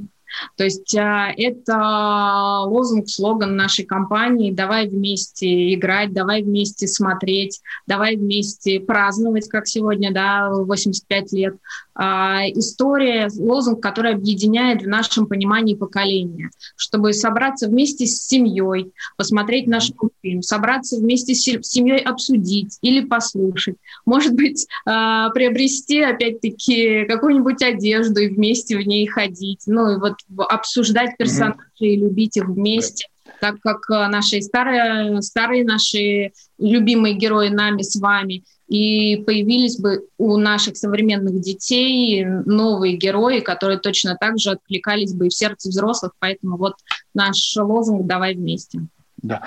То 0.58 0.64
есть 0.64 0.96
а, 0.96 1.32
это 1.36 2.64
лозунг, 2.66 3.10
слоган 3.10 3.56
нашей 3.56 3.86
компании 3.86 4.52
«Давай 4.52 4.88
вместе 4.88 5.74
играть, 5.74 6.14
давай 6.14 6.44
вместе 6.44 6.88
смотреть, 6.88 7.62
давай 7.88 8.16
вместе 8.16 8.80
праздновать, 8.80 9.48
как 9.48 9.68
сегодня, 9.68 10.14
да, 10.14 10.50
85 10.50 11.34
лет». 11.34 11.56
А, 12.02 12.44
история, 12.54 13.30
лозунг, 13.38 13.84
который 13.84 14.14
объединяет 14.14 14.84
в 14.84 14.88
нашем 14.88 15.28
понимании 15.28 15.76
поколения, 15.76 16.50
чтобы 16.78 17.12
собраться 17.12 17.68
вместе 17.68 18.06
с 18.06 18.26
семьей, 18.26 18.94
посмотреть 19.18 19.68
наш 19.68 19.92
фильм, 20.22 20.42
собраться 20.42 20.96
вместе 20.96 21.36
с 21.36 21.42
семьей 21.68 22.00
обсудить 22.00 22.78
или 22.82 23.06
послушать, 23.06 23.76
может 24.06 24.34
быть, 24.34 24.66
а, 24.86 25.30
приобрести, 25.32 26.00
опять-таки, 26.02 27.04
какую-нибудь 27.04 27.62
одежду 27.62 28.22
и 28.22 28.30
вместе 28.30 28.78
в 28.78 28.88
ней 28.88 29.06
ходить, 29.06 29.64
ну 29.66 29.92
и 29.92 30.00
вот 30.00 30.14
обсуждать 30.38 31.18
персонажей 31.18 31.64
и 31.80 31.96
любить 31.98 32.38
их 32.38 32.46
вместе 32.46 33.08
так 33.40 33.60
как 33.62 33.90
а, 33.90 34.10
наши 34.10 34.42
старые, 34.42 35.22
старые 35.22 35.64
наши 35.64 36.32
любимые 36.58 37.16
герои 37.16 37.50
нами 37.50 37.82
с 37.82 38.00
вами 38.00 38.44
и 38.68 39.18
появились 39.26 39.80
бы 39.80 40.06
у 40.18 40.38
наших 40.38 40.78
современных 40.78 41.40
детей 41.42 42.24
новые 42.24 42.98
герои, 42.98 43.40
которые 43.40 43.80
точно 43.80 44.16
так 44.20 44.38
же 44.38 44.52
откликались 44.52 45.14
бы 45.14 45.28
и 45.28 45.30
в 45.30 45.34
сердце 45.34 45.70
взрослых. 45.70 46.12
Поэтому 46.20 46.58
вот 46.58 46.76
наш 47.16 47.56
лозунг 47.58 48.06
«Давай 48.06 48.36
вместе». 48.36 48.82
Да. 49.22 49.44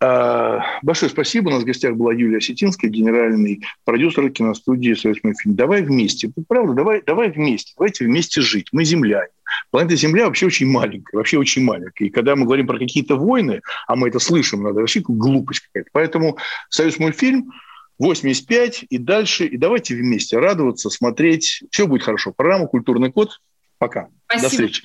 А, 0.00 0.60
большое 0.82 1.10
спасибо. 1.10 1.48
У 1.48 1.52
нас 1.52 1.62
в 1.62 1.66
гостях 1.66 1.94
была 1.94 2.12
Юлия 2.12 2.38
Осетинская, 2.38 2.90
генеральный 2.90 3.62
продюсер 3.84 4.28
киностудии 4.30 4.94
«Союз 4.94 5.18
фильм». 5.22 5.54
Давай 5.54 5.82
вместе. 5.82 6.30
Правда, 6.48 6.74
давай, 6.74 7.02
давай 7.06 7.30
вместе. 7.30 7.72
Давайте 7.78 8.04
вместе 8.04 8.40
жить. 8.40 8.66
Мы 8.72 8.84
земляне. 8.84 9.28
Планета 9.70 9.96
Земля 9.96 10.26
вообще 10.26 10.46
очень 10.46 10.66
маленькая, 10.66 11.16
вообще 11.16 11.38
очень 11.38 11.62
маленькая. 11.64 12.06
И 12.06 12.10
когда 12.10 12.36
мы 12.36 12.44
говорим 12.44 12.66
про 12.66 12.78
какие-то 12.78 13.16
войны, 13.16 13.60
а 13.86 13.96
мы 13.96 14.08
это 14.08 14.18
слышим, 14.18 14.62
надо 14.62 14.80
вообще 14.80 15.00
глупость 15.00 15.60
какая-то. 15.60 15.90
Поэтому 15.92 16.38
«Союз 16.68 16.98
мультфильм» 16.98 17.52
85 17.98 18.84
и 18.88 18.98
дальше. 18.98 19.46
И 19.46 19.56
давайте 19.56 19.94
вместе 19.94 20.38
радоваться, 20.38 20.90
смотреть. 20.90 21.62
Все 21.70 21.86
будет 21.86 22.02
хорошо. 22.02 22.32
Программа 22.32 22.66
«Культурный 22.66 23.10
код». 23.10 23.40
Пока. 23.78 24.08
Спасибо. 24.26 24.42
До 24.42 24.48
встречи. 24.48 24.82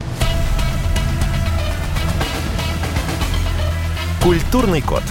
Культурный 4.24 4.82
код. 4.82 5.04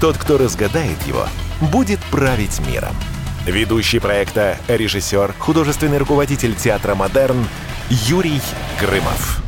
Тот, 0.00 0.16
кто 0.18 0.38
разгадает 0.38 1.00
его, 1.06 1.26
будет 1.72 2.00
править 2.10 2.60
миром. 2.66 2.94
Ведущий 3.46 4.00
проекта, 4.00 4.58
режиссер, 4.66 5.34
художественный 5.38 5.98
руководитель 5.98 6.54
театра 6.56 6.96
«Модерн» 6.96 7.46
Юрий 7.88 8.40
Грымов. 8.80 9.45